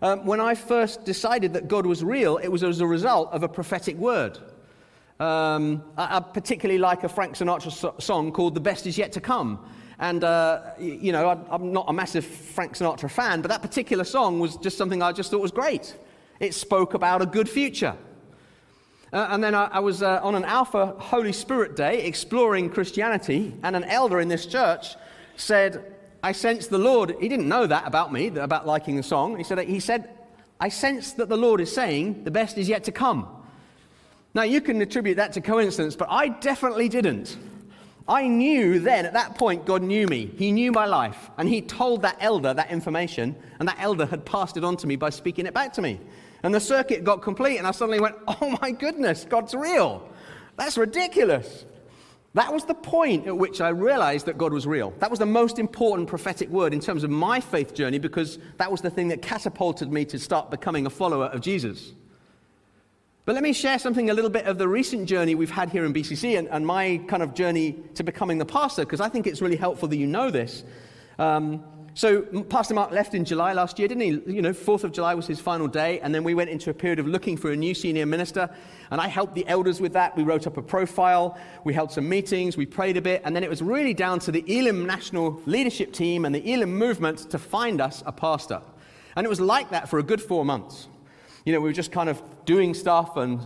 Um, 0.00 0.24
when 0.26 0.40
I 0.40 0.54
first 0.54 1.04
decided 1.04 1.52
that 1.52 1.68
God 1.68 1.86
was 1.86 2.02
real, 2.02 2.38
it 2.38 2.48
was 2.48 2.64
as 2.64 2.80
a 2.80 2.86
result 2.86 3.30
of 3.32 3.42
a 3.44 3.48
prophetic 3.48 3.96
word. 3.96 4.38
Um, 5.20 5.84
I, 5.96 6.16
I, 6.16 6.20
particularly 6.20 6.78
like 6.78 7.04
a 7.04 7.08
Frank 7.08 7.36
Sinatra 7.36 7.70
so- 7.70 7.94
song 8.00 8.32
called 8.32 8.54
The 8.54 8.60
Best 8.60 8.86
Is 8.86 8.98
Yet 8.98 9.12
to 9.12 9.20
Come. 9.20 9.64
And, 10.02 10.24
uh, 10.24 10.62
you 10.80 11.12
know, 11.12 11.28
I, 11.28 11.54
am 11.54 11.72
not 11.72 11.84
a 11.86 11.92
massive 11.92 12.24
Frank 12.24 12.72
Sinatra 12.72 13.08
fan, 13.08 13.40
but 13.40 13.52
that 13.52 13.62
particular 13.62 14.02
song 14.02 14.40
was 14.40 14.56
just 14.56 14.76
something 14.76 15.00
I 15.00 15.12
just 15.12 15.30
thought 15.30 15.40
was 15.40 15.52
great. 15.52 15.94
It 16.40 16.54
spoke 16.54 16.94
about 16.94 17.22
a 17.22 17.26
good 17.26 17.48
future. 17.48 17.94
Uh, 19.12 19.28
and 19.30 19.44
then 19.44 19.54
I, 19.54 19.66
I 19.66 19.78
was 19.78 20.02
uh, 20.02 20.18
on 20.20 20.34
an 20.34 20.44
Alpha 20.44 20.96
Holy 20.98 21.30
Spirit 21.30 21.76
Day 21.76 22.04
exploring 22.04 22.68
Christianity, 22.68 23.54
and 23.62 23.76
an 23.76 23.84
elder 23.84 24.18
in 24.18 24.26
this 24.26 24.44
church 24.44 24.96
said, 25.36 25.94
I 26.20 26.32
sense 26.32 26.66
the 26.66 26.78
Lord. 26.78 27.14
He 27.20 27.28
didn't 27.28 27.48
know 27.48 27.68
that 27.68 27.86
about 27.86 28.12
me, 28.12 28.26
about 28.26 28.66
liking 28.66 28.96
the 28.96 29.04
song. 29.04 29.36
He 29.36 29.44
said, 29.44 29.60
he 29.60 29.78
said, 29.78 30.10
I 30.58 30.68
sense 30.68 31.12
that 31.12 31.28
the 31.28 31.36
Lord 31.36 31.60
is 31.60 31.72
saying 31.72 32.24
the 32.24 32.32
best 32.32 32.58
is 32.58 32.68
yet 32.68 32.82
to 32.84 32.92
come. 32.92 33.28
Now, 34.34 34.42
you 34.42 34.60
can 34.60 34.82
attribute 34.82 35.18
that 35.18 35.34
to 35.34 35.40
coincidence, 35.40 35.94
but 35.94 36.08
I 36.10 36.30
definitely 36.30 36.88
didn't. 36.88 37.36
I 38.08 38.26
knew 38.26 38.78
then, 38.78 39.06
at 39.06 39.12
that 39.12 39.36
point, 39.36 39.64
God 39.64 39.82
knew 39.82 40.06
me. 40.06 40.26
He 40.36 40.50
knew 40.52 40.72
my 40.72 40.86
life. 40.86 41.30
And 41.38 41.48
He 41.48 41.60
told 41.60 42.02
that 42.02 42.16
elder 42.20 42.52
that 42.52 42.70
information, 42.70 43.36
and 43.58 43.68
that 43.68 43.78
elder 43.78 44.06
had 44.06 44.24
passed 44.24 44.56
it 44.56 44.64
on 44.64 44.76
to 44.78 44.86
me 44.86 44.96
by 44.96 45.10
speaking 45.10 45.46
it 45.46 45.54
back 45.54 45.72
to 45.74 45.82
me. 45.82 46.00
And 46.42 46.54
the 46.54 46.60
circuit 46.60 47.04
got 47.04 47.22
complete, 47.22 47.58
and 47.58 47.66
I 47.66 47.70
suddenly 47.70 48.00
went, 48.00 48.16
Oh 48.26 48.56
my 48.60 48.72
goodness, 48.72 49.24
God's 49.28 49.54
real. 49.54 50.08
That's 50.56 50.76
ridiculous. 50.76 51.64
That 52.34 52.52
was 52.52 52.64
the 52.64 52.74
point 52.74 53.26
at 53.26 53.36
which 53.36 53.60
I 53.60 53.68
realized 53.68 54.24
that 54.26 54.38
God 54.38 54.54
was 54.54 54.66
real. 54.66 54.94
That 55.00 55.10
was 55.10 55.18
the 55.18 55.26
most 55.26 55.58
important 55.58 56.08
prophetic 56.08 56.48
word 56.48 56.72
in 56.72 56.80
terms 56.80 57.04
of 57.04 57.10
my 57.10 57.40
faith 57.40 57.74
journey 57.74 57.98
because 57.98 58.38
that 58.56 58.70
was 58.70 58.80
the 58.80 58.88
thing 58.88 59.08
that 59.08 59.20
catapulted 59.20 59.92
me 59.92 60.06
to 60.06 60.18
start 60.18 60.50
becoming 60.50 60.86
a 60.86 60.90
follower 60.90 61.26
of 61.26 61.42
Jesus. 61.42 61.92
But 63.24 63.34
let 63.34 63.44
me 63.44 63.52
share 63.52 63.78
something 63.78 64.10
a 64.10 64.14
little 64.14 64.30
bit 64.30 64.46
of 64.46 64.58
the 64.58 64.66
recent 64.66 65.08
journey 65.08 65.36
we've 65.36 65.48
had 65.48 65.70
here 65.70 65.84
in 65.84 65.94
BCC 65.94 66.36
and, 66.36 66.48
and 66.48 66.66
my 66.66 67.00
kind 67.06 67.22
of 67.22 67.34
journey 67.34 67.76
to 67.94 68.02
becoming 68.02 68.38
the 68.38 68.44
pastor, 68.44 68.84
because 68.84 69.00
I 69.00 69.08
think 69.08 69.28
it's 69.28 69.40
really 69.40 69.56
helpful 69.56 69.86
that 69.88 69.96
you 69.96 70.08
know 70.08 70.28
this. 70.28 70.64
Um, 71.20 71.62
so, 71.94 72.22
Pastor 72.22 72.74
Mark 72.74 72.90
left 72.90 73.14
in 73.14 73.24
July 73.24 73.52
last 73.52 73.78
year, 73.78 73.86
didn't 73.86 74.00
he? 74.00 74.34
You 74.34 74.42
know, 74.42 74.52
4th 74.52 74.82
of 74.82 74.92
July 74.92 75.14
was 75.14 75.26
his 75.26 75.38
final 75.38 75.68
day, 75.68 76.00
and 76.00 76.12
then 76.12 76.24
we 76.24 76.34
went 76.34 76.50
into 76.50 76.70
a 76.70 76.74
period 76.74 76.98
of 76.98 77.06
looking 77.06 77.36
for 77.36 77.52
a 77.52 77.56
new 77.56 77.74
senior 77.74 78.06
minister, 78.06 78.48
and 78.90 79.00
I 79.00 79.06
helped 79.06 79.34
the 79.34 79.46
elders 79.46 79.78
with 79.80 79.92
that. 79.92 80.16
We 80.16 80.24
wrote 80.24 80.46
up 80.46 80.56
a 80.56 80.62
profile, 80.62 81.38
we 81.64 81.74
held 81.74 81.92
some 81.92 82.08
meetings, 82.08 82.56
we 82.56 82.64
prayed 82.64 82.96
a 82.96 83.02
bit, 83.02 83.20
and 83.24 83.36
then 83.36 83.44
it 83.44 83.50
was 83.50 83.62
really 83.62 83.94
down 83.94 84.20
to 84.20 84.32
the 84.32 84.42
Elim 84.48 84.86
National 84.86 85.40
Leadership 85.44 85.92
Team 85.92 86.24
and 86.24 86.34
the 86.34 86.52
Elim 86.52 86.76
movement 86.76 87.30
to 87.30 87.38
find 87.38 87.80
us 87.80 88.02
a 88.06 88.10
pastor. 88.10 88.62
And 89.14 89.26
it 89.26 89.28
was 89.28 89.40
like 89.40 89.70
that 89.70 89.88
for 89.90 89.98
a 89.98 90.02
good 90.02 90.20
four 90.20 90.46
months. 90.46 90.88
You 91.44 91.52
know, 91.52 91.60
we 91.60 91.68
were 91.68 91.74
just 91.74 91.92
kind 91.92 92.08
of 92.08 92.22
doing 92.44 92.74
stuff 92.74 93.16
and 93.16 93.40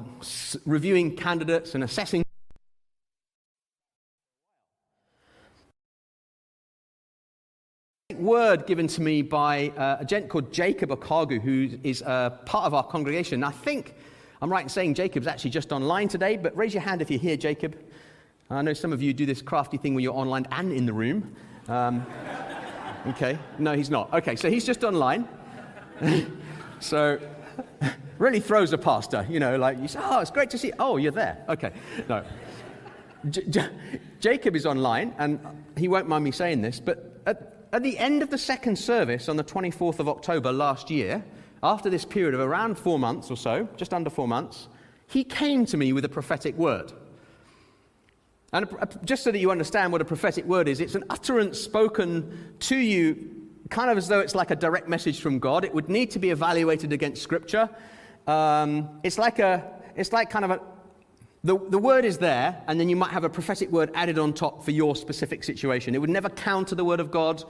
reviewing 0.65 1.17
candidates 1.17 1.75
and 1.75 1.85
assessing. 1.85 2.23
Word 8.15 8.67
given 8.67 8.87
to 8.89 9.03
me 9.03 9.21
by 9.21 9.69
uh, 9.77 9.99
a 10.01 10.05
gent 10.05 10.29
called 10.29 10.53
Jacob 10.53 10.91
Okagu, 10.91 11.41
who 11.41 11.79
is 11.83 12.03
uh, 12.03 12.31
part 12.47 12.65
of 12.65 12.73
our 12.73 12.85
congregation. 12.85 13.45
I 13.45 13.51
think 13.51 13.95
I'm 14.41 14.51
right 14.51 14.63
in 14.63 14.69
saying 14.69 14.95
Jacob's 14.95 15.27
actually 15.27 15.51
just 15.51 15.71
online 15.71 16.09
today, 16.09 16.37
but 16.37 16.57
raise 16.57 16.73
your 16.73 16.83
hand 16.83 17.03
if 17.03 17.11
you're 17.11 17.21
here, 17.21 17.37
Jacob. 17.37 17.79
I 18.49 18.63
know 18.63 18.73
some 18.73 18.93
of 18.93 19.03
you 19.03 19.13
do 19.13 19.27
this 19.27 19.43
crafty 19.43 19.77
thing 19.77 19.95
where 19.95 20.03
you're 20.03 20.15
online 20.15 20.47
and 20.53 20.73
in 20.73 20.87
the 20.87 20.93
room. 20.93 21.35
Um, 21.69 22.07
okay, 23.09 23.39
no, 23.59 23.75
he's 23.75 23.91
not. 23.91 24.13
Okay, 24.15 24.37
so 24.37 24.49
he's 24.49 24.65
just 24.65 24.85
online. 24.85 25.29
so 26.81 27.19
really 28.19 28.41
throws 28.41 28.73
a 28.73 28.79
pastor, 28.79 29.27
you 29.29 29.41
know, 29.41 29.57
like 29.57 29.79
you 29.81 29.89
say, 29.89 30.01
oh, 30.03 30.21
it's 30.21 30.31
great 30.31 30.51
to 30.51 30.59
see. 30.59 30.73
Oh, 30.79 30.97
you're 30.97 31.13
there. 31.13 31.45
Okay. 31.49 31.71
No. 32.09 32.25
J- 33.31 33.45
J- 33.49 33.71
Jacob 34.21 34.57
is 34.57 34.67
online, 34.67 35.15
and 35.19 35.41
he 35.77 35.89
won't 35.89 36.09
mind 36.09 36.25
me 36.25 36.31
saying 36.31 36.63
this, 36.63 36.81
but 36.81 37.21
at, 37.27 37.67
at 37.73 37.83
the 37.83 37.99
end 37.99 38.23
of 38.23 38.31
the 38.31 38.39
second 38.39 38.77
service 38.77 39.29
on 39.29 39.37
the 39.37 39.45
24th 39.45 39.99
of 39.99 40.09
October 40.09 40.53
last 40.53 40.91
year, 40.91 41.25
after 41.63 41.91
this 41.91 42.05
period 42.05 42.35
of 42.35 42.41
around 42.41 42.79
four 42.79 42.99
months 42.99 43.31
or 43.31 43.37
so, 43.37 43.69
just 43.77 43.93
under 43.93 44.11
four 44.11 44.29
months, 44.29 44.69
he 45.09 45.25
came 45.25 45.67
to 45.67 45.77
me 45.77 45.93
with 45.93 46.05
a 46.05 46.09
prophetic 46.09 46.57
word. 46.57 46.93
And 48.53 48.69
just 49.05 49.25
so 49.25 49.33
that 49.33 49.39
you 49.39 49.51
understand 49.51 49.93
what 49.93 50.01
a 50.01 50.05
prophetic 50.05 50.45
word 50.45 50.69
is, 50.69 50.81
it's 50.81 50.95
an 50.95 51.05
utterance 51.11 51.61
spoken 51.61 52.55
to 52.61 52.77
you 52.77 53.36
kind 53.71 53.91
of 53.91 53.99
as 53.99 54.09
though 54.09 54.21
it's 54.21 54.35
like 54.35 54.51
a 54.51 54.57
direct 54.57 54.89
message 54.89 55.21
from 55.21 55.39
God. 55.39 55.65
It 55.65 55.75
would 55.75 55.89
need 55.89 56.11
to 56.13 56.19
be 56.19 56.31
evaluated 56.31 56.93
against 56.93 57.23
Scripture. 57.23 57.69
Um, 58.27 59.01
it's 59.03 59.19
like 59.19 59.39
a, 59.39 59.65
it's 59.95 60.13
like 60.13 60.31
kind 60.31 60.45
of 60.45 60.51
a, 60.53 60.61
the, 61.45 61.59
the 61.71 61.79
word 61.79 62.05
is 62.05 62.19
there, 62.19 62.63
and 62.67 62.79
then 62.79 62.89
you 62.89 62.97
might 62.97 63.11
have 63.11 63.25
a 63.25 63.29
prophetic 63.29 63.71
word 63.71 63.91
added 63.95 64.19
on 64.19 64.33
top 64.33 64.65
for 64.65 64.73
your 64.73 64.97
specific 64.97 65.45
situation. 65.45 65.95
It 65.95 65.99
would 65.99 66.11
never 66.11 66.29
counter 66.29 66.75
the 66.75 66.85
word 66.85 67.01
of 67.01 67.11
God, 67.11 67.45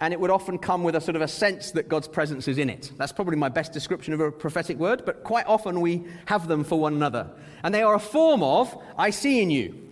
and 0.00 0.14
it 0.14 0.20
would 0.20 0.30
often 0.30 0.58
come 0.58 0.84
with 0.84 0.94
a 0.94 1.00
sort 1.00 1.16
of 1.16 1.22
a 1.22 1.28
sense 1.28 1.72
that 1.72 1.88
God's 1.88 2.08
presence 2.08 2.48
is 2.48 2.58
in 2.58 2.70
it. 2.70 2.92
That's 2.96 3.12
probably 3.12 3.36
my 3.36 3.48
best 3.48 3.72
description 3.72 4.14
of 4.14 4.20
a 4.20 4.30
prophetic 4.30 4.78
word, 4.78 5.04
but 5.04 5.24
quite 5.24 5.46
often 5.46 5.80
we 5.80 6.04
have 6.26 6.48
them 6.48 6.64
for 6.64 6.78
one 6.78 6.94
another. 6.94 7.28
And 7.62 7.74
they 7.74 7.82
are 7.82 7.94
a 7.94 8.00
form 8.00 8.42
of, 8.42 8.76
I 8.96 9.10
see 9.10 9.42
in 9.42 9.50
you, 9.50 9.90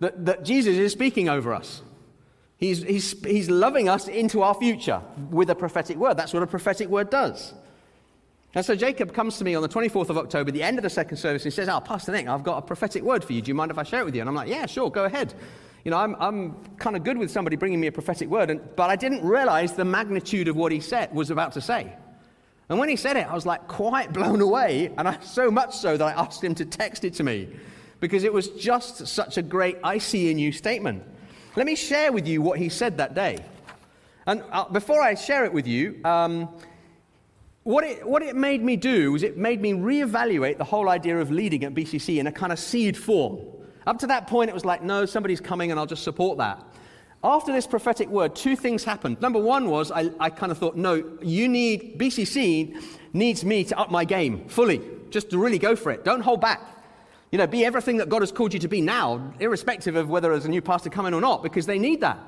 that, 0.00 0.26
that 0.26 0.44
Jesus 0.44 0.76
is 0.76 0.92
speaking 0.92 1.28
over 1.28 1.54
us. 1.54 1.82
He's, 2.58 2.82
he's, 2.82 3.24
he's 3.24 3.48
loving 3.48 3.88
us 3.88 4.08
into 4.08 4.42
our 4.42 4.54
future 4.54 5.00
with 5.30 5.48
a 5.48 5.54
prophetic 5.54 5.96
word. 5.96 6.16
That's 6.16 6.32
what 6.32 6.42
a 6.42 6.46
prophetic 6.46 6.88
word 6.88 7.08
does. 7.08 7.54
And 8.54 8.64
so 8.64 8.74
Jacob 8.74 9.12
comes 9.12 9.38
to 9.38 9.44
me 9.44 9.54
on 9.54 9.62
the 9.62 9.68
24th 9.68 10.08
of 10.08 10.18
October, 10.18 10.50
the 10.50 10.64
end 10.64 10.78
of 10.78 10.82
the 10.82 10.90
second 10.90 11.18
service, 11.18 11.44
and 11.44 11.52
he 11.52 11.54
says, 11.54 11.68
Oh, 11.68 11.80
Pastor 11.80 12.12
Nick, 12.12 12.26
I've 12.26 12.42
got 12.42 12.58
a 12.58 12.62
prophetic 12.62 13.04
word 13.04 13.22
for 13.22 13.32
you. 13.32 13.40
Do 13.40 13.48
you 13.48 13.54
mind 13.54 13.70
if 13.70 13.78
I 13.78 13.84
share 13.84 14.00
it 14.00 14.04
with 14.04 14.14
you? 14.14 14.20
And 14.20 14.28
I'm 14.28 14.34
like, 14.34 14.48
Yeah, 14.48 14.66
sure, 14.66 14.90
go 14.90 15.04
ahead. 15.04 15.34
You 15.84 15.92
know, 15.92 15.98
I'm, 15.98 16.16
I'm 16.18 16.56
kind 16.78 16.96
of 16.96 17.04
good 17.04 17.16
with 17.16 17.30
somebody 17.30 17.56
bringing 17.56 17.80
me 17.80 17.86
a 17.86 17.92
prophetic 17.92 18.28
word, 18.28 18.50
and, 18.50 18.60
but 18.74 18.90
I 18.90 18.96
didn't 18.96 19.24
realize 19.24 19.74
the 19.74 19.84
magnitude 19.84 20.48
of 20.48 20.56
what 20.56 20.72
he 20.72 20.80
said 20.80 21.14
was 21.14 21.30
about 21.30 21.52
to 21.52 21.60
say. 21.60 21.92
And 22.68 22.78
when 22.78 22.88
he 22.88 22.96
said 22.96 23.16
it, 23.16 23.30
I 23.30 23.34
was 23.34 23.46
like 23.46 23.68
quite 23.68 24.12
blown 24.14 24.40
away, 24.40 24.92
and 24.98 25.06
I, 25.06 25.20
so 25.20 25.50
much 25.50 25.76
so 25.76 25.96
that 25.96 26.04
I 26.04 26.20
asked 26.20 26.42
him 26.42 26.54
to 26.56 26.64
text 26.64 27.04
it 27.04 27.14
to 27.14 27.22
me 27.22 27.48
because 28.00 28.24
it 28.24 28.32
was 28.32 28.48
just 28.48 29.06
such 29.06 29.36
a 29.36 29.42
great 29.42 29.78
I 29.84 29.98
see 29.98 30.30
in 30.30 30.38
you 30.38 30.52
statement. 30.52 31.04
Let 31.56 31.66
me 31.66 31.74
share 31.74 32.12
with 32.12 32.26
you 32.26 32.42
what 32.42 32.58
he 32.58 32.68
said 32.68 32.98
that 32.98 33.14
day. 33.14 33.38
And 34.26 34.42
uh, 34.52 34.68
before 34.68 35.02
I 35.02 35.14
share 35.14 35.44
it 35.44 35.52
with 35.52 35.66
you, 35.66 36.00
um, 36.04 36.48
what, 37.62 37.84
it, 37.84 38.06
what 38.06 38.22
it 38.22 38.36
made 38.36 38.62
me 38.62 38.76
do 38.76 39.12
was 39.12 39.22
it 39.22 39.36
made 39.36 39.60
me 39.60 39.72
reevaluate 39.72 40.58
the 40.58 40.64
whole 40.64 40.88
idea 40.88 41.18
of 41.18 41.30
leading 41.30 41.64
at 41.64 41.74
BCC 41.74 42.18
in 42.18 42.26
a 42.26 42.32
kind 42.32 42.52
of 42.52 42.58
seed 42.58 42.96
form. 42.96 43.40
Up 43.86 43.98
to 44.00 44.06
that 44.08 44.26
point, 44.26 44.50
it 44.50 44.54
was 44.54 44.64
like, 44.64 44.82
no, 44.82 45.06
somebody's 45.06 45.40
coming 45.40 45.70
and 45.70 45.80
I'll 45.80 45.86
just 45.86 46.04
support 46.04 46.38
that. 46.38 46.62
After 47.24 47.52
this 47.52 47.66
prophetic 47.66 48.08
word, 48.08 48.36
two 48.36 48.54
things 48.54 48.84
happened. 48.84 49.20
Number 49.20 49.40
one 49.40 49.68
was 49.68 49.90
I, 49.90 50.10
I 50.20 50.30
kind 50.30 50.52
of 50.52 50.58
thought, 50.58 50.76
no, 50.76 51.02
you 51.20 51.48
need, 51.48 51.98
BCC 51.98 52.80
needs 53.12 53.44
me 53.44 53.64
to 53.64 53.78
up 53.78 53.90
my 53.90 54.04
game 54.04 54.48
fully, 54.48 54.80
just 55.10 55.30
to 55.30 55.38
really 55.38 55.58
go 55.58 55.74
for 55.74 55.90
it. 55.90 56.04
Don't 56.04 56.20
hold 56.20 56.40
back. 56.40 56.77
You 57.30 57.38
know, 57.38 57.46
be 57.46 57.64
everything 57.64 57.98
that 57.98 58.08
God 58.08 58.22
has 58.22 58.32
called 58.32 58.54
you 58.54 58.60
to 58.60 58.68
be 58.68 58.80
now, 58.80 59.32
irrespective 59.38 59.96
of 59.96 60.08
whether 60.08 60.30
there's 60.30 60.46
a 60.46 60.50
new 60.50 60.62
pastor 60.62 60.88
coming 60.88 61.12
or 61.12 61.20
not, 61.20 61.42
because 61.42 61.66
they 61.66 61.78
need 61.78 62.00
that. 62.00 62.18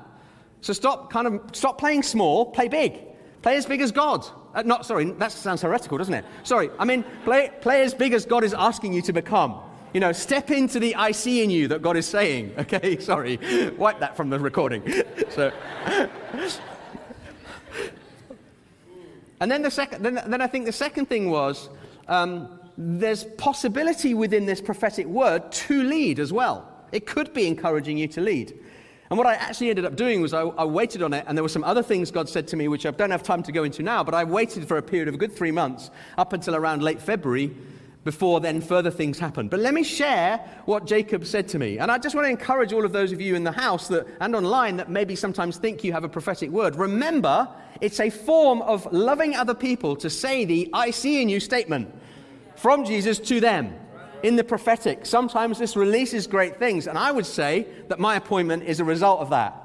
So 0.61 0.73
stop 0.73 1.11
kind 1.11 1.27
of 1.27 1.41
stop 1.53 1.79
playing 1.79 2.03
small, 2.03 2.45
play 2.45 2.67
big. 2.67 3.01
Play 3.41 3.57
as 3.57 3.65
big 3.65 3.81
as 3.81 3.91
God. 3.91 4.27
Uh, 4.53 4.61
not 4.61 4.85
sorry, 4.85 5.05
that 5.11 5.31
sounds 5.31 5.63
heretical, 5.63 5.97
doesn't 5.97 6.13
it? 6.13 6.23
Sorry, 6.43 6.69
I 6.77 6.85
mean 6.85 7.03
play, 7.23 7.51
play 7.61 7.81
as 7.81 7.95
big 7.95 8.13
as 8.13 8.25
God 8.25 8.43
is 8.43 8.53
asking 8.53 8.93
you 8.93 9.01
to 9.03 9.13
become. 9.13 9.59
You 9.93 9.99
know, 9.99 10.11
step 10.11 10.51
into 10.51 10.79
the 10.79 10.95
I 10.95 11.11
see 11.11 11.43
in 11.43 11.49
you 11.49 11.67
that 11.69 11.81
God 11.81 11.97
is 11.97 12.05
saying. 12.05 12.53
Okay, 12.59 12.99
sorry. 12.99 13.39
Wipe 13.77 13.99
that 13.99 14.15
from 14.15 14.29
the 14.29 14.39
recording. 14.39 14.83
so. 15.29 15.51
and 19.41 19.51
then 19.51 19.63
the 19.63 19.71
second, 19.71 20.03
then, 20.03 20.21
then 20.27 20.41
I 20.41 20.47
think 20.47 20.65
the 20.65 20.71
second 20.71 21.07
thing 21.07 21.29
was 21.29 21.69
um, 22.07 22.60
there's 22.83 23.23
possibility 23.23 24.13
within 24.13 24.45
this 24.45 24.61
prophetic 24.61 25.05
word 25.05 25.51
to 25.51 25.83
lead 25.83 26.19
as 26.19 26.33
well. 26.33 26.67
It 26.91 27.05
could 27.05 27.33
be 27.33 27.47
encouraging 27.47 27.97
you 27.97 28.07
to 28.09 28.21
lead. 28.21 28.57
And 29.09 29.17
what 29.17 29.27
I 29.27 29.33
actually 29.33 29.69
ended 29.69 29.85
up 29.85 29.95
doing 29.95 30.21
was 30.21 30.33
I, 30.33 30.41
I, 30.41 30.63
waited 30.63 31.03
on 31.03 31.13
it, 31.13 31.25
and 31.27 31.37
there 31.37 31.43
were 31.43 31.49
some 31.49 31.65
other 31.65 31.83
things 31.83 32.11
God 32.11 32.29
said 32.29 32.47
to 32.47 32.55
me, 32.55 32.69
which 32.69 32.85
I 32.85 32.91
don't 32.91 33.11
have 33.11 33.23
time 33.23 33.43
to 33.43 33.51
go 33.51 33.65
into 33.65 33.83
now, 33.83 34.03
but 34.05 34.13
I 34.13 34.23
waited 34.23 34.67
for 34.67 34.77
a 34.77 34.81
period 34.81 35.09
of 35.09 35.15
a 35.15 35.17
good 35.17 35.33
three 35.33 35.51
months, 35.51 35.91
up 36.17 36.31
until 36.31 36.55
around 36.55 36.81
late 36.81 37.01
February, 37.01 37.53
before 38.05 38.39
then 38.39 38.61
further 38.61 38.89
things 38.89 39.19
happened. 39.19 39.49
But 39.49 39.59
let 39.59 39.73
me 39.73 39.83
share 39.83 40.37
what 40.65 40.85
Jacob 40.85 41.25
said 41.25 41.47
to 41.49 41.59
me. 41.59 41.77
And 41.77 41.91
I 41.91 41.97
just 41.97 42.15
want 42.15 42.25
to 42.25 42.29
encourage 42.29 42.73
all 42.73 42.85
of 42.85 42.93
those 42.93 43.11
of 43.11 43.21
you 43.21 43.35
in 43.35 43.43
the 43.43 43.51
house 43.51 43.89
that, 43.89 44.07
and 44.21 44.33
online 44.33 44.77
that 44.77 44.89
maybe 44.89 45.15
sometimes 45.15 45.57
think 45.57 45.83
you 45.83 45.91
have 45.91 46.03
a 46.03 46.09
prophetic 46.09 46.49
word. 46.49 46.77
Remember, 46.77 47.47
it's 47.81 47.99
a 47.99 48.09
form 48.09 48.61
of 48.61 48.91
loving 48.93 49.35
other 49.35 49.53
people 49.53 49.95
to 49.97 50.09
say 50.09 50.45
the 50.45 50.69
I 50.73 50.89
see 50.89 51.21
in 51.21 51.29
you 51.29 51.39
statement 51.39 51.93
from 52.61 52.85
Jesus 52.85 53.17
to 53.17 53.39
them 53.39 53.73
in 54.21 54.35
the 54.35 54.43
prophetic. 54.43 55.03
Sometimes 55.07 55.57
this 55.57 55.75
releases 55.75 56.27
great 56.27 56.59
things, 56.59 56.85
and 56.85 56.95
I 56.95 57.11
would 57.11 57.25
say 57.25 57.65
that 57.87 57.99
my 57.99 58.17
appointment 58.17 58.63
is 58.63 58.79
a 58.79 58.83
result 58.83 59.19
of 59.19 59.31
that. 59.31 59.57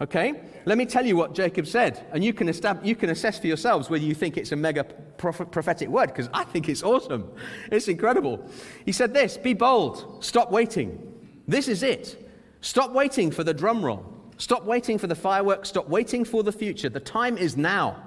Okay? 0.00 0.34
Let 0.64 0.76
me 0.76 0.86
tell 0.86 1.06
you 1.06 1.16
what 1.16 1.34
Jacob 1.34 1.68
said, 1.68 2.04
and 2.12 2.24
you 2.24 2.32
can, 2.32 2.52
you 2.82 2.96
can 2.96 3.10
assess 3.10 3.38
for 3.38 3.46
yourselves 3.46 3.88
whether 3.88 4.04
you 4.04 4.12
think 4.12 4.36
it's 4.36 4.50
a 4.50 4.56
mega 4.56 4.82
prophet- 4.82 5.52
prophetic 5.52 5.88
word, 5.88 6.08
because 6.08 6.28
I 6.34 6.42
think 6.42 6.68
it's 6.68 6.82
awesome. 6.82 7.30
It's 7.70 7.86
incredible. 7.86 8.44
He 8.84 8.90
said 8.90 9.14
this 9.14 9.36
Be 9.38 9.54
bold, 9.54 10.24
stop 10.24 10.50
waiting. 10.50 11.00
This 11.46 11.68
is 11.68 11.84
it. 11.84 12.28
Stop 12.60 12.90
waiting 12.90 13.30
for 13.30 13.44
the 13.44 13.54
drum 13.54 13.84
roll. 13.84 14.04
Stop 14.36 14.64
waiting 14.64 14.98
for 14.98 15.06
the 15.06 15.14
fireworks. 15.14 15.68
Stop 15.68 15.88
waiting 15.88 16.24
for 16.24 16.42
the 16.42 16.50
future. 16.50 16.88
The 16.88 16.98
time 16.98 17.38
is 17.38 17.56
now. 17.56 18.02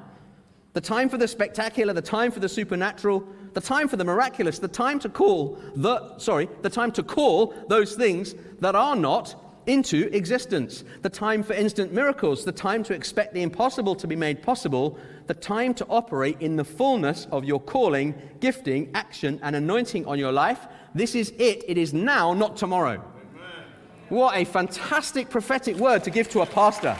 The 0.73 0.81
time 0.81 1.07
for 1.07 1.17
the 1.17 1.27
spectacular, 1.27 1.93
the 1.93 2.01
time 2.01 2.31
for 2.31 2.41
the 2.41 2.49
supernatural, 2.49 3.25
the 3.53 3.61
time 3.61 3.87
for 3.87 3.97
the 3.97 4.03
miraculous, 4.03 4.59
the 4.59 4.67
time 4.67 4.99
to 4.99 5.09
call 5.09 5.57
the 5.75 6.17
sorry, 6.17 6.49
the 6.61 6.69
time 6.69 6.91
to 6.93 7.03
call 7.03 7.53
those 7.67 7.95
things 7.95 8.35
that 8.59 8.75
are 8.75 8.95
not 8.95 9.35
into 9.69 10.09
existence, 10.15 10.83
the 11.03 11.09
time 11.09 11.43
for 11.43 11.53
instant 11.53 11.93
miracles, 11.93 12.43
the 12.43 12.51
time 12.51 12.83
to 12.83 12.93
expect 12.93 13.33
the 13.33 13.41
impossible 13.43 13.95
to 13.95 14.07
be 14.07 14.15
made 14.15 14.41
possible, 14.41 14.97
the 15.27 15.33
time 15.33 15.75
to 15.75 15.85
operate 15.87 16.37
in 16.39 16.55
the 16.55 16.63
fullness 16.63 17.27
of 17.31 17.45
your 17.45 17.59
calling, 17.59 18.15
gifting, 18.39 18.89
action, 18.95 19.39
and 19.43 19.55
anointing 19.55 20.05
on 20.07 20.17
your 20.17 20.31
life. 20.31 20.67
This 20.95 21.13
is 21.13 21.31
it. 21.37 21.63
It 21.67 21.77
is 21.77 21.93
now, 21.93 22.33
not 22.33 22.57
tomorrow. 22.57 22.93
Amen. 22.93 23.65
What 24.09 24.35
a 24.35 24.43
fantastic 24.43 25.29
prophetic 25.29 25.75
word 25.75 26.03
to 26.05 26.09
give 26.09 26.29
to 26.29 26.41
a 26.41 26.47
pastor. 26.47 26.97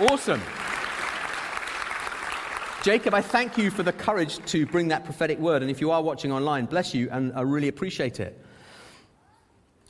Awesome. 0.00 0.42
Jacob, 2.88 3.12
I 3.12 3.20
thank 3.20 3.58
you 3.58 3.70
for 3.70 3.82
the 3.82 3.92
courage 3.92 4.38
to 4.46 4.64
bring 4.64 4.88
that 4.88 5.04
prophetic 5.04 5.38
word. 5.38 5.60
And 5.60 5.70
if 5.70 5.78
you 5.78 5.90
are 5.90 6.02
watching 6.02 6.32
online, 6.32 6.64
bless 6.64 6.94
you, 6.94 7.10
and 7.10 7.34
I 7.34 7.42
really 7.42 7.68
appreciate 7.68 8.18
it. 8.18 8.42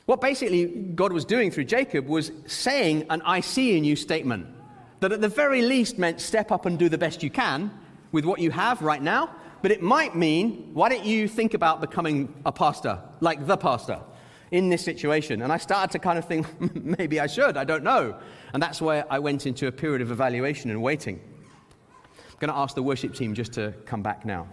What 0.05 0.19
basically 0.19 0.65
God 0.65 1.13
was 1.13 1.23
doing 1.23 1.49
through 1.49 1.63
Jacob 1.63 2.07
was 2.07 2.33
saying 2.45 3.05
an 3.09 3.21
I 3.21 3.39
see 3.39 3.77
in 3.77 3.85
you 3.85 3.95
statement 3.95 4.47
that 4.99 5.13
at 5.13 5.21
the 5.21 5.29
very 5.29 5.61
least 5.61 5.97
meant 5.97 6.19
step 6.19 6.51
up 6.51 6.65
and 6.65 6.77
do 6.77 6.89
the 6.89 6.97
best 6.97 7.23
you 7.23 7.29
can 7.29 7.71
with 8.11 8.25
what 8.25 8.41
you 8.41 8.51
have 8.51 8.81
right 8.81 9.01
now. 9.01 9.33
But 9.61 9.71
it 9.71 9.81
might 9.81 10.13
mean, 10.17 10.71
why 10.73 10.89
don't 10.89 11.05
you 11.05 11.29
think 11.29 11.53
about 11.53 11.79
becoming 11.79 12.35
a 12.45 12.51
pastor, 12.51 12.99
like 13.21 13.47
the 13.47 13.55
pastor, 13.55 14.01
in 14.51 14.67
this 14.67 14.83
situation? 14.83 15.41
And 15.41 15.53
I 15.53 15.57
started 15.57 15.91
to 15.91 15.99
kind 15.99 16.19
of 16.19 16.25
think, 16.25 16.45
maybe 16.83 17.21
I 17.21 17.27
should, 17.27 17.55
I 17.55 17.63
don't 17.63 17.85
know. 17.85 18.19
And 18.51 18.61
that's 18.61 18.81
where 18.81 19.05
I 19.09 19.19
went 19.19 19.45
into 19.45 19.67
a 19.67 19.71
period 19.71 20.01
of 20.01 20.11
evaluation 20.11 20.69
and 20.69 20.83
waiting. 20.83 21.21
I'm 22.39 22.47
going 22.47 22.55
to 22.55 22.61
ask 22.61 22.73
the 22.73 22.83
worship 22.83 23.13
team 23.13 23.33
just 23.33 23.51
to 23.53 23.73
come 23.85 24.01
back 24.01 24.23
now. 24.23 24.47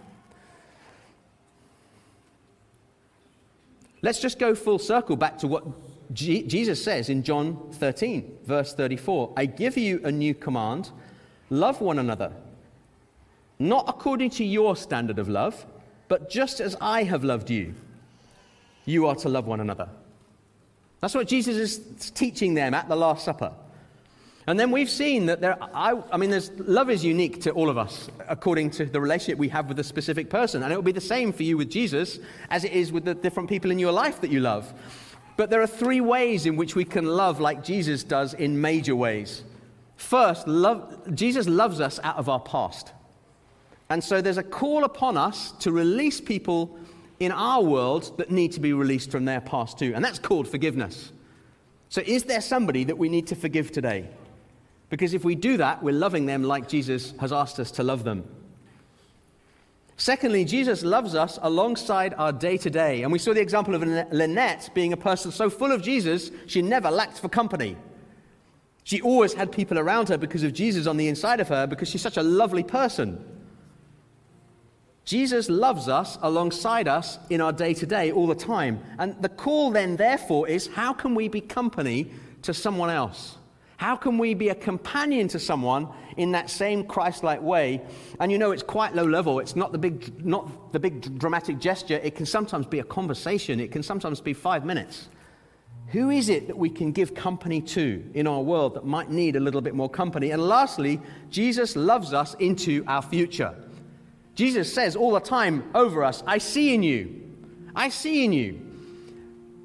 Let's 4.01 4.19
just 4.19 4.39
go 4.39 4.55
full 4.55 4.77
circle 4.77 5.15
back 5.15 5.37
to 5.37 5.47
what 5.47 5.63
G- 6.13 6.43
Jesus 6.43 6.83
says 6.83 7.07
in 7.07 7.23
John 7.23 7.57
13, 7.71 8.39
verse 8.43 8.73
34 8.73 9.31
I 9.37 9.45
give 9.45 9.77
you 9.77 10.01
a 10.03 10.11
new 10.11 10.33
command 10.35 10.91
love 11.49 11.79
one 11.79 11.97
another, 11.97 12.33
not 13.57 13.85
according 13.87 14.31
to 14.31 14.43
your 14.43 14.75
standard 14.75 15.17
of 15.17 15.29
love, 15.29 15.65
but 16.09 16.29
just 16.29 16.59
as 16.59 16.75
I 16.81 17.03
have 17.03 17.23
loved 17.23 17.49
you, 17.49 17.73
you 18.83 19.07
are 19.07 19.15
to 19.15 19.29
love 19.29 19.47
one 19.47 19.61
another. 19.61 19.87
That's 20.99 21.15
what 21.15 21.29
Jesus 21.29 21.55
is 21.55 22.11
teaching 22.11 22.53
them 22.53 22.73
at 22.73 22.89
the 22.89 22.97
Last 22.97 23.23
Supper. 23.23 23.53
And 24.47 24.57
then 24.57 24.71
we've 24.71 24.89
seen 24.89 25.25
that 25.25 25.41
there, 25.41 25.57
I, 25.61 26.01
I 26.09 26.15
mean, 26.15 26.29
there's, 26.29 26.51
love 26.57 26.89
is 26.89 27.03
unique 27.03 27.41
to 27.41 27.51
all 27.51 27.69
of 27.69 27.77
us 27.77 28.09
according 28.29 28.71
to 28.71 28.85
the 28.85 29.01
relationship 29.01 29.37
we 29.37 29.49
have 29.49 29.67
with 29.67 29.77
a 29.79 29.83
specific 29.83 30.29
person. 30.29 30.63
And 30.63 30.71
it 30.71 30.75
will 30.77 30.83
be 30.83 30.93
the 30.93 31.01
same 31.01 31.33
for 31.33 31.43
you 31.43 31.57
with 31.57 31.69
Jesus 31.69 32.19
as 32.49 32.63
it 32.63 32.71
is 32.71 32.93
with 32.93 33.03
the 33.03 33.13
different 33.13 33.49
people 33.49 33.71
in 33.71 33.77
your 33.77 33.91
life 33.91 34.21
that 34.21 34.31
you 34.31 34.39
love. 34.39 34.73
But 35.35 35.49
there 35.49 35.61
are 35.61 35.67
three 35.67 35.99
ways 35.99 36.45
in 36.45 36.55
which 36.55 36.75
we 36.75 36.85
can 36.85 37.05
love 37.05 37.41
like 37.41 37.61
Jesus 37.61 38.03
does 38.03 38.33
in 38.33 38.59
major 38.59 38.95
ways. 38.95 39.43
First, 39.97 40.47
love, 40.47 41.13
Jesus 41.13 41.45
loves 41.45 41.81
us 41.81 41.99
out 42.01 42.15
of 42.15 42.29
our 42.29 42.39
past. 42.39 42.93
And 43.89 44.01
so 44.01 44.21
there's 44.21 44.37
a 44.37 44.43
call 44.43 44.85
upon 44.85 45.17
us 45.17 45.51
to 45.59 45.73
release 45.73 46.21
people 46.21 46.79
in 47.19 47.33
our 47.33 47.61
world 47.61 48.17
that 48.17 48.31
need 48.31 48.53
to 48.53 48.61
be 48.61 48.71
released 48.71 49.11
from 49.11 49.25
their 49.25 49.41
past 49.41 49.77
too. 49.77 49.91
And 49.93 50.05
that's 50.05 50.19
called 50.19 50.47
forgiveness. 50.47 51.11
So, 51.89 52.01
is 52.05 52.23
there 52.23 52.41
somebody 52.41 52.83
that 52.83 52.97
we 52.97 53.09
need 53.09 53.27
to 53.27 53.35
forgive 53.35 53.71
today? 53.71 54.09
Because 54.89 55.13
if 55.13 55.23
we 55.23 55.35
do 55.35 55.57
that, 55.57 55.83
we're 55.83 55.93
loving 55.93 56.25
them 56.25 56.43
like 56.43 56.69
Jesus 56.69 57.13
has 57.19 57.33
asked 57.33 57.59
us 57.59 57.71
to 57.71 57.83
love 57.83 58.03
them. 58.03 58.23
Secondly, 59.97 60.45
Jesus 60.45 60.83
loves 60.83 61.15
us 61.15 61.39
alongside 61.41 62.13
our 62.17 62.31
day 62.31 62.55
to 62.57 62.69
day. 62.69 63.01
And 63.01 63.11
we 63.11 63.17
saw 63.17 63.33
the 63.33 63.41
example 63.41 63.73
of 63.73 63.81
Lynette 63.81 64.69
being 64.75 64.93
a 64.93 64.97
person 64.97 65.31
so 65.31 65.49
full 65.49 65.71
of 65.71 65.81
Jesus, 65.81 66.31
she 66.45 66.61
never 66.61 66.91
lacked 66.91 67.19
for 67.19 67.29
company. 67.29 67.75
She 68.83 69.01
always 69.01 69.33
had 69.33 69.51
people 69.51 69.79
around 69.79 70.07
her 70.09 70.17
because 70.17 70.43
of 70.43 70.53
Jesus 70.53 70.87
on 70.87 70.97
the 70.97 71.07
inside 71.07 71.39
of 71.39 71.49
her, 71.49 71.67
because 71.67 71.89
she's 71.89 72.01
such 72.01 72.15
a 72.15 72.23
lovely 72.23 72.63
person. 72.63 73.21
Jesus 75.03 75.49
loves 75.49 75.89
us 75.89 76.17
alongside 76.21 76.87
us 76.87 77.17
in 77.29 77.41
our 77.41 77.51
day 77.51 77.73
to 77.73 77.85
day 77.85 78.11
all 78.11 78.27
the 78.27 78.35
time. 78.35 78.81
And 78.99 79.19
the 79.21 79.29
call 79.29 79.71
then, 79.71 79.95
therefore, 79.95 80.47
is 80.47 80.67
how 80.67 80.93
can 80.93 81.15
we 81.15 81.27
be 81.27 81.41
company 81.41 82.11
to 82.43 82.53
someone 82.53 82.89
else? 82.89 83.37
How 83.77 83.95
can 83.95 84.17
we 84.17 84.33
be 84.33 84.49
a 84.49 84.55
companion 84.55 85.27
to 85.29 85.39
someone 85.39 85.87
in 86.17 86.31
that 86.31 86.49
same 86.49 86.83
Christ 86.83 87.23
like 87.23 87.41
way? 87.41 87.81
And 88.19 88.31
you 88.31 88.39
know, 88.39 88.51
it's 88.51 88.63
quite 88.63 88.95
low 88.95 89.05
level. 89.05 89.39
It's 89.39 89.55
not 89.55 89.71
the, 89.71 89.77
big, 89.77 90.25
not 90.25 90.73
the 90.73 90.79
big 90.79 91.17
dramatic 91.19 91.59
gesture. 91.59 91.99
It 92.03 92.15
can 92.15 92.25
sometimes 92.25 92.65
be 92.65 92.79
a 92.79 92.83
conversation, 92.83 93.59
it 93.59 93.71
can 93.71 93.83
sometimes 93.83 94.19
be 94.19 94.33
five 94.33 94.65
minutes. 94.65 95.09
Who 95.91 96.09
is 96.09 96.27
it 96.27 96.47
that 96.47 96.57
we 96.57 96.69
can 96.69 96.91
give 96.91 97.15
company 97.15 97.61
to 97.61 98.03
in 98.13 98.27
our 98.27 98.41
world 98.41 98.73
that 98.73 98.85
might 98.85 99.09
need 99.09 99.37
a 99.37 99.39
little 99.39 99.61
bit 99.61 99.73
more 99.73 99.89
company? 99.89 100.31
And 100.31 100.41
lastly, 100.41 100.99
Jesus 101.29 101.77
loves 101.77 102.13
us 102.13 102.33
into 102.39 102.83
our 102.87 103.01
future. 103.01 103.55
Jesus 104.35 104.73
says 104.73 104.95
all 104.95 105.13
the 105.13 105.21
time 105.21 105.69
over 105.73 106.03
us, 106.03 106.23
I 106.27 106.39
see 106.39 106.73
in 106.73 106.83
you. 106.83 107.23
I 107.73 107.89
see 107.89 108.25
in 108.25 108.33
you. 108.33 108.66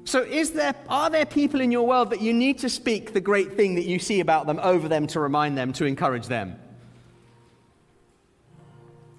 So, 0.05 0.21
is 0.21 0.51
there, 0.51 0.75
are 0.89 1.09
there 1.09 1.25
people 1.25 1.61
in 1.61 1.71
your 1.71 1.87
world 1.87 2.09
that 2.09 2.21
you 2.21 2.33
need 2.33 2.59
to 2.59 2.69
speak 2.69 3.13
the 3.13 3.21
great 3.21 3.53
thing 3.53 3.75
that 3.75 3.85
you 3.85 3.99
see 3.99 4.19
about 4.19 4.47
them 4.47 4.59
over 4.61 4.87
them 4.89 5.07
to 5.07 5.19
remind 5.19 5.57
them, 5.57 5.71
to 5.73 5.85
encourage 5.85 6.27
them? 6.27 6.59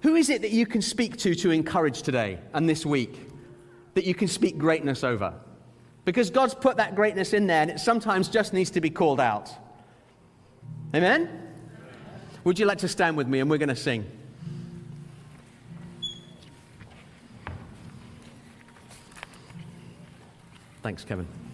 Who 0.01 0.15
is 0.15 0.29
it 0.29 0.43
that 0.43 0.51
you 0.51 0.67
can 0.67 0.83
speak 0.83 1.17
to 1.17 1.33
to 1.33 1.49
encourage 1.49 2.03
today 2.03 2.39
and 2.53 2.69
this 2.69 2.85
week 2.85 3.19
that 3.95 4.05
you 4.05 4.13
can 4.13 4.27
speak 4.27 4.57
greatness 4.57 5.03
over? 5.03 5.33
Because 6.03 6.29
God's 6.29 6.53
put 6.53 6.77
that 6.77 6.95
greatness 6.95 7.33
in 7.33 7.47
there 7.47 7.63
and 7.63 7.71
it 7.71 7.79
sometimes 7.79 8.29
just 8.29 8.53
needs 8.53 8.69
to 8.71 8.81
be 8.81 8.91
called 8.91 9.19
out. 9.19 9.49
Amen? 10.93 11.41
Would 12.43 12.59
you 12.59 12.67
like 12.67 12.77
to 12.79 12.87
stand 12.87 13.17
with 13.17 13.27
me 13.27 13.39
and 13.39 13.49
we're 13.49 13.57
going 13.57 13.69
to 13.69 13.75
sing? 13.75 14.05
Thanks, 20.85 21.03
Kevin. 21.03 21.44